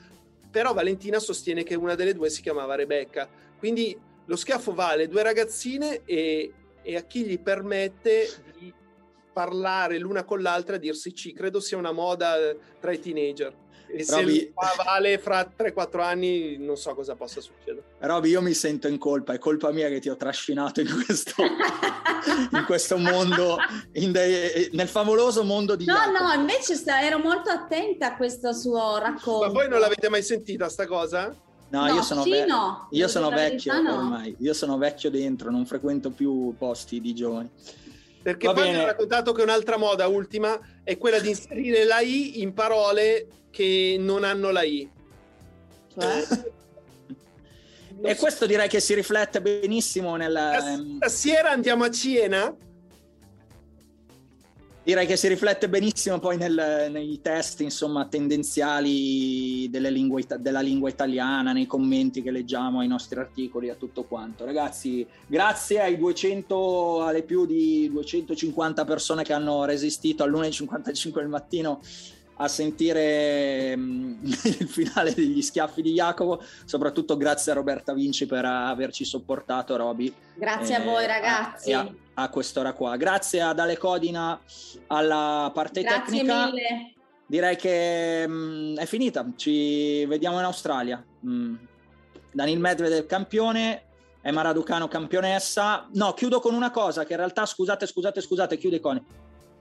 però 0.51 0.73
Valentina 0.73 1.19
sostiene 1.19 1.63
che 1.63 1.75
una 1.75 1.95
delle 1.95 2.15
due 2.15 2.31
si 2.31 2.41
chiamava 2.41 2.75
Rebecca, 2.75 3.29
quindi 3.59 3.99
lo 4.25 4.37
schiaffo 4.37 4.73
va 4.73 4.91
alle 4.91 5.09
due 5.09 5.23
ragazzine 5.23 6.03
e, 6.05 6.53
e 6.83 6.97
a 6.97 7.03
chi 7.03 7.25
gli 7.25 7.39
permette 7.39 8.29
di 8.59 8.73
parlare 9.33 9.99
l'una 9.99 10.25
con 10.25 10.41
l'altra, 10.41 10.79
dirsi 10.79 11.13
C, 11.13 11.35
credo 11.35 11.61
sia 11.61 11.77
una 11.77 11.93
moda 11.93 12.39
eh, 12.39 12.57
tra 12.81 12.91
i 12.91 12.99
teenager. 12.99 13.55
E 13.89 14.03
se 14.05 14.17
Roby- 14.21 14.53
fa 14.55 14.83
Vale 14.85 15.19
fra 15.19 15.49
3-4 15.57 16.01
anni 16.03 16.57
non 16.59 16.77
so 16.77 16.95
cosa 16.95 17.15
possa 17.15 17.41
succedere. 17.41 17.83
Roby, 17.99 18.31
io 18.31 18.43
mi 18.43 18.53
sento 18.55 18.89
in 18.89 18.99
colpa, 18.99 19.33
è 19.33 19.39
colpa 19.39 19.71
mia 19.71 19.89
che 19.89 20.01
ti 20.01 20.09
ho 20.09 20.17
trascinato 20.17 20.81
in 20.81 20.89
questo, 21.05 21.35
in 22.53 22.65
questo 22.67 22.99
mondo, 22.99 23.57
in 23.93 24.13
de- 24.13 24.71
nel 24.73 24.89
favoloso 24.89 25.45
mondo 25.45 25.77
di 25.77 25.85
No, 25.85 25.95
Jacopo. 25.95 26.25
no, 26.25 26.33
invece 26.33 26.75
sta- 26.75 27.01
ero 27.03 27.19
molto 27.19 27.51
attenta 27.51 28.09
a 28.09 28.17
questo 28.17 28.53
suo 28.53 28.99
racconto. 28.99 29.47
Ma 29.47 29.53
voi 29.53 29.69
non 29.69 29.81
l'avete 29.81 30.09
mai 30.09 30.23
sentita 30.23 30.69
sta 30.69 30.87
cosa? 30.87 31.35
No, 31.69 31.85
No, 31.87 31.95
io 31.95 32.03
sono, 32.03 32.23
sì, 32.23 32.31
ve- 32.31 32.45
no. 32.47 32.87
io 32.91 33.09
sono 33.09 33.29
vecchio 33.29 33.73
verità, 33.73 33.91
no. 33.93 33.97
ormai, 33.99 34.37
io 34.39 34.55
sono 34.55 34.79
vecchio 34.79 35.11
dentro, 35.11 35.51
non 35.51 35.67
frequento 35.67 36.11
più 36.11 36.55
posti 36.57 37.01
di 37.01 37.13
giovani. 37.15 37.51
Perché 38.27 38.49
Va 38.49 38.55
poi 38.55 38.71
mi 38.71 38.75
ha 38.75 38.87
raccontato 38.87 39.31
che 39.31 39.43
un'altra 39.43 39.77
moda 39.77 40.09
ultima 40.09 40.59
è 40.83 40.99
quella 40.99 41.21
di 41.21 41.29
inserire 41.29 41.85
la 41.85 42.01
I 42.01 42.41
in 42.41 42.55
parole 42.55 43.29
che 43.53 43.95
non 44.01 44.25
hanno 44.25 44.51
la 44.51 44.65
I. 44.65 44.91
Cioè? 45.97 46.25
Non 47.91 48.05
E 48.11 48.15
so- 48.15 48.21
questo 48.21 48.47
direi 48.47 48.69
che 48.69 48.81
si 48.81 48.95
riflette 48.95 49.41
benissimo 49.41 50.17
nel... 50.17 50.35
ehm, 50.35 50.97
Stasera 50.97 51.51
andiamo 51.51 51.85
a 51.85 51.93
Siena? 51.93 52.53
Direi 54.87 55.05
che 55.05 55.17
si 55.17 55.27
riflette 55.27 55.69
benissimo 55.69 56.21
poi 56.21 56.37
nel- 56.37 56.89
nei 56.93 57.19
test, 57.21 57.61
insomma, 57.61 58.07
tendenziali 58.07 59.65
ita- 59.65 60.37
della 60.37 60.61
lingua 60.61 60.89
italiana, 60.89 61.53
nei 61.53 61.67
commenti 61.67 62.23
che 62.23 62.31
leggiamo 62.31 62.79
ai 62.79 62.87
nostri 62.87 63.19
articoli, 63.19 63.69
a 63.69 63.75
tutto 63.75 64.05
quanto. 64.05 64.45
Ragazzi, 64.45 65.05
grazie 65.27 65.81
ai 65.81 65.99
200, 65.99 67.03
alle 67.03 67.25
più 67.25 67.47
di 67.47 67.89
250 67.91 68.85
persone 68.85 69.25
che 69.25 69.33
hanno 69.33 69.65
resistito 69.65 70.23
all'1.55 70.23 71.21
del 71.21 71.31
mattino 71.31 71.81
a 72.37 72.49
sentire 72.49 73.77
mm, 73.77 74.25
il 74.25 74.69
finale 74.69 75.15
degli 75.15 75.41
schiaffi 75.43 75.83
di 75.83 75.93
Jacopo, 75.93 76.43
soprattutto 76.65 77.17
grazie 77.17 77.53
a 77.53 77.55
Roberta 77.55 77.93
Vinci 77.95 78.27
per 78.27 78.45
averci 78.45 79.05
sopportato, 79.05 79.77
Roby 79.77 80.13
Grazie 80.35 80.75
a 80.75 80.81
eh, 80.81 80.85
voi 80.85 81.07
ragazzi. 81.07 81.73
a, 81.73 81.91
a 82.15 82.29
quest'ora 82.29 82.73
qua. 82.73 82.97
Grazie 82.97 83.41
ad 83.41 83.59
Ale 83.59 83.79
Codina 83.79 84.39
alla 84.89 85.51
parte 85.53 85.83
Grazie 85.83 86.01
tecnica. 86.05 86.47
mille. 86.47 86.93
Direi 87.27 87.57
che 87.57 88.25
mm, 88.27 88.77
è 88.77 88.87
finita. 88.87 89.27
Ci 89.35 90.05
vediamo 90.05 90.39
in 90.39 90.45
Australia. 90.45 91.03
Mm. 91.27 91.55
Danil 92.33 92.59
Medvedev 92.61 93.07
campione, 93.07 93.83
Emma 94.21 94.43
Raducano 94.43 94.89
campionessa. 94.89 95.89
No, 95.95 96.13
chiudo 96.13 96.39
con 96.39 96.55
una 96.55 96.71
cosa 96.71 97.05
che 97.05 97.13
in 97.13 97.19
realtà, 97.19 97.47
scusate, 97.47 97.87
scusate, 97.87 98.21
scusate, 98.21 98.59
chiude 98.59 98.79
con... 98.79 99.03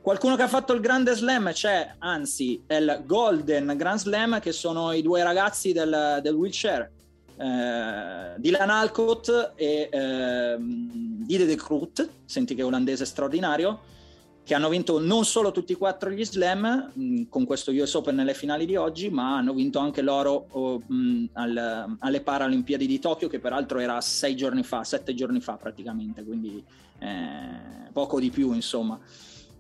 Qualcuno 0.06 0.36
che 0.36 0.44
ha 0.44 0.48
fatto 0.48 0.72
il 0.74 0.82
grande 0.82 1.16
slam 1.16 1.52
c'è, 1.52 1.96
anzi, 1.98 2.62
è 2.68 2.76
il 2.76 3.02
Golden 3.08 3.74
Grand 3.76 3.98
Slam, 3.98 4.40
che 4.40 4.52
sono 4.52 4.92
i 4.92 5.02
due 5.02 5.24
ragazzi 5.24 5.72
del, 5.72 6.20
del 6.22 6.36
wheelchair. 6.36 6.92
Eh, 7.36 8.34
Dylan 8.38 8.70
Alcott 8.70 9.54
e 9.56 9.90
ehm, 9.92 11.24
Dide 11.26 11.48
de 11.48 11.56
Kroot, 11.56 12.08
senti 12.24 12.54
che 12.54 12.62
olandese 12.62 13.04
straordinario, 13.04 13.80
che 14.44 14.54
hanno 14.54 14.70
vinto 14.70 15.00
non 15.00 15.26
solo 15.26 15.52
tutti 15.52 15.74
e 15.74 15.76
quattro 15.76 16.12
gli 16.12 16.24
slam 16.24 16.92
mh, 16.94 17.24
con 17.28 17.46
questo 17.46 17.72
US 17.72 17.96
Open 17.96 18.14
nelle 18.14 18.36
finali 18.36 18.68
di 18.68 18.76
oggi, 18.76 19.10
ma 19.10 19.38
hanno 19.38 19.56
vinto 19.56 19.80
anche 19.80 20.04
l'oro 20.04 20.46
oh, 20.52 20.84
al- 21.34 21.98
alle 21.98 22.22
Paralimpiadi 22.22 22.86
di 22.86 23.00
Tokyo, 23.00 23.28
che 23.28 23.40
peraltro 23.40 23.80
era 23.80 24.00
sei 24.02 24.36
giorni 24.36 24.62
fa, 24.62 24.84
sette 24.84 25.16
giorni 25.16 25.42
fa 25.42 25.54
praticamente, 25.54 26.24
quindi 26.24 26.64
eh, 27.00 27.90
poco 27.92 28.20
di 28.20 28.30
più, 28.30 28.54
insomma. 28.54 29.00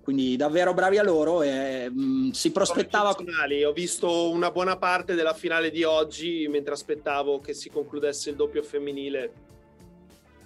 Quindi 0.05 0.35
davvero 0.35 0.75
bravi 0.75 0.99
a 0.99 1.03
loro 1.03 1.41
e 1.41 1.89
mh, 1.89 2.29
si 2.29 2.51
prospettava... 2.51 3.09
Ho 3.65 3.73
visto 3.73 4.29
una 4.29 4.51
buona 4.51 4.77
parte 4.77 5.15
della 5.15 5.33
finale 5.33 5.71
di 5.71 5.83
oggi 5.83 6.47
mentre 6.47 6.73
aspettavo 6.73 7.39
che 7.39 7.55
si 7.55 7.71
concludesse 7.71 8.29
il 8.29 8.35
doppio 8.35 8.61
femminile. 8.61 9.33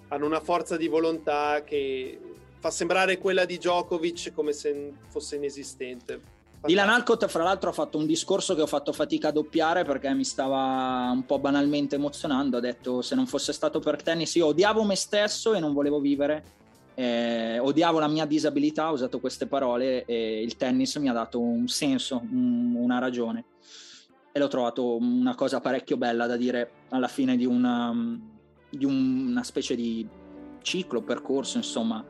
Hanno 0.08 0.26
una 0.26 0.40
forza 0.40 0.78
di 0.78 0.88
volontà 0.88 1.62
che 1.66 2.18
fa 2.58 2.72
sembrare 2.72 3.18
quella 3.18 3.44
di 3.44 3.58
Djokovic 3.58 4.32
come 4.34 4.54
se 4.54 4.94
fosse 5.10 5.36
inesistente. 5.36 6.22
Dylan 6.62 6.88
Alcott, 6.88 7.26
fra 7.28 7.44
l'altro, 7.44 7.72
ha 7.72 7.74
fatto 7.74 7.98
un 7.98 8.06
discorso 8.06 8.56
che 8.56 8.62
ho 8.62 8.68
fatto 8.68 8.94
fatica 8.94 9.28
a 9.28 9.32
doppiare 9.32 9.84
perché 9.84 10.14
mi 10.14 10.24
stava 10.24 11.10
un 11.12 11.26
po' 11.26 11.38
banalmente 11.40 11.96
emozionando. 11.96 12.56
Ha 12.56 12.62
detto: 12.62 13.02
Se 13.02 13.14
non 13.14 13.28
fosse 13.28 13.52
stato 13.52 13.80
per 13.80 14.02
tennis, 14.02 14.36
io 14.36 14.46
odiavo 14.46 14.86
me 14.86 14.96
stesso 14.96 15.54
e 15.54 15.60
non 15.60 15.74
volevo 15.74 16.00
vivere. 16.00 16.58
Eh, 17.00 17.60
odiavo 17.60 17.98
la 18.00 18.10
mia 18.10 18.26
disabilità. 18.26 18.86
Ha 18.86 18.92
usato 18.92 19.22
queste 19.22 19.48
parole 19.48 20.04
e 20.04 20.42
il 20.44 20.58
tennis 20.58 20.98
mi 20.98 21.08
ha 21.08 21.14
dato 21.14 21.40
un 21.40 21.70
senso, 21.70 22.22
un- 22.30 22.76
una 22.76 23.00
ragione. 23.00 23.46
E 24.34 24.38
l'ho 24.38 24.50
trovato 24.50 24.98
una 24.98 25.34
cosa 25.34 25.62
parecchio 25.62 25.96
bella 25.96 26.28
da 26.28 26.36
dire 26.36 26.72
alla 26.90 27.08
fine 27.08 27.38
di 27.38 27.46
una, 27.46 27.94
di 28.70 28.84
una 28.84 29.44
specie 29.44 29.76
di 29.76 30.06
ciclo, 30.62 31.02
percorso, 31.02 31.56
insomma. 31.56 32.06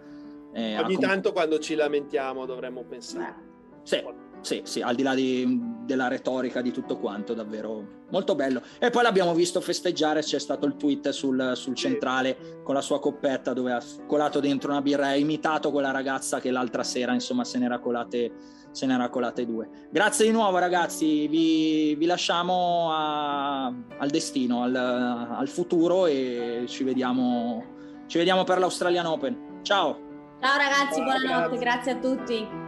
Eh, 0.54 0.80
Ogni 0.80 0.96
com- 0.96 1.04
tanto 1.06 1.34
quando 1.34 1.60
ci 1.60 1.76
lamentiamo 1.76 2.48
dovremmo 2.48 2.84
pensare. 2.84 3.36
Sì, 3.84 4.04
sì, 4.42 4.62
sì, 4.64 4.82
al 4.82 4.96
di 4.96 5.04
là 5.04 5.14
di- 5.16 5.78
della 5.86 6.08
retorica 6.08 6.62
di 6.62 6.72
tutto 6.72 6.98
quanto, 6.98 7.34
davvero 7.34 7.98
molto 8.12 8.36
bello. 8.36 8.62
E 8.80 8.90
poi 8.90 9.04
l'abbiamo 9.04 9.34
visto 9.34 9.60
festeggiare, 9.62 10.22
c'è 10.22 10.40
stato 10.40 10.66
il 10.66 10.76
tweet 10.76 11.10
sul, 11.10 11.52
sul 11.56 11.76
centrale 11.76 12.62
con 12.64 12.76
la 12.76 12.82
sua 12.82 13.00
coppetta 13.00 13.54
dove 13.54 13.72
ha 13.74 13.82
colato 14.08 14.40
dentro 14.40 14.72
una 14.72 14.82
birra, 14.82 15.08
ha 15.08 15.16
imitato 15.16 15.72
quella 15.72 15.92
ragazza 15.92 16.40
che 16.40 16.52
l'altra 16.52 16.84
sera, 16.84 17.14
insomma, 17.14 17.44
se 17.44 17.58
n'era 17.60 17.80
colate, 17.80 18.32
se 18.72 18.86
n'era 18.86 19.10
colate 19.10 19.46
due. 19.46 19.68
Grazie 19.92 20.26
di 20.26 20.32
nuovo 20.32 20.58
ragazzi, 20.58 21.28
vi, 21.28 21.96
vi 21.96 22.06
lasciamo 22.06 22.90
a- 22.92 23.66
al 23.66 24.10
destino, 24.10 24.64
al, 24.64 24.76
al 24.76 25.48
futuro 25.48 26.06
e 26.06 26.64
ci 26.68 26.84
vediamo, 26.84 27.64
ci 28.08 28.18
vediamo 28.20 28.44
per 28.44 28.60
l'Australian 28.60 29.06
Open. 29.08 29.60
Ciao! 29.64 30.08
Ciao 30.40 30.58
ragazzi, 30.58 31.00
Ciao, 31.00 31.04
buonanotte, 31.04 31.58
grazie. 31.58 31.60
grazie 31.60 31.92
a 31.92 31.96
tutti. 31.98 32.68